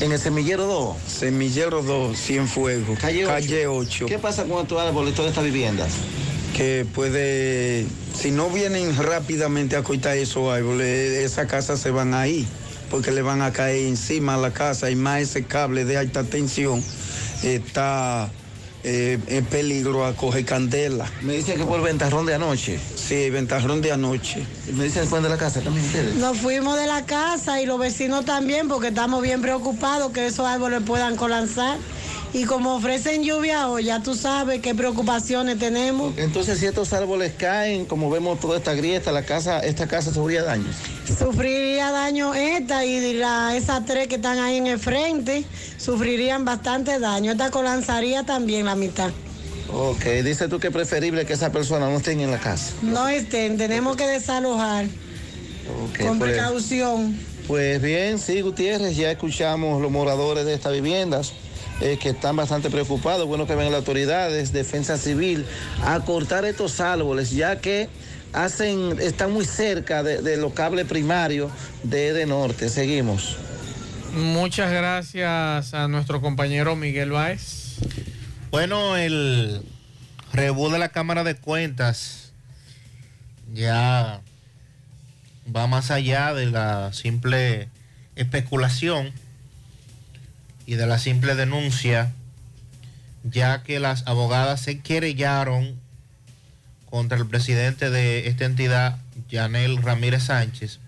[0.02, 0.98] en el Semillero 2.
[1.08, 3.00] Semillero 2, Cienfuegos.
[3.00, 3.34] Calle 8.
[3.34, 4.06] Calle 8.
[4.08, 5.94] ¿Qué pasa con estos árboles, todas estas viviendas?
[6.56, 7.86] Que puede,
[8.20, 12.48] si no vienen rápidamente a cortar esos árboles, esas casas se van ahí,
[12.90, 16.24] porque le van a caer encima a la casa y más ese cable de alta
[16.24, 16.84] tensión
[17.44, 18.32] está
[18.84, 21.06] eh, en peligro a coger candela.
[21.22, 22.80] Me dicen que por el ventarrón de anoche.
[22.96, 24.44] Sí, ventarrón de anoche.
[24.74, 26.16] Me dicen después de la casa también ustedes.
[26.16, 30.48] Nos fuimos de la casa y los vecinos también porque estamos bien preocupados que esos
[30.48, 31.78] árboles puedan colapsar.
[32.34, 36.18] Y como ofrecen lluvia hoy, ya tú sabes qué preocupaciones tenemos.
[36.18, 40.44] Entonces, si estos árboles caen, como vemos toda esta grieta, la casa, esta casa sufría
[40.44, 40.76] daños.
[41.18, 45.46] Sufriría daño esta y la, esas tres que están ahí en el frente,
[45.78, 47.32] sufrirían bastante daño.
[47.32, 49.10] Esta colapsaría también la mitad.
[49.72, 52.74] Ok, dices tú que es preferible que esas personas no estén en la casa.
[52.82, 54.86] No estén, tenemos que desalojar
[55.98, 57.18] con pues- precaución.
[57.48, 61.32] Pues bien, sí, Gutiérrez, ya escuchamos los moradores de estas viviendas
[61.82, 63.26] eh, que están bastante preocupados.
[63.28, 65.46] Bueno que vengan las autoridades, defensa civil,
[65.84, 67.90] a cortar estos árboles, ya que
[68.34, 71.52] hacen, están muy cerca de, de los cables primarios
[71.84, 72.70] de de Norte.
[72.70, 73.38] Seguimos.
[74.14, 77.76] Muchas gracias a nuestro compañero Miguel Baez.
[78.50, 79.62] Bueno, el
[80.34, 82.32] rebú de la Cámara de Cuentas
[83.54, 84.22] ya
[85.56, 87.70] va más allá de la simple
[88.16, 89.12] especulación
[90.68, 92.12] y de la simple denuncia,
[93.24, 95.80] ya que las abogadas se querellaron
[96.90, 98.98] contra el presidente de esta entidad,
[99.30, 100.80] Yanel Ramírez Sánchez,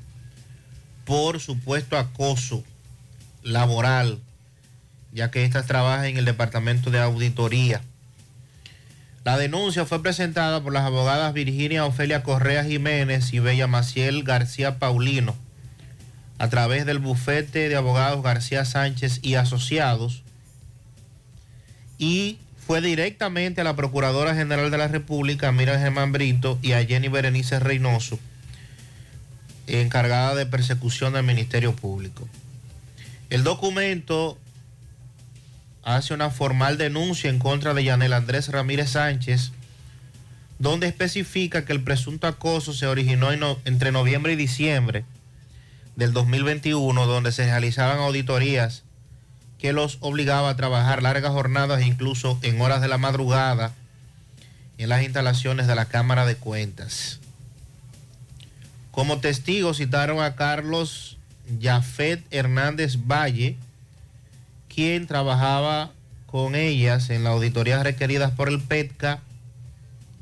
[1.05, 2.63] por supuesto acoso
[3.41, 4.19] laboral,
[5.13, 7.81] ya que ésta trabaja en el Departamento de Auditoría.
[9.23, 14.77] La denuncia fue presentada por las abogadas Virginia Ofelia Correa Jiménez y Bella Maciel García
[14.77, 15.35] Paulino
[16.39, 20.23] a través del bufete de abogados García Sánchez y Asociados
[21.97, 26.85] y fue directamente a la Procuradora General de la República, Mira Germán Brito, y a
[26.85, 28.19] Jenny Berenice Reynoso,
[29.67, 32.27] encargada de persecución del Ministerio Público.
[33.29, 34.37] El documento
[35.83, 39.51] hace una formal denuncia en contra de Yanel Andrés Ramírez Sánchez,
[40.57, 43.31] donde especifica que el presunto acoso se originó
[43.65, 45.03] entre noviembre y diciembre
[45.99, 48.83] del 2021, donde se realizaban auditorías
[49.59, 53.73] que los obligaba a trabajar largas jornadas, incluso en horas de la madrugada,
[54.77, 57.19] en las instalaciones de la Cámara de Cuentas.
[58.91, 61.17] Como testigo citaron a Carlos
[61.61, 63.57] Jafet Hernández Valle,
[64.73, 65.91] quien trabajaba
[66.27, 69.19] con ellas en las auditorías requeridas por el PETCA,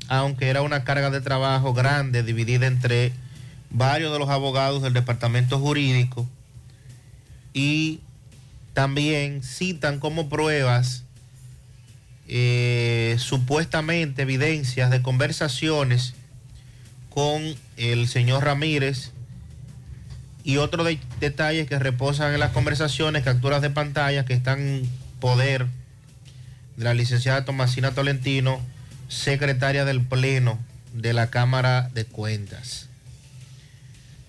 [0.08, 3.12] aunque era una carga de trabajo grande dividida entre
[3.70, 6.26] varios de los abogados del departamento jurídico
[7.52, 8.00] y
[8.74, 11.04] también citan como pruebas
[12.28, 16.14] eh, supuestamente evidencias de conversaciones
[17.10, 17.42] con
[17.76, 19.12] el señor Ramírez
[20.44, 24.90] y otros de- detalles que reposan en las conversaciones, capturas de pantalla que están en
[25.20, 25.66] poder
[26.76, 28.60] de la licenciada Tomasina Tolentino,
[29.08, 30.58] secretaria del Pleno
[30.92, 32.87] de la Cámara de Cuentas.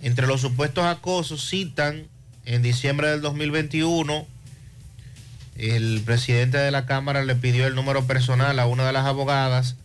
[0.02, 2.08] Entre los supuestos acosos citan
[2.46, 4.26] en diciembre del 2021,
[5.56, 9.76] el presidente de la Cámara le pidió el número personal a una de las abogadas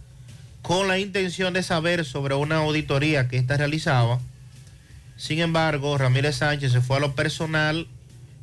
[0.63, 4.21] con la intención de saber sobre una auditoría que ésta realizaba.
[5.17, 7.89] Sin embargo, Ramírez Sánchez se fue a lo personal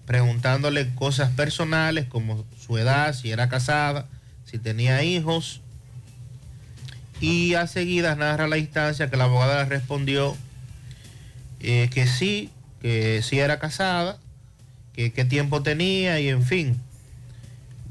[0.06, 4.08] preguntándole cosas personales como su edad, si era casada,
[4.46, 5.62] si tenía hijos.
[7.22, 10.36] Y a seguidas narra la instancia que la abogada le respondió
[11.64, 12.50] eh, que sí,
[12.82, 14.18] que sí era casada,
[14.94, 16.82] que qué tiempo tenía y en fin.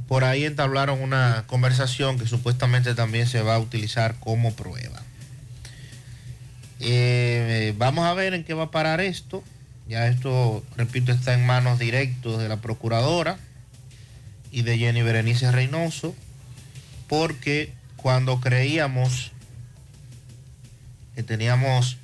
[0.09, 5.03] Por ahí entablaron una conversación que supuestamente también se va a utilizar como prueba.
[6.81, 9.45] Eh, vamos a ver en qué va a parar esto.
[9.87, 13.39] Ya esto, repito, está en manos directas de la procuradora
[14.51, 16.15] y de Jenny Berenice Reynoso,
[17.09, 19.33] porque cuando creíamos
[21.15, 21.99] que teníamos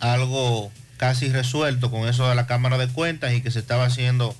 [0.00, 4.36] algo casi resuelto con eso de la Cámara de Cuentas y que se estaba haciendo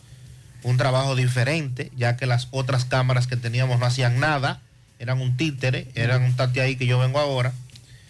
[0.63, 4.61] un trabajo diferente, ya que las otras cámaras que teníamos no hacían nada,
[4.99, 7.53] eran un títere, eran un tate ahí que yo vengo ahora.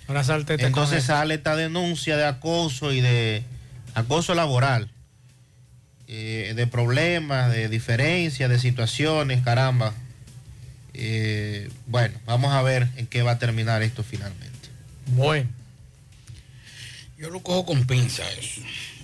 [0.09, 0.25] Ahora
[0.59, 3.45] Entonces sale esta denuncia de acoso y de
[3.95, 4.89] acoso laboral,
[6.07, 9.93] eh, de problemas, de diferencias, de situaciones, caramba.
[10.95, 14.49] Eh, bueno, vamos a ver en qué va a terminar esto finalmente.
[15.09, 15.58] Bueno.
[17.19, 18.61] Yo lo cojo con pinza eso.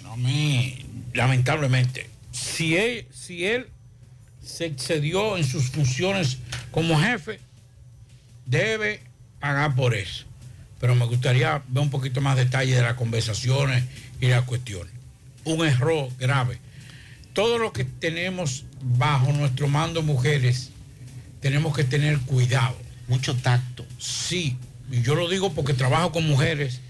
[0.08, 3.66] A mí, lamentablemente, si él, si él
[4.40, 6.38] se excedió en sus funciones
[6.70, 7.40] como jefe,
[8.46, 9.02] debe
[9.40, 10.26] pagar por eso.
[10.80, 13.82] Pero me gustaría ver un poquito más detalle de las conversaciones
[14.20, 14.94] y las cuestiones.
[15.42, 16.60] Un error grave.
[17.32, 20.70] Todo lo que tenemos bajo nuestro mando mujeres,
[21.40, 22.76] tenemos que tener cuidado.
[23.08, 23.84] Mucho tacto.
[23.98, 24.56] Sí,
[24.88, 26.80] y yo lo digo porque trabajo con mujeres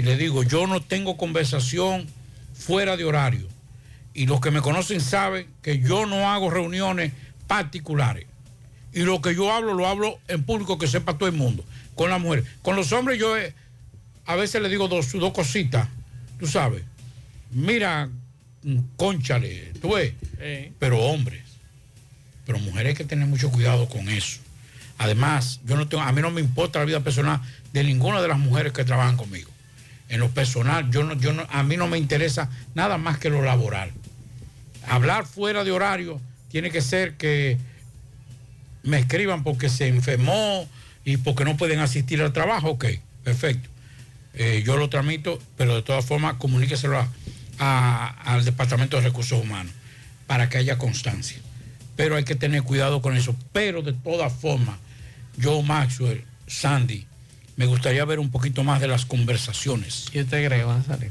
[0.00, 2.06] y le digo, yo no tengo conversación
[2.54, 3.46] fuera de horario.
[4.14, 7.12] Y los que me conocen saben que yo no hago reuniones
[7.46, 8.24] particulares.
[8.94, 11.66] Y lo que yo hablo, lo hablo en público que sepa todo el mundo.
[11.96, 12.46] Con las mujeres.
[12.62, 13.52] Con los hombres yo eh,
[14.24, 15.86] a veces le digo dos, dos cositas.
[16.38, 16.82] Tú sabes.
[17.50, 18.08] Mira,
[18.96, 20.14] conchale, tú ves.
[20.78, 21.42] Pero hombres.
[22.46, 24.40] Pero mujeres hay que tener mucho cuidado con eso.
[24.96, 27.42] Además, yo no tengo, a mí no me importa la vida personal
[27.74, 29.49] de ninguna de las mujeres que trabajan conmigo.
[30.10, 33.30] En lo personal, yo no, yo no, a mí no me interesa nada más que
[33.30, 33.90] lo laboral.
[34.86, 36.20] Hablar fuera de horario
[36.50, 37.56] tiene que ser que
[38.82, 40.68] me escriban porque se enfermó
[41.04, 42.70] y porque no pueden asistir al trabajo.
[42.70, 42.86] Ok,
[43.24, 43.68] perfecto.
[44.34, 46.98] Eh, yo lo tramito, pero de todas formas comuníqueselo
[47.58, 49.72] a- al Departamento de Recursos Humanos
[50.26, 51.38] para que haya constancia.
[51.96, 53.36] Pero hay que tener cuidado con eso.
[53.52, 54.76] Pero de todas formas,
[55.36, 57.06] yo, Maxwell, Sandy,
[57.60, 60.06] me gustaría ver un poquito más de las conversaciones.
[60.14, 61.10] ¿Y usted cree que van a salir?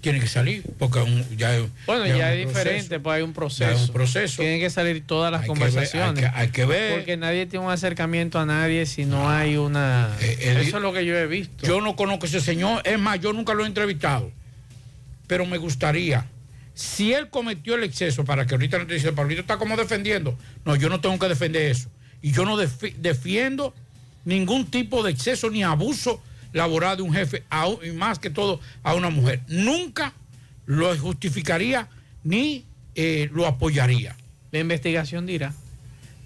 [0.00, 1.50] Tiene que salir, porque un- ya,
[1.86, 2.58] Bueno, ya es proceso.
[2.64, 3.84] diferente, pues hay un proceso.
[3.84, 4.40] Un proceso.
[4.40, 6.24] Tienen que salir todas las Hay que ver, conversaciones.
[6.24, 6.94] hay que- hay que ver.
[6.96, 10.16] Porque nadie tiene un acercamiento a nadie si no hay una...
[10.22, 11.66] Eh, Eso es lo que yo he visto.
[11.66, 14.32] Yo no conozco a ese señor, es más, yo nunca lo he entrevistado.
[15.26, 16.24] Pero me gustaría,
[16.72, 20.38] si él cometió el exceso, para que ahorita no te dice, Pablito está como defendiendo.
[20.64, 21.90] No, yo no tengo que defender eso.
[22.22, 23.74] Y yo no defi- defiendo
[24.26, 26.20] ningún tipo de exceso ni abuso
[26.52, 27.44] laboral de un jefe,
[27.82, 29.40] y más que todo a una mujer.
[29.48, 30.12] Nunca
[30.66, 31.88] lo justificaría
[32.24, 34.16] ni eh, lo apoyaría.
[34.50, 35.54] La investigación dirá.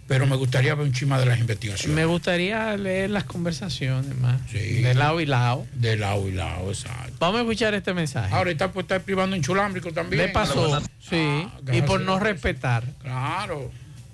[0.09, 1.95] Pero me gustaría ver un chima de las investigaciones.
[1.95, 4.41] Me gustaría leer las conversaciones más.
[4.51, 4.83] Sí.
[4.83, 5.67] De lado y lado.
[5.73, 7.15] De lado y lado, exacto.
[7.21, 8.35] Vamos a escuchar este mensaje.
[8.35, 10.27] Ahora está pues está privando en chulámbrico también.
[10.27, 12.83] Le pasó, sí, y por no respetar.
[13.01, 13.71] Claro.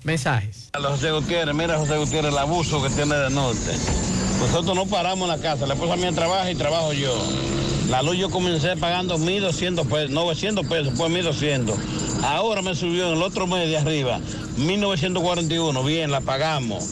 [0.07, 0.69] Mensajes.
[0.71, 3.73] A José Gutiérrez, mira José Gutiérrez, el abuso que tiene de norte.
[4.39, 7.13] Nosotros no paramos en la casa, la esposa mía trabaja y trabajo yo.
[7.89, 11.75] La luz yo comencé pagando 1.200 pesos, 900 pesos, pues 1.200.
[12.23, 14.21] Ahora me subió en el otro mes de arriba,
[14.57, 16.85] 1.941, bien, la pagamos.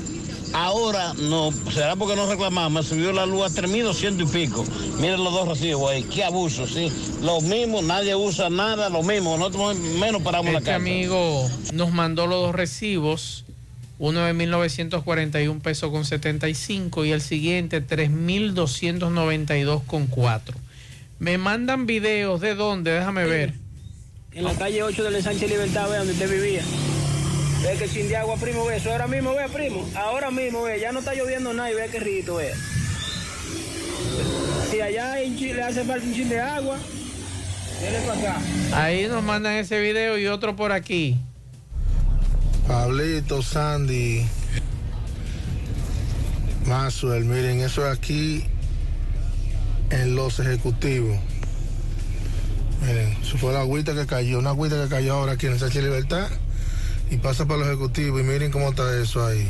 [0.58, 4.66] Ahora no, será porque no reclamamos, me subió la luz a 3.200 y pico.
[5.02, 6.90] Miren los dos recibos ahí, qué abuso, sí.
[7.22, 10.78] Lo mismo, nadie usa nada, lo mismo, nosotros menos paramos la Este casa.
[10.78, 13.44] amigo nos mandó los dos recibos,
[14.00, 20.56] uno de 1941 pesos con 75 y el siguiente 3292 con 4.
[21.20, 23.56] Me mandan videos de dónde, déjame ver.
[24.32, 26.64] En la calle 8 del ensanche Libertad, donde usted vivía.
[27.66, 28.78] Ve que chin de agua, primo, ve.
[28.78, 29.88] Eso ahora mismo, ve, primo.
[29.96, 30.80] Ahora mismo, ve.
[30.80, 32.52] Ya no está lloviendo nada y ve que rito, ve.
[34.70, 36.78] Si allá hay chi- le hace falta un chin de agua,
[37.82, 38.42] viene para acá.
[38.74, 41.18] Ahí nos mandan ese video y otro por aquí.
[42.68, 44.26] Pablito, Sandy,
[46.66, 48.44] Maxwell, miren, eso es aquí
[49.92, 51.18] en los ejecutivos.
[52.86, 55.60] Miren, eso fue la agüita que cayó, una agüita que cayó ahora aquí en el
[55.60, 56.28] Sánchez Libertad
[57.10, 59.50] y pasa para los ejecutivos y miren cómo está eso ahí.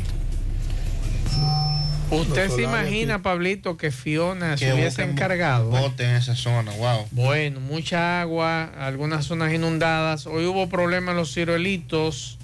[2.10, 5.70] ¿Usted se imagina, Pablito, que Fiona se hubiese encargado?
[5.70, 7.06] bote en esa zona, wow.
[7.10, 10.26] Bueno, mucha agua, algunas zonas inundadas.
[10.26, 12.38] Hoy hubo problemas en los ciruelitos,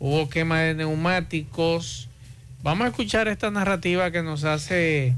[0.00, 2.08] hubo quema de neumáticos.
[2.62, 5.14] Vamos a escuchar esta narrativa que nos hace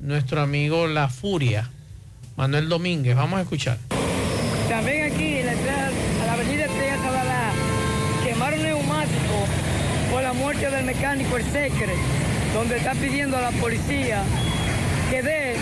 [0.00, 1.70] nuestro amigo La Furia,
[2.36, 3.14] Manuel Domínguez.
[3.14, 3.78] Vamos a escuchar.
[4.68, 5.90] También aquí en la entrada
[6.22, 7.52] a la avenida Estrella Zabalá
[8.24, 9.48] quemaron neumáticos
[10.66, 11.94] del mecánico El Secre,
[12.52, 14.24] donde está pidiendo a la policía
[15.08, 15.54] que dé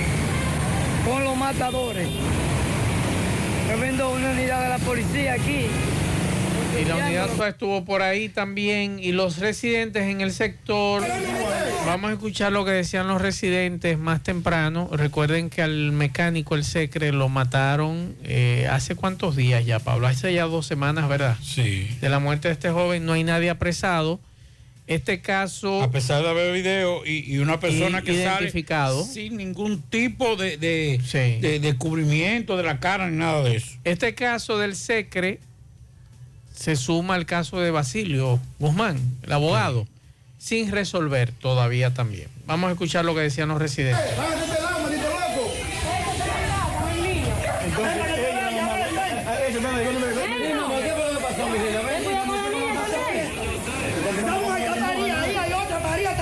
[1.04, 2.08] con los matadores.
[3.68, 5.66] Yo vendo una unidad de la policía aquí.
[6.80, 8.98] Y la unidad estuvo por ahí también.
[8.98, 11.02] Y los residentes en el sector,
[11.84, 14.88] vamos a escuchar lo que decían los residentes más temprano.
[14.92, 20.06] Recuerden que al mecánico, el Secre, lo mataron eh, hace cuántos días ya, Pablo.
[20.06, 21.36] Hace ya dos semanas, ¿verdad?
[21.42, 21.86] Sí.
[22.00, 24.20] De la muerte de este joven, no hay nadie apresado.
[24.86, 25.82] Este caso.
[25.82, 29.02] A pesar de haber video y, y una persona Y- que identificado.
[29.02, 31.00] sale sin ningún tipo de, de,
[31.40, 33.72] de- de cubrimiento de la cara ni nada de eso.
[33.82, 35.40] Este caso del Secre
[36.54, 39.86] se suma al caso de Basilio Guzmán, el abogado,
[40.38, 42.28] sin resolver todavía también.
[42.46, 44.04] Vamos a escuchar lo que decían los residentes.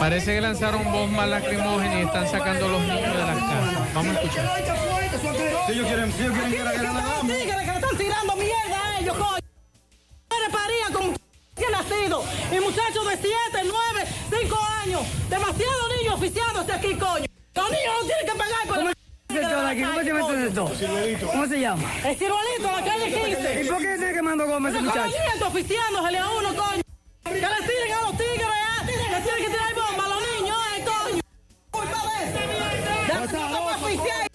[0.04, 3.94] Parece que lanzaron bombas lacrimógenas y están sacando a los niños de las casas.
[3.94, 4.62] Vamos a escuchar.
[5.70, 9.16] ellos quieren, si ellos quieren que la tigres que le están tirando mierda a ellos,
[9.16, 9.38] coño.
[10.52, 11.14] Parían como
[11.56, 12.22] que nacido.
[12.52, 13.32] Y muchachos de 7,
[13.64, 14.06] 9,
[14.42, 15.02] 5 años.
[15.30, 17.24] Demasiados niños oficiados aquí, coño.
[17.54, 19.82] Los niños no tienen que pagar por ¿Cómo se llama aquí?
[19.84, 21.26] ¿Cómo se llama esto?
[21.32, 21.92] ¿Cómo se llama?
[22.04, 23.62] El ciruelito, la calle 15.
[23.62, 25.16] ¿Y por qué tiene quemando goma ese muchacho?
[25.40, 26.84] los oficiándosele a uno, coño.
[33.34, 34.26] Oficial.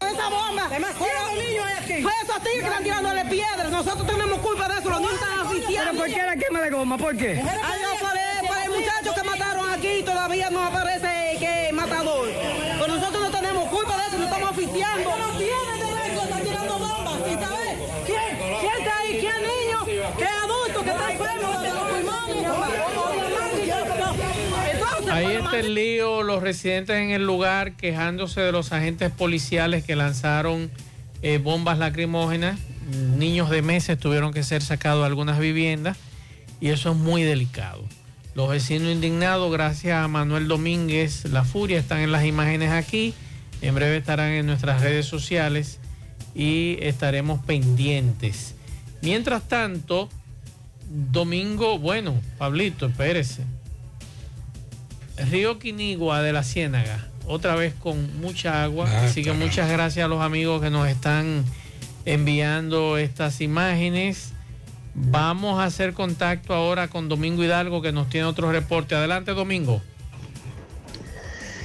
[0.00, 0.68] Esa bomba.
[0.68, 2.02] Demasiados niños hay aquí.
[2.02, 3.70] Fue esos tigres que están tirándole piedras.
[3.70, 4.90] Nosotros tenemos culpa de eso.
[4.90, 5.90] Los niños están oficiando.
[5.90, 6.98] ¿Pero por qué la quema de goma?
[6.98, 7.30] ¿Por qué?
[7.30, 8.14] Ay, no, por
[8.46, 12.28] por el muchacho que mataron aquí todavía no aparece que es matador.
[12.78, 15.16] Pero nosotros no tenemos culpa de eso, no estamos oficiando.
[15.16, 17.78] No tienen derecho a estar tirando bombas, ¿sí sabes?
[18.06, 18.38] ¿Quién?
[18.60, 19.18] ¿Quién está ahí?
[19.18, 20.12] ¿Quién niño?
[20.16, 22.24] ¿Qué adulto que está enfermo de los pulmones?
[25.54, 30.68] El lío, los residentes en el lugar quejándose de los agentes policiales que lanzaron
[31.22, 32.58] eh, bombas lacrimógenas.
[33.16, 35.96] Niños de meses tuvieron que ser sacados de algunas viviendas
[36.60, 37.84] y eso es muy delicado.
[38.34, 43.14] Los vecinos indignados, gracias a Manuel Domínguez, La Furia, están en las imágenes aquí.
[43.62, 45.78] En breve estarán en nuestras redes sociales
[46.34, 48.56] y estaremos pendientes.
[49.02, 50.08] Mientras tanto,
[50.90, 53.44] domingo, bueno, Pablito, espérese.
[55.16, 58.86] Río Quinigua de la Ciénaga, otra vez con mucha agua.
[58.88, 61.44] Ah, Así que muchas gracias a los amigos que nos están
[62.04, 64.32] enviando estas imágenes.
[64.94, 68.94] Vamos a hacer contacto ahora con Domingo Hidalgo que nos tiene otro reporte.
[68.94, 69.82] Adelante, Domingo.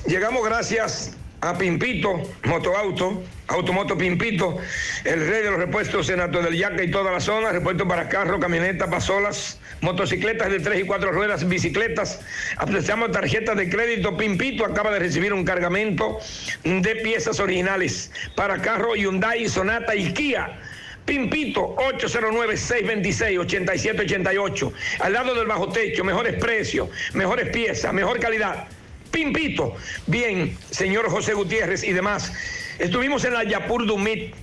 [0.07, 4.57] Llegamos gracias a Pimpito, Motoauto, Automoto Pimpito,
[5.05, 8.39] el rey de los repuestos Senato del Yaca y toda la zona, repuestos para carro,
[8.39, 12.19] camionetas, pasolas, motocicletas de tres y cuatro ruedas, bicicletas.
[12.57, 14.17] Apreciamos tarjetas de crédito.
[14.17, 16.19] Pimpito acaba de recibir un cargamento
[16.63, 20.59] de piezas originales para carro Hyundai, Sonata y Kia.
[21.05, 24.73] Pimpito 809-626-8788.
[24.99, 28.67] Al lado del bajo techo, mejores precios, mejores piezas, mejor calidad.
[29.11, 29.75] Pimpito.
[30.07, 32.31] Bien, señor José Gutiérrez y demás.
[32.77, 34.33] Estuvimos en la Yapur Dumit,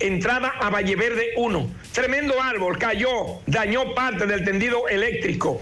[0.00, 1.70] entrada a Valle Verde 1.
[1.92, 5.60] Tremendo árbol, cayó, dañó parte del tendido eléctrico.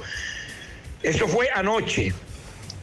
[1.02, 2.12] Eso fue anoche.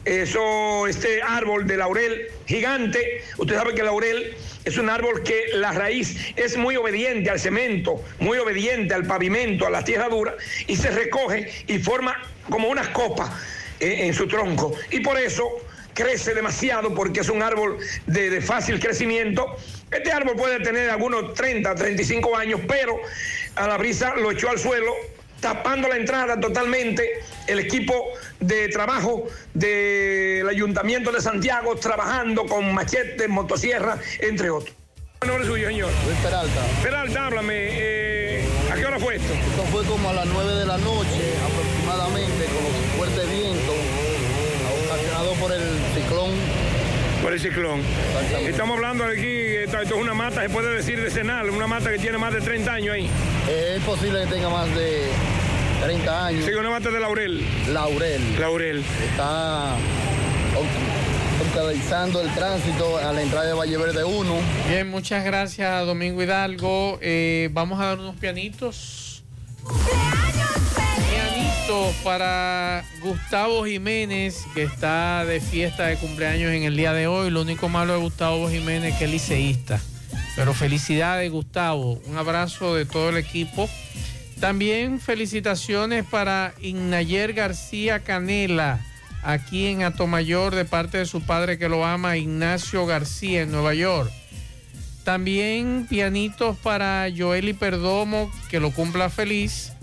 [0.04, 4.36] Eso, este árbol de laurel gigante, usted sabe que el laurel
[4.66, 9.66] es un árbol que la raíz es muy obediente al cemento, muy obediente al pavimento,
[9.66, 10.36] a la tierra dura,
[10.66, 12.20] y se recoge y forma
[12.50, 13.30] como unas copas
[13.84, 14.72] eh, en su tronco.
[14.90, 15.48] Y por eso
[15.92, 19.56] crece demasiado porque es un árbol de, de fácil crecimiento.
[19.90, 22.98] Este árbol puede tener algunos 30, 35 años, pero
[23.56, 24.92] a la brisa lo echó al suelo,
[25.40, 27.20] tapando la entrada totalmente.
[27.46, 27.94] El equipo
[28.40, 34.74] de trabajo del Ayuntamiento de Santiago trabajando con machetes, motosierra, entre otros.
[35.20, 35.90] ¿Qué nombre suyo, señor?
[36.06, 36.60] Luis Peralta.
[36.82, 37.54] Peralta, háblame.
[37.56, 39.32] eh, ¿A qué hora fue esto?
[39.32, 42.63] Esto fue como a las 9 de la noche aproximadamente con
[45.44, 46.30] por el ciclón.
[47.22, 47.82] Por el ciclón.
[48.46, 51.90] Estamos hablando de aquí, esto, esto es una mata, se puede decir decenal, una mata
[51.90, 53.10] que tiene más de 30 años ahí.
[53.50, 55.10] Es posible que tenga más de
[55.82, 56.44] 30 años.
[56.46, 57.44] Sí, una mata de laurel.
[57.70, 58.40] Laurel.
[58.40, 58.82] Laurel.
[59.10, 59.76] Está
[61.42, 64.34] fiscalizando el tránsito a la entrada de Valle Verde 1.
[64.70, 66.98] Bien, muchas gracias Domingo Hidalgo.
[67.02, 69.22] Eh, vamos a dar unos pianitos.
[72.02, 77.30] Para Gustavo Jiménez, que está de fiesta de cumpleaños en el día de hoy.
[77.30, 79.80] Lo único malo de Gustavo Jiménez es que es liceísta.
[80.36, 82.02] Pero felicidades Gustavo.
[82.06, 83.68] Un abrazo de todo el equipo.
[84.40, 88.84] También felicitaciones para Ignayer García Canela,
[89.22, 93.72] aquí en Atomayor, de parte de su padre que lo ama, Ignacio García, en Nueva
[93.72, 94.12] York.
[95.04, 99.73] También pianitos para Joeli Perdomo, que lo cumpla feliz.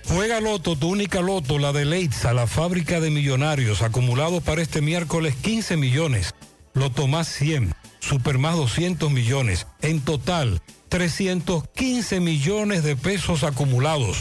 [0.09, 4.81] Juega Loto, tu única Loto, la de Leitza, la fábrica de millonarios, acumulado para este
[4.83, 6.35] miércoles 15 millones.
[6.75, 7.73] Loto más 100,
[8.07, 9.67] Super más 200 millones.
[9.81, 10.61] En total,
[10.91, 14.21] 315 millones de pesos acumulados.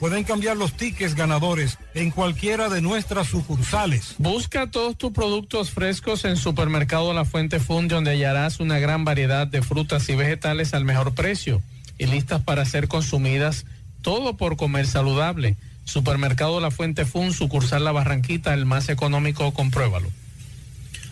[0.00, 4.14] Pueden cambiar los tickets ganadores en cualquiera de nuestras sucursales.
[4.16, 9.46] Busca todos tus productos frescos en Supermercado La Fuente Fun, donde hallarás una gran variedad
[9.46, 11.60] de frutas y vegetales al mejor precio
[11.98, 13.66] y listas para ser consumidas,
[14.00, 15.56] todo por comer saludable.
[15.84, 20.08] Supermercado La Fuente Fun, sucursal La Barranquita, el más económico, compruébalo.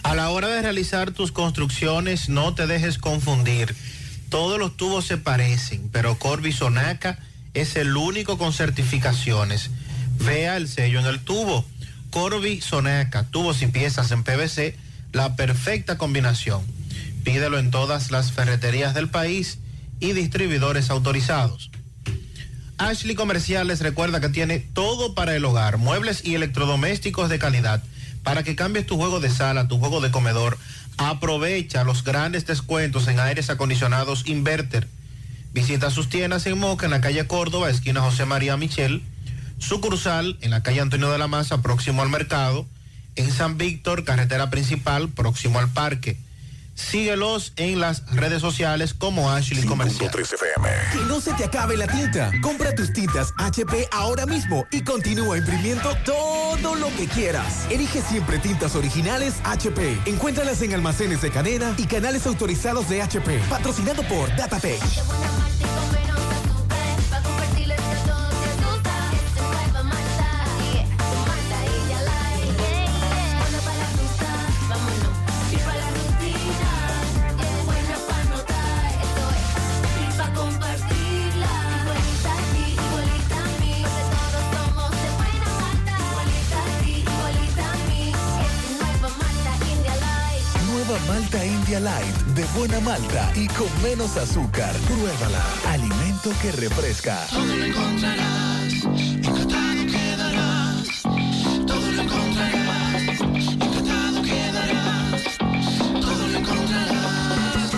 [0.02, 3.76] A la hora de realizar tus construcciones, no te dejes confundir.
[4.30, 7.18] Todos los tubos se parecen, pero Corby Sonaca
[7.60, 9.70] es el único con certificaciones.
[10.24, 11.64] Vea el sello en el tubo.
[12.10, 14.76] Corby Sonaca, tubos y piezas en PVC,
[15.12, 16.62] la perfecta combinación.
[17.24, 19.58] Pídelo en todas las ferreterías del país
[20.00, 21.70] y distribuidores autorizados.
[22.78, 27.82] Ashley Comerciales recuerda que tiene todo para el hogar, muebles y electrodomésticos de calidad.
[28.22, 30.58] Para que cambies tu juego de sala, tu juego de comedor,
[30.96, 34.86] aprovecha los grandes descuentos en aires acondicionados Inverter.
[35.58, 39.02] Visita sus tiendas en Moca, en la calle Córdoba, esquina José María Michel,
[39.58, 42.64] sucursal en la calle Antonio de la Maza, próximo al mercado,
[43.16, 46.16] en San Víctor, carretera principal, próximo al parque.
[46.78, 50.10] Síguelos en las redes sociales como Ashley Comercial.
[50.10, 52.30] Que no se te acabe la tinta.
[52.40, 57.66] Compra tus tintas HP ahora mismo y continúa imprimiendo todo lo que quieras.
[57.68, 59.98] Elige siempre tintas originales HP.
[60.06, 63.40] Encuéntralas en almacenes de cadena y canales autorizados de HP.
[63.50, 64.78] Patrocinado por Datapay.
[91.06, 94.72] Malta India Light de buena malta y con menos azúcar.
[94.86, 95.42] Pruébala.
[95.68, 97.26] Alimento que refresca.
[97.30, 101.02] Todo lo encontrarás, encantado quedarás.
[101.66, 105.38] Todo lo encontrarás, encantado quedarás.
[106.00, 107.72] Todo lo encontrarás.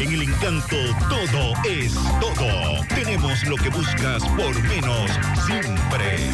[0.00, 0.76] En el encanto
[1.08, 2.86] todo es todo.
[2.94, 5.10] Tenemos lo que buscas por menos
[5.46, 6.30] siempre.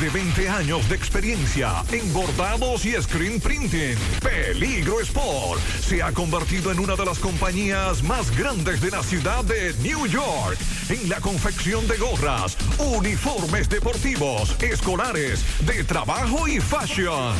[0.00, 3.96] De 20 años de experiencia en bordados y screen printing.
[4.22, 9.44] Peligro Sport se ha convertido en una de las compañías más grandes de la ciudad
[9.44, 10.58] de New York.
[10.88, 17.34] En la confección de gorras, uniformes deportivos, escolares, de trabajo y fashion.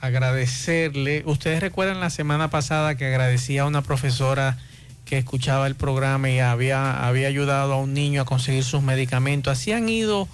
[0.00, 1.22] agradecerle.
[1.24, 4.58] Ustedes recuerdan la semana pasada que agradecía a una profesora
[5.06, 9.50] que escuchaba el programa y había, había ayudado a un niño a conseguir sus medicamentos.
[9.52, 10.28] Así han ido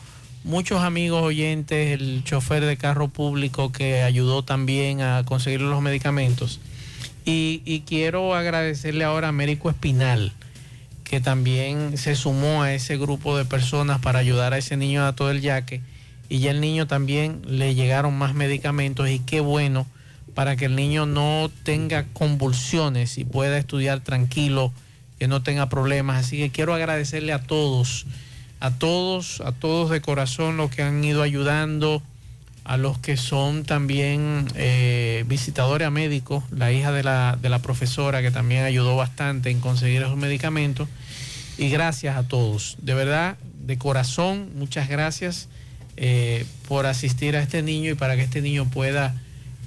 [0.45, 6.61] muchos amigos oyentes, el chofer de carro público que ayudó también a conseguir los medicamentos.
[7.25, 10.33] Y, quiero agradecerle ahora a Américo Espinal
[11.05, 15.15] que también se sumó a ese grupo de personas para ayudar a ese niño a
[15.15, 15.81] todo el yaque
[16.29, 19.87] y ya el niño también le llegaron más medicamentos y qué bueno
[20.35, 24.73] para que el niño no tenga convulsiones y pueda estudiar tranquilo,
[25.19, 26.25] que no tenga problemas.
[26.25, 28.07] Así que quiero agradecerle a todos,
[28.61, 32.03] a todos, a todos de corazón los que han ido ayudando,
[32.65, 37.61] a los que son también eh, visitadores a médicos, la hija de la, de la
[37.61, 40.89] profesora que también ayudó bastante en conseguir esos medicamentos.
[41.59, 45.49] Y gracias a todos, de verdad, de corazón, muchas gracias
[45.97, 49.15] eh, por asistir a este niño y para que este niño pueda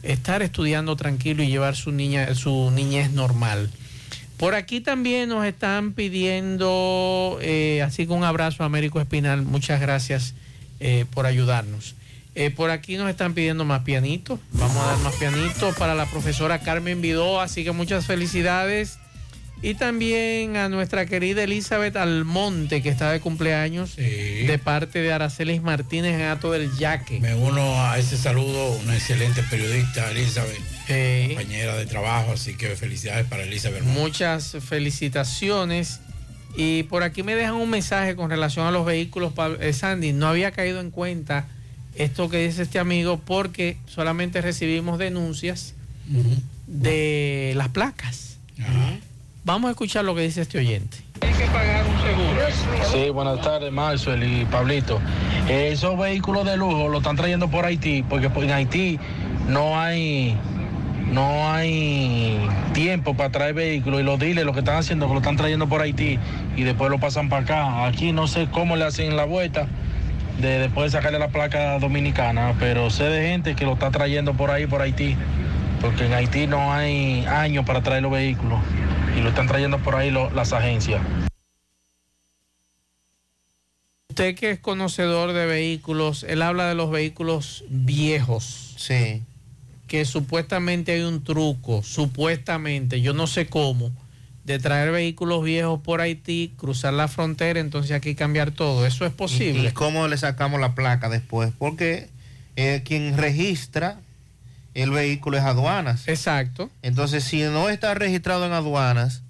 [0.01, 3.69] estar estudiando tranquilo y llevar su, niña, su niñez normal.
[4.43, 9.79] Por aquí también nos están pidiendo, eh, así que un abrazo a Américo Espinal, muchas
[9.79, 10.33] gracias
[10.81, 11.95] eh, por ayudarnos.
[12.35, 16.07] Eh, por aquí nos están pidiendo más pianitos, vamos a dar más pianitos para la
[16.07, 18.99] profesora Carmen Vidó, así que muchas felicidades.
[19.63, 25.61] Y también a nuestra querida Elizabeth Almonte, que está de cumpleaños, de parte de Aracelis
[25.61, 27.21] Martínez, gato del Yaque.
[27.21, 30.59] Me uno a ese saludo, una excelente periodista, Elizabeth,
[31.29, 33.83] compañera de trabajo, así que felicidades para Elizabeth.
[33.83, 36.01] Muchas felicitaciones.
[36.57, 39.31] Y por aquí me dejan un mensaje con relación a los vehículos.
[39.61, 41.47] Eh, Sandy, no había caído en cuenta
[41.95, 45.73] esto que dice este amigo porque solamente recibimos denuncias
[46.67, 48.39] de las placas.
[49.45, 50.99] Vamos a escuchar lo que dice este oyente.
[51.19, 52.93] Hay que pagar un seguro.
[52.93, 55.01] Sí, buenas tardes, Maxwell y Pablito.
[55.49, 58.99] Esos vehículos de lujo lo están trayendo por Haití, porque en Haití
[59.49, 60.37] no hay
[61.11, 62.39] no hay
[62.73, 65.67] tiempo para traer vehículos y los dealers lo que están haciendo que lo están trayendo
[65.67, 66.17] por Haití
[66.55, 67.85] y después lo pasan para acá.
[67.85, 69.67] Aquí no sé cómo le hacen la vuelta
[70.39, 74.35] de después de sacarle la placa dominicana, pero sé de gente que lo está trayendo
[74.35, 75.17] por ahí, por Haití,
[75.81, 78.59] porque en Haití no hay años para traer los vehículos
[79.17, 81.01] y lo están trayendo por ahí lo- las agencias.
[84.09, 88.75] Usted que es conocedor de vehículos, él habla de los vehículos viejos.
[88.77, 89.23] Sí.
[89.87, 93.91] Que supuestamente hay un truco, supuestamente, yo no sé cómo,
[94.43, 98.85] de traer vehículos viejos por Haití, cruzar la frontera, entonces aquí cambiar todo.
[98.85, 99.69] ¿Eso es ¿Y, posible?
[99.69, 101.51] y cómo le sacamos la placa después?
[101.57, 102.09] Porque
[102.55, 103.99] eh, quien registra
[104.73, 106.07] el vehículo es aduanas.
[106.07, 106.69] Exacto.
[106.81, 109.21] Entonces, si no está registrado en aduanas,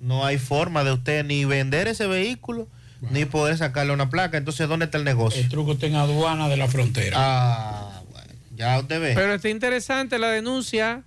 [0.00, 2.66] no hay forma de usted ni vender ese vehículo,
[3.10, 4.36] ni poder sacarle una placa.
[4.38, 5.40] Entonces, ¿dónde está el negocio?
[5.40, 7.16] El truco está en aduana de la frontera.
[7.18, 9.12] Ah, bueno, ya usted ve.
[9.14, 11.02] Pero está interesante la denuncia.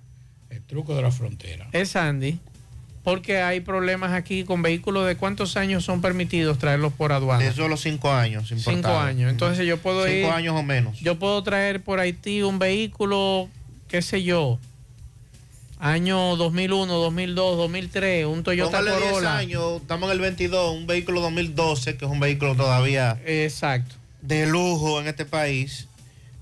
[0.49, 1.67] El truco de la frontera.
[1.71, 2.39] Es Andy,
[3.03, 7.43] porque hay problemas aquí con vehículos de cuántos años son permitidos traerlos por aduana.
[7.43, 8.47] De solo cinco años.
[8.47, 9.03] Cinco importados.
[9.07, 9.31] años.
[9.31, 10.23] Entonces yo puedo ir.
[10.23, 10.99] Cinco años o menos.
[10.99, 13.49] Yo puedo traer por Haití un vehículo,
[13.93, 14.57] qué sé yo,
[15.77, 19.37] año 2001, 2002, 2003, un Toyota Póngale 10 Corolla.
[19.37, 23.93] años, estamos en el 22, un vehículo 2012, que es un vehículo todavía Exacto.
[24.23, 25.87] de lujo en este país,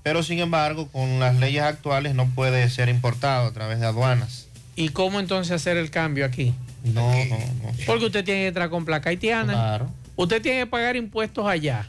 [0.02, 4.46] pero sin embargo, con las leyes actuales no puede ser importado a través de aduanas.
[4.74, 6.54] ¿Y cómo entonces hacer el cambio aquí?
[6.84, 7.72] No, no, no.
[7.84, 9.52] Porque usted tiene que entrar con placa haitiana.
[9.52, 9.90] Claro.
[10.16, 11.86] Usted tiene que pagar impuestos allá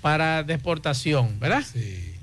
[0.00, 1.62] para deportación, ¿verdad?
[1.72, 2.13] Sí.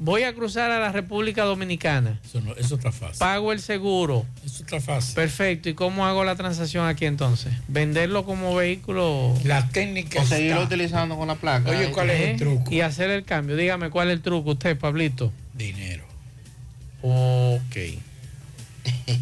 [0.00, 2.20] Voy a cruzar a la República Dominicana.
[2.24, 3.18] Eso, no- eso está fácil.
[3.18, 4.24] Pago el seguro.
[4.46, 5.16] Eso está fácil.
[5.16, 5.68] Perfecto.
[5.68, 7.52] ¿Y cómo hago la transacción aquí entonces?
[7.66, 9.34] ¿Venderlo como vehículo?
[9.44, 11.70] La técnica O seguirlo utilizando con la placa.
[11.70, 12.34] Oye, ¿cuál es el ¿Eh?
[12.38, 12.72] truco?
[12.72, 13.56] Y hacer el cambio.
[13.56, 15.32] Dígame cuál es el truco usted, Pablito.
[15.54, 16.04] Dinero.
[17.02, 17.76] Ok.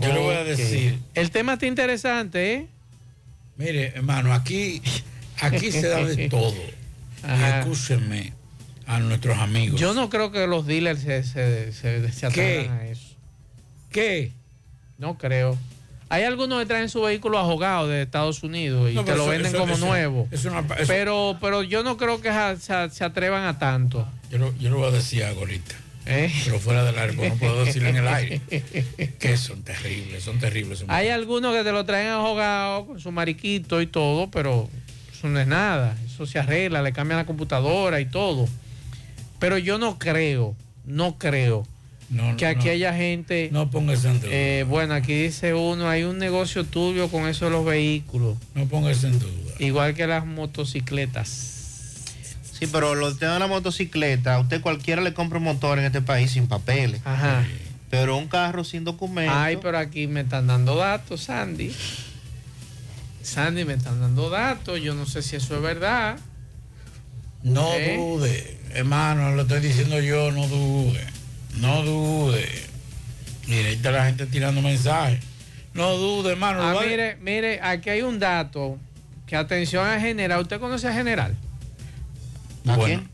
[0.00, 1.00] Yo le voy a decir.
[1.14, 2.66] El tema está interesante, ¿eh?
[3.56, 4.82] Mire, hermano, aquí,
[5.40, 6.54] aquí se da de todo.
[7.22, 7.64] Ajá.
[8.86, 9.80] A nuestros amigos.
[9.80, 13.16] Yo no creo que los dealers se, se, se, se a eso.
[13.90, 14.32] ¿Qué?
[14.98, 15.58] No creo.
[16.08, 19.30] Hay algunos que traen su vehículo ahogado de Estados Unidos y No, te lo eso-
[19.30, 20.28] venden eso- como eso- nuevo.
[20.30, 22.30] es una- eso- pero, pero yo no creo que
[22.60, 24.06] se, se atrevan a tanto.
[24.30, 25.74] Yo, lo- yo le voy a decir algo ahorita.
[26.08, 26.32] ¿Eh?
[26.44, 28.40] Pero fuera del aire, porque no puedo decirlo en el aire.
[29.18, 30.78] Que son terribles, son terribles.
[30.78, 34.70] son- Hay algunos que te lo traen ahogado con su mariquito y todo, pero
[35.12, 35.96] eso no es nada.
[36.06, 38.48] Eso se arregla, le cambian la computadora y todo.
[39.38, 40.54] Pero yo no creo,
[40.84, 41.66] no creo
[42.08, 42.72] No, que aquí no.
[42.72, 43.48] haya gente.
[43.52, 44.30] No pongas en duda.
[44.32, 48.36] Eh, bueno, aquí dice uno, hay un negocio turbio con eso de los vehículos.
[48.54, 49.52] No pongas en duda.
[49.58, 51.52] Igual que las motocicletas.
[52.58, 55.84] Sí, pero lo tema de la motocicleta, a usted cualquiera le compra un motor en
[55.84, 57.02] este país sin papeles.
[57.04, 57.46] Ajá.
[57.90, 59.36] Pero un carro sin documentos.
[59.36, 61.72] Ay, pero aquí me están dando datos, Sandy.
[63.22, 64.80] Sandy, me están dando datos.
[64.80, 66.18] Yo no sé si eso es verdad.
[67.42, 67.96] No ¿Eh?
[67.96, 71.04] dude, hermano, lo estoy diciendo yo, no dude.
[71.58, 72.46] No dude.
[73.46, 75.20] Mire, ahí está la gente tirando mensajes.
[75.74, 76.60] No dude, hermano.
[76.62, 78.78] Ah, lo mire, mire, aquí hay un dato.
[79.26, 80.40] Que atención a General.
[80.40, 81.34] ¿Usted conoce a General?
[82.66, 83.08] ¿A Bueno, quién?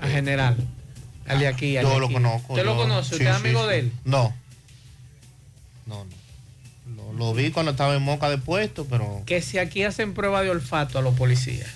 [0.00, 0.56] A General.
[1.26, 1.76] Al de aquí.
[1.76, 2.14] al Yo de lo aquí.
[2.14, 2.52] conozco.
[2.54, 3.08] ¿Usted lo yo- conoce?
[3.10, 3.68] sí, ¿Usted es sí, amigo sí.
[3.68, 3.92] de él?
[4.04, 4.34] No.
[5.86, 6.04] No,
[6.86, 7.12] no.
[7.12, 9.22] Lo, lo vi cuando estaba en Moca de puesto, pero.
[9.26, 11.68] Que si aquí hacen prueba de olfato a los policías.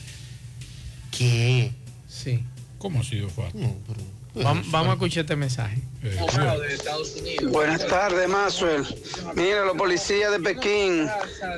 [1.11, 1.73] ¿Qué?
[2.13, 2.45] Sí.
[2.79, 3.61] ¿Cómo ha sido fácil?
[3.63, 4.01] No, pero-
[4.35, 5.77] Vamos, vamos a escuchar este mensaje.
[7.51, 8.83] Buenas tardes, Maxwell.
[9.35, 11.07] Mira, los policías de Pekín,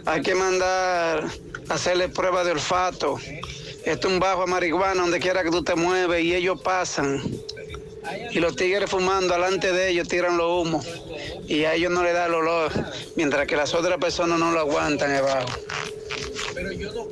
[0.06, 1.24] hay que mandar
[1.68, 3.16] a hacerle prueba de olfato.
[3.84, 7.22] Esto es un bajo a marihuana donde quiera que tú te mueves y ellos pasan.
[8.32, 10.84] Y los tigres fumando delante de ellos tiran los humos.
[11.46, 12.72] Y a ellos no le da el olor,
[13.16, 15.48] mientras que las otras personas no lo aguantan debajo.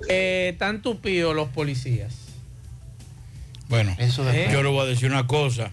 [0.08, 2.14] Eh, ¿Están tupidos los policías?
[3.72, 5.72] Bueno, Eso de- yo le voy a decir una cosa.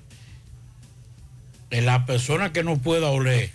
[1.69, 3.51] En la persona que no pueda oler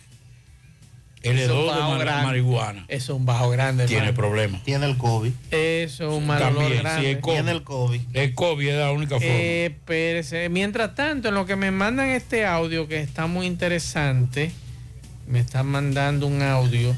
[1.22, 2.26] el Eso es un hedor de bajo mar- grande.
[2.26, 3.86] marihuana Eso es un bajo grande.
[3.86, 4.16] tiene hermano.
[4.18, 4.62] problemas.
[4.64, 5.32] Tiene el COVID.
[5.50, 7.00] Eso es un mal olor También, grande.
[7.00, 7.34] si es COVID.
[7.34, 8.00] Tiene el COVID.
[8.12, 9.26] El COVID es la única forma.
[9.34, 10.48] Eh, espérese.
[10.50, 14.52] Mientras tanto, en lo que me mandan este audio, que está muy interesante,
[15.26, 16.94] me están mandando un audio,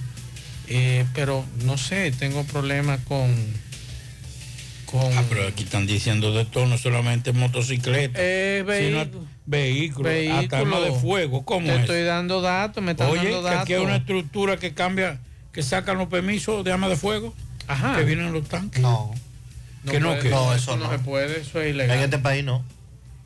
[0.67, 3.33] eh, pero no sé, tengo problemas con...
[4.99, 8.99] con Ah, pero aquí están diciendo de todo, no solamente motocicleta, eh, sino
[9.47, 10.09] vehículo.
[10.09, 11.45] vehículos, hasta arma de fuego.
[11.45, 11.81] ¿Cómo Te es?
[11.81, 13.61] estoy dando datos, me están Oye, dando que datos.
[13.63, 15.21] aquí hay una estructura que cambia,
[15.53, 17.35] que sacan los permisos de arma de fuego,
[17.69, 17.97] Ajá.
[17.97, 18.81] que vienen en los tanques.
[18.83, 19.13] No.
[19.91, 20.91] que no, que No, eso no no.
[20.91, 21.99] se puede, eso es En ilegal.
[22.01, 22.65] este país no.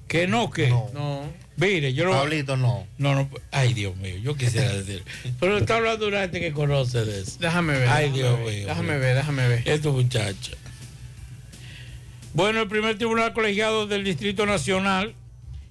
[0.09, 0.91] que no, que No.
[0.93, 1.41] No.
[1.57, 2.87] Mire, yo lo Pablito, no.
[2.97, 5.03] No, no, ay Dios mío, yo quisiera decir.
[5.41, 7.37] Pero está hablando de una gente que conoce de eso.
[7.39, 7.87] Déjame ver.
[7.89, 8.67] Ay, déjame Dios ver, mío.
[8.67, 9.69] Déjame ver, déjame ver.
[9.69, 10.57] Estos muchachos.
[12.33, 15.15] Bueno, el primer tribunal colegiado del Distrito Nacional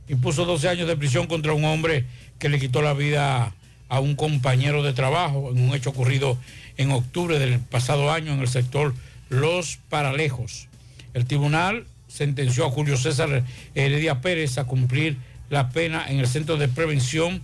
[0.10, 2.04] impuso 12 años de prisión contra un hombre
[2.38, 3.54] que le quitó la vida
[3.88, 6.38] a un compañero de trabajo en un hecho ocurrido
[6.76, 8.94] en octubre del pasado año en el sector
[9.30, 10.68] Los Paralejos.
[11.14, 15.16] El tribunal sentenció a Julio César Heredia Pérez a cumplir
[15.50, 17.42] la pena en el Centro de Prevención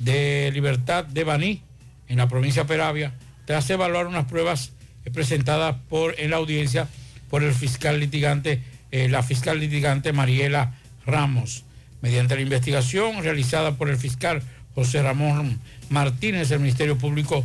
[0.00, 1.62] de Libertad de Baní,
[2.08, 3.14] en la provincia de Peravia,
[3.44, 4.72] tras evaluar unas pruebas
[5.12, 6.88] presentadas por, en la audiencia
[7.32, 8.60] por el fiscal litigante,
[8.90, 10.74] eh, la fiscal litigante Mariela
[11.06, 11.64] Ramos.
[12.02, 14.42] Mediante la investigación realizada por el fiscal
[14.74, 17.42] José Ramón Martínez, el Ministerio Público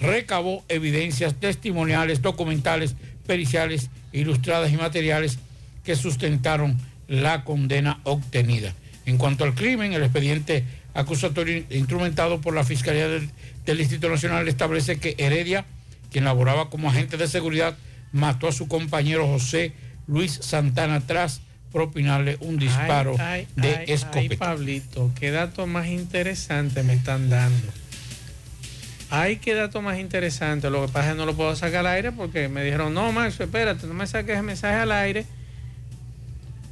[0.00, 2.96] recabó evidencias testimoniales, documentales,
[3.28, 5.38] periciales, ilustradas y materiales
[5.84, 6.76] que sustentaron
[7.06, 8.74] la condena obtenida.
[9.04, 10.64] En cuanto al crimen, el expediente
[10.94, 13.30] acusatorio instrumentado por la Fiscalía del,
[13.78, 15.64] Distrito Nacional establece que Heredia,
[16.10, 17.78] quien laboraba como agente de seguridad,
[18.16, 19.72] mató a su compañero José
[20.06, 21.40] Luis Santana tras
[21.72, 24.36] propinarle un disparo Ay, ay, de ay, escopeta.
[24.36, 27.68] Pablito, qué dato más interesante me están dando.
[29.10, 30.70] Ay, qué dato más interesante.
[30.70, 33.12] Lo que pasa es que no lo puedo sacar al aire porque me dijeron, no,
[33.12, 35.26] Max, espérate, no me saques el mensaje al aire.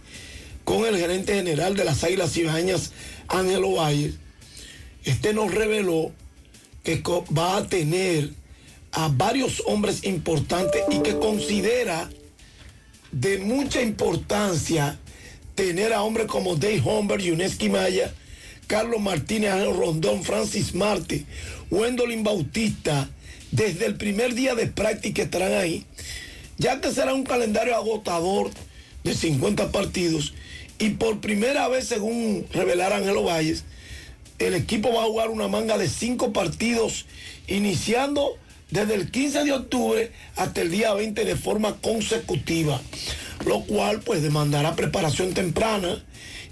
[0.63, 2.91] con el gerente general de las Águilas Ibañas,
[3.27, 4.13] Ángelo Valle,
[5.03, 6.11] este nos reveló
[6.83, 7.03] que
[7.37, 8.31] va a tener
[8.95, 12.09] a varios hombres importantes y que considera
[13.11, 14.97] de mucha importancia
[15.53, 18.13] tener a hombres como Dave Homber, Yuneski Maya,
[18.67, 21.25] Carlos Martínez, Rondón, Francis Marte,
[21.69, 23.09] Wendolin Bautista,
[23.51, 25.85] desde el primer día de práctica estarán ahí,
[26.57, 28.49] ya que será un calendario agotador
[29.03, 30.33] de 50 partidos
[30.79, 33.63] y por primera vez, según revelar Ángelo Valles,
[34.39, 37.05] el equipo va a jugar una manga de cinco partidos,
[37.47, 38.37] iniciando
[38.71, 42.81] desde el 15 de octubre hasta el día 20 de forma consecutiva,
[43.45, 46.03] lo cual pues demandará preparación temprana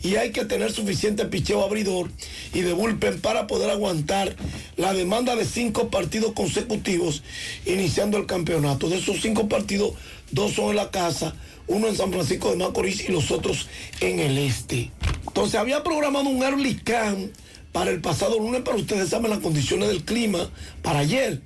[0.03, 2.11] y hay que tener suficiente picheo abridor
[2.53, 4.35] y de bullpen para poder aguantar
[4.75, 7.23] la demanda de cinco partidos consecutivos
[7.65, 8.89] iniciando el campeonato.
[8.89, 9.93] De esos cinco partidos,
[10.31, 11.35] dos son en la casa,
[11.67, 13.67] uno en San Francisco de Macorís y los otros
[14.01, 14.91] en el este.
[15.25, 17.31] Entonces había programado un early camp
[17.71, 20.49] para el pasado lunes, pero ustedes saben las condiciones del clima
[20.81, 21.41] para ayer.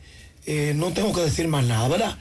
[0.48, 2.18] Eh, no tengo que decir más nada, ¿verdad?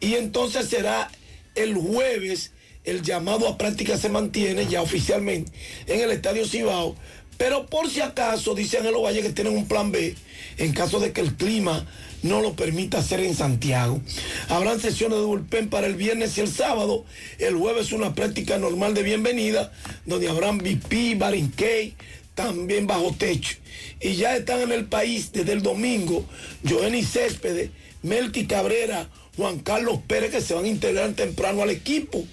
[0.00, 1.10] Y entonces será
[1.56, 2.52] el jueves,
[2.84, 5.50] el llamado a práctica se mantiene ya oficialmente
[5.88, 6.94] en el Estadio Cibao,
[7.38, 10.14] pero por si acaso, dice Ángelo Valle que tienen un plan B
[10.58, 11.84] en caso de que el clima
[12.22, 14.00] no lo permita hacer en Santiago.
[14.48, 17.04] Habrán sesiones de bullpen para el viernes y el sábado.
[17.38, 19.72] El jueves una práctica normal de bienvenida,
[20.06, 21.94] donde habrán VP, Barinquey,
[22.36, 23.56] también bajo techo.
[24.00, 26.24] Y ya están en el país desde el domingo
[26.64, 27.70] Joenny Céspedes,
[28.02, 32.24] Melqui Cabrera, Juan Carlos Pérez, que se van a integrar temprano al equipo.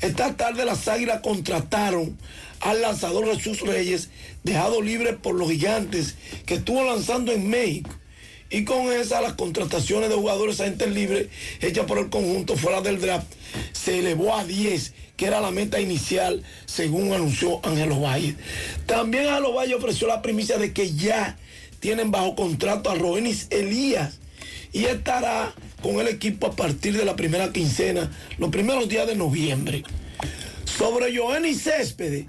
[0.00, 2.16] Esta tarde las Águilas contrataron
[2.60, 4.10] al lanzador Jesús Reyes,
[4.44, 6.14] dejado libre por los gigantes,
[6.46, 7.90] que estuvo lanzando en México.
[8.50, 11.28] Y con esas las contrataciones de jugadores agentes libres
[11.60, 13.32] hechas por el conjunto fuera del draft
[13.72, 18.36] se elevó a 10, que era la meta inicial, según anunció Ángelo Valle.
[18.86, 21.36] También Ángelo Valle ofreció la primicia de que ya
[21.78, 24.18] tienen bajo contrato a Roenis Elías
[24.72, 25.52] y estará
[25.82, 29.82] con el equipo a partir de la primera quincena, los primeros días de noviembre.
[30.64, 32.24] Sobre Joenny Céspedes,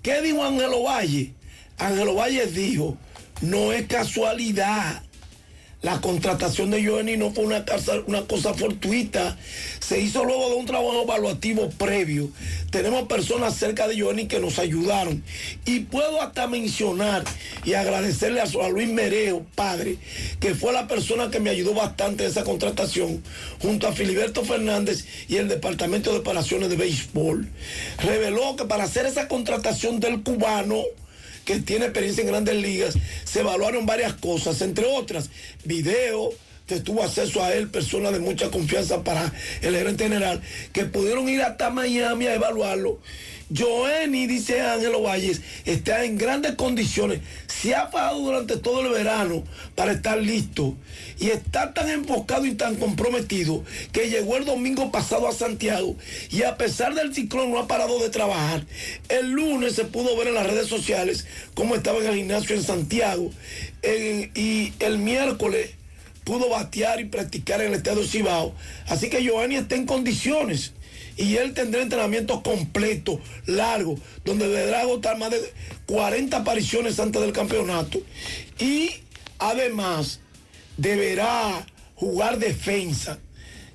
[0.00, 1.34] ¿qué dijo Ángelo Valle?
[1.78, 2.96] Ángelo Valle dijo,
[3.40, 5.02] no es casualidad.
[5.82, 7.64] La contratación de Joenny no fue una,
[8.26, 9.36] cosa fortuita,
[9.78, 12.30] se hizo luego de un trabajo evaluativo previo.
[12.70, 15.22] Tenemos personas cerca de Joenny que nos ayudaron.
[15.66, 17.24] Y puedo hasta mencionar
[17.64, 19.98] y agradecerle a, a Luis Mereo, padre,
[20.40, 23.22] que fue la persona que me ayudó bastante en esa contratación,
[23.60, 27.48] junto a Filiberto Fernández y el Departamento de Operaciones de Béisbol.
[28.02, 30.82] Reveló que para hacer esa contratación del cubano,
[31.46, 35.30] que tiene experiencia en grandes ligas, se evaluaron varias cosas, entre otras,
[35.64, 36.30] video,
[36.66, 39.32] que tuvo acceso a él, personas de mucha confianza para
[39.62, 40.42] el gerente general,
[40.72, 42.98] que pudieron ir hasta Miami a evaluarlo.
[43.54, 49.44] Joenny, dice Ángelo Valles, está en grandes condiciones, se ha fajado durante todo el verano
[49.74, 50.76] para estar listo
[51.20, 53.62] y está tan enfocado y tan comprometido
[53.92, 55.96] que llegó el domingo pasado a Santiago
[56.30, 58.66] y a pesar del ciclón no ha parado de trabajar.
[59.08, 62.62] El lunes se pudo ver en las redes sociales cómo estaba en el gimnasio en
[62.64, 63.30] Santiago
[63.84, 65.70] y el miércoles
[66.24, 68.52] pudo batear y practicar en el estadio Cibao.
[68.88, 70.72] Así que Giovanni está en condiciones
[71.16, 75.40] y él tendrá entrenamiento completo, largo, donde deberá agotar más de
[75.86, 78.00] 40 apariciones antes del campeonato.
[78.58, 78.90] Y
[79.38, 80.20] además
[80.76, 83.18] deberá jugar defensa.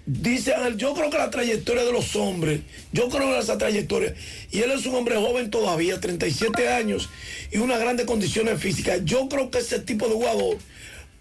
[0.06, 2.62] Dice yo creo que la trayectoria de los hombres,
[2.92, 4.16] yo creo que esa trayectoria,
[4.52, 7.10] y él es un hombre joven todavía, 37 años,
[7.52, 9.02] y unas grandes condiciones físicas.
[9.06, 10.58] Yo creo que ese tipo de jugador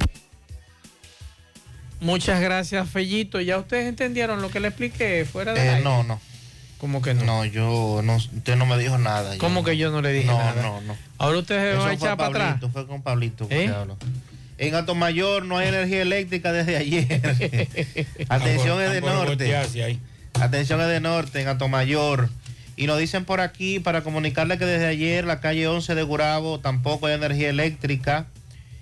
[2.01, 3.41] Muchas gracias, Fellito.
[3.41, 6.21] ¿Ya ustedes entendieron lo que le expliqué fuera de Eh, no, no.
[6.81, 7.23] ¿Cómo que no?
[7.25, 9.37] No, yo no, usted no me dijo nada.
[9.37, 10.63] ¿Cómo Yo que yo no le dije no, nada?
[10.63, 12.71] No, no, Ahora usted se va a echar para atrás.
[12.73, 13.45] Fue con Pablito.
[13.51, 13.71] ¿Eh?
[14.57, 17.21] En Atomayor no hay energía eléctrica desde ayer.
[18.29, 19.55] Atención es de norte.
[20.33, 22.29] Atención es de norte, en Atomayor.
[22.75, 26.61] Y nos dicen por aquí para comunicarle que desde ayer la calle 11 de Gurabo
[26.61, 28.25] tampoco hay energía eléctrica.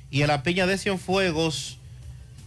[0.10, 1.79] Y en la piña de Cienfuegos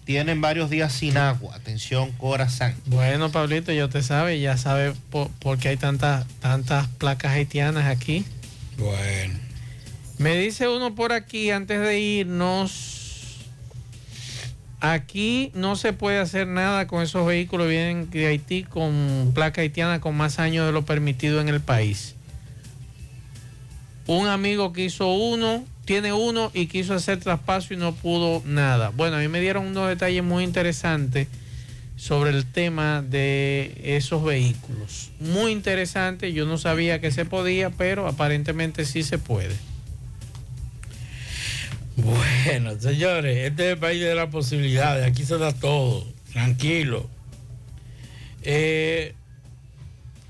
[0.05, 1.55] tienen varios días sin agua.
[1.55, 2.75] Atención, corazón.
[2.87, 7.87] Bueno, Pablito, ya usted sabe, ya sabe por, por qué hay tantas, tantas placas haitianas
[7.87, 8.25] aquí.
[8.79, 9.39] Bueno.
[10.19, 13.39] Me dice uno por aquí, antes de irnos,
[14.81, 19.63] aquí no se puede hacer nada con esos vehículos que vienen de Haití con placa
[19.63, 22.15] haitiana con más años de lo permitido en el país.
[24.07, 28.89] Un amigo que hizo uno, tiene uno y quiso hacer traspaso y no pudo nada.
[28.89, 31.29] Bueno, a mí me dieron unos detalles muy interesantes
[31.97, 35.11] sobre el tema de esos vehículos.
[35.21, 39.55] Muy interesante, yo no sabía que se podía, pero aparentemente sí se puede.
[41.97, 45.07] Bueno, señores, este es el país de las posibilidades.
[45.07, 46.11] Aquí se da todo.
[46.33, 47.07] Tranquilo.
[48.41, 49.13] Eh,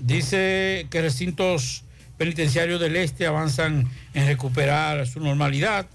[0.01, 1.85] dice que recintos
[2.17, 5.87] penitenciarios del este avanzan en recuperar su normalidad.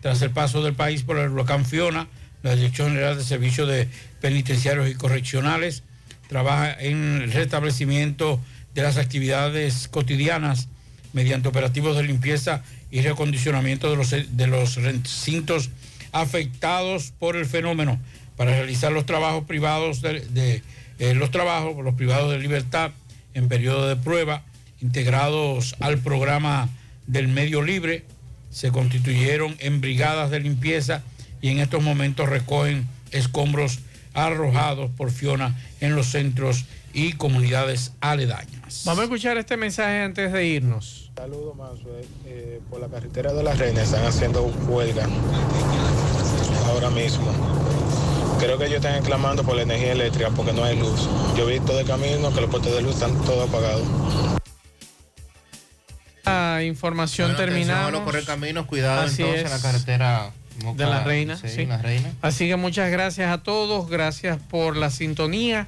[0.00, 2.08] Tras el paso del país por el huracán Fiona,
[2.42, 3.88] la Dirección General de Servicios de
[4.20, 5.82] Penitenciarios y Correccionales
[6.28, 8.40] trabaja en el restablecimiento
[8.74, 10.68] de las actividades cotidianas
[11.12, 15.70] mediante operativos de limpieza y recondicionamiento de los, de los recintos
[16.12, 17.98] afectados por el fenómeno
[18.36, 20.62] para realizar los trabajos privados de,
[20.98, 22.92] eh, los trabajos los privados de libertad
[23.32, 24.44] en periodo de prueba
[24.84, 26.68] integrados al programa
[27.06, 28.04] del medio libre
[28.50, 31.02] se constituyeron en brigadas de limpieza
[31.40, 33.80] y en estos momentos recogen escombros
[34.12, 38.82] arrojados por Fiona en los centros y comunidades aledañas.
[38.84, 41.10] Vamos a escuchar este mensaje antes de irnos.
[41.16, 42.06] Saludos, Maxwell.
[42.26, 45.08] Eh, por la carretera de la Reina están haciendo huelga
[46.66, 47.26] ahora mismo.
[48.38, 51.08] Creo que ellos están clamando por la energía eléctrica porque no hay luz.
[51.36, 53.86] Yo he visto de camino que los puestos de luz están todos apagados.
[56.26, 60.30] La información Bueno, atención a los correcaminos, cuidado Así entonces en la carretera
[60.76, 61.36] de la Reina.
[61.36, 61.66] Sí, sí.
[61.66, 62.12] la Reina.
[62.22, 65.66] Así que muchas gracias a todos, gracias por la sintonía.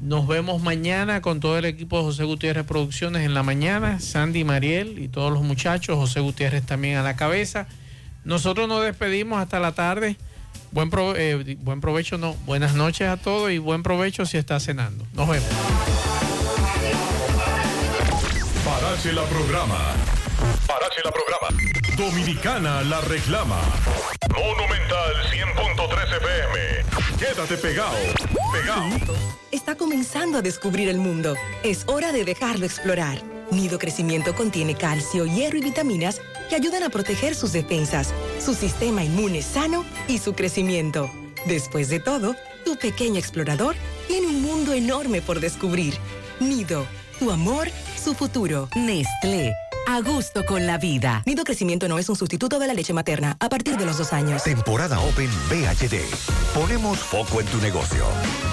[0.00, 4.42] Nos vemos mañana con todo el equipo de José Gutiérrez Producciones en la mañana, Sandy
[4.44, 7.66] Mariel y todos los muchachos, José Gutiérrez también a la cabeza.
[8.24, 10.16] Nosotros nos despedimos hasta la tarde.
[10.72, 12.34] Buen, prove- eh, buen provecho, no.
[12.46, 15.06] Buenas noches a todos y buen provecho si está cenando.
[15.14, 15.48] Nos vemos.
[18.94, 19.78] Parache la programa.
[20.68, 21.48] Parache la programa.
[21.96, 23.60] Dominicana la reclama.
[24.32, 27.18] Monumental 100.13 FM.
[27.18, 27.96] Quédate pegado.
[28.52, 29.16] Pegado.
[29.50, 31.34] Está comenzando a descubrir el mundo.
[31.64, 33.20] Es hora de dejarlo explorar.
[33.50, 39.02] Nido Crecimiento contiene calcio, hierro y vitaminas que ayudan a proteger sus defensas, su sistema
[39.02, 41.10] inmune sano y su crecimiento.
[41.46, 43.74] Después de todo, tu pequeño explorador
[44.06, 45.94] tiene un mundo enorme por descubrir.
[46.38, 46.86] Nido,
[47.18, 47.68] tu amor,
[48.04, 48.68] su futuro.
[48.76, 49.63] Nestlé.
[49.86, 51.22] A gusto con la vida.
[51.26, 54.12] Nido Crecimiento no es un sustituto de la leche materna a partir de los dos
[54.12, 54.42] años.
[54.42, 56.00] Temporada Open BHD.
[56.54, 58.04] Ponemos foco en tu negocio,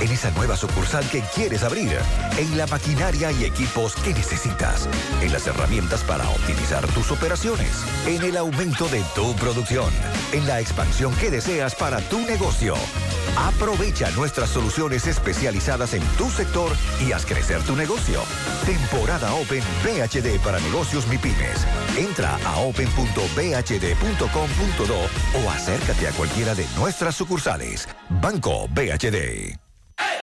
[0.01, 1.97] en esa nueva sucursal que quieres abrir,
[2.37, 4.89] en la maquinaria y equipos que necesitas,
[5.21, 7.71] en las herramientas para optimizar tus operaciones,
[8.07, 9.91] en el aumento de tu producción,
[10.33, 12.75] en la expansión que deseas para tu negocio.
[13.37, 16.71] Aprovecha nuestras soluciones especializadas en tu sector
[17.05, 18.21] y haz crecer tu negocio.
[18.65, 21.07] Temporada Open BHD para negocios
[21.97, 22.99] Entra a open.bhd.com.do
[25.43, 27.87] o acércate a cualquiera de nuestras sucursales.
[28.09, 29.70] Banco BHD.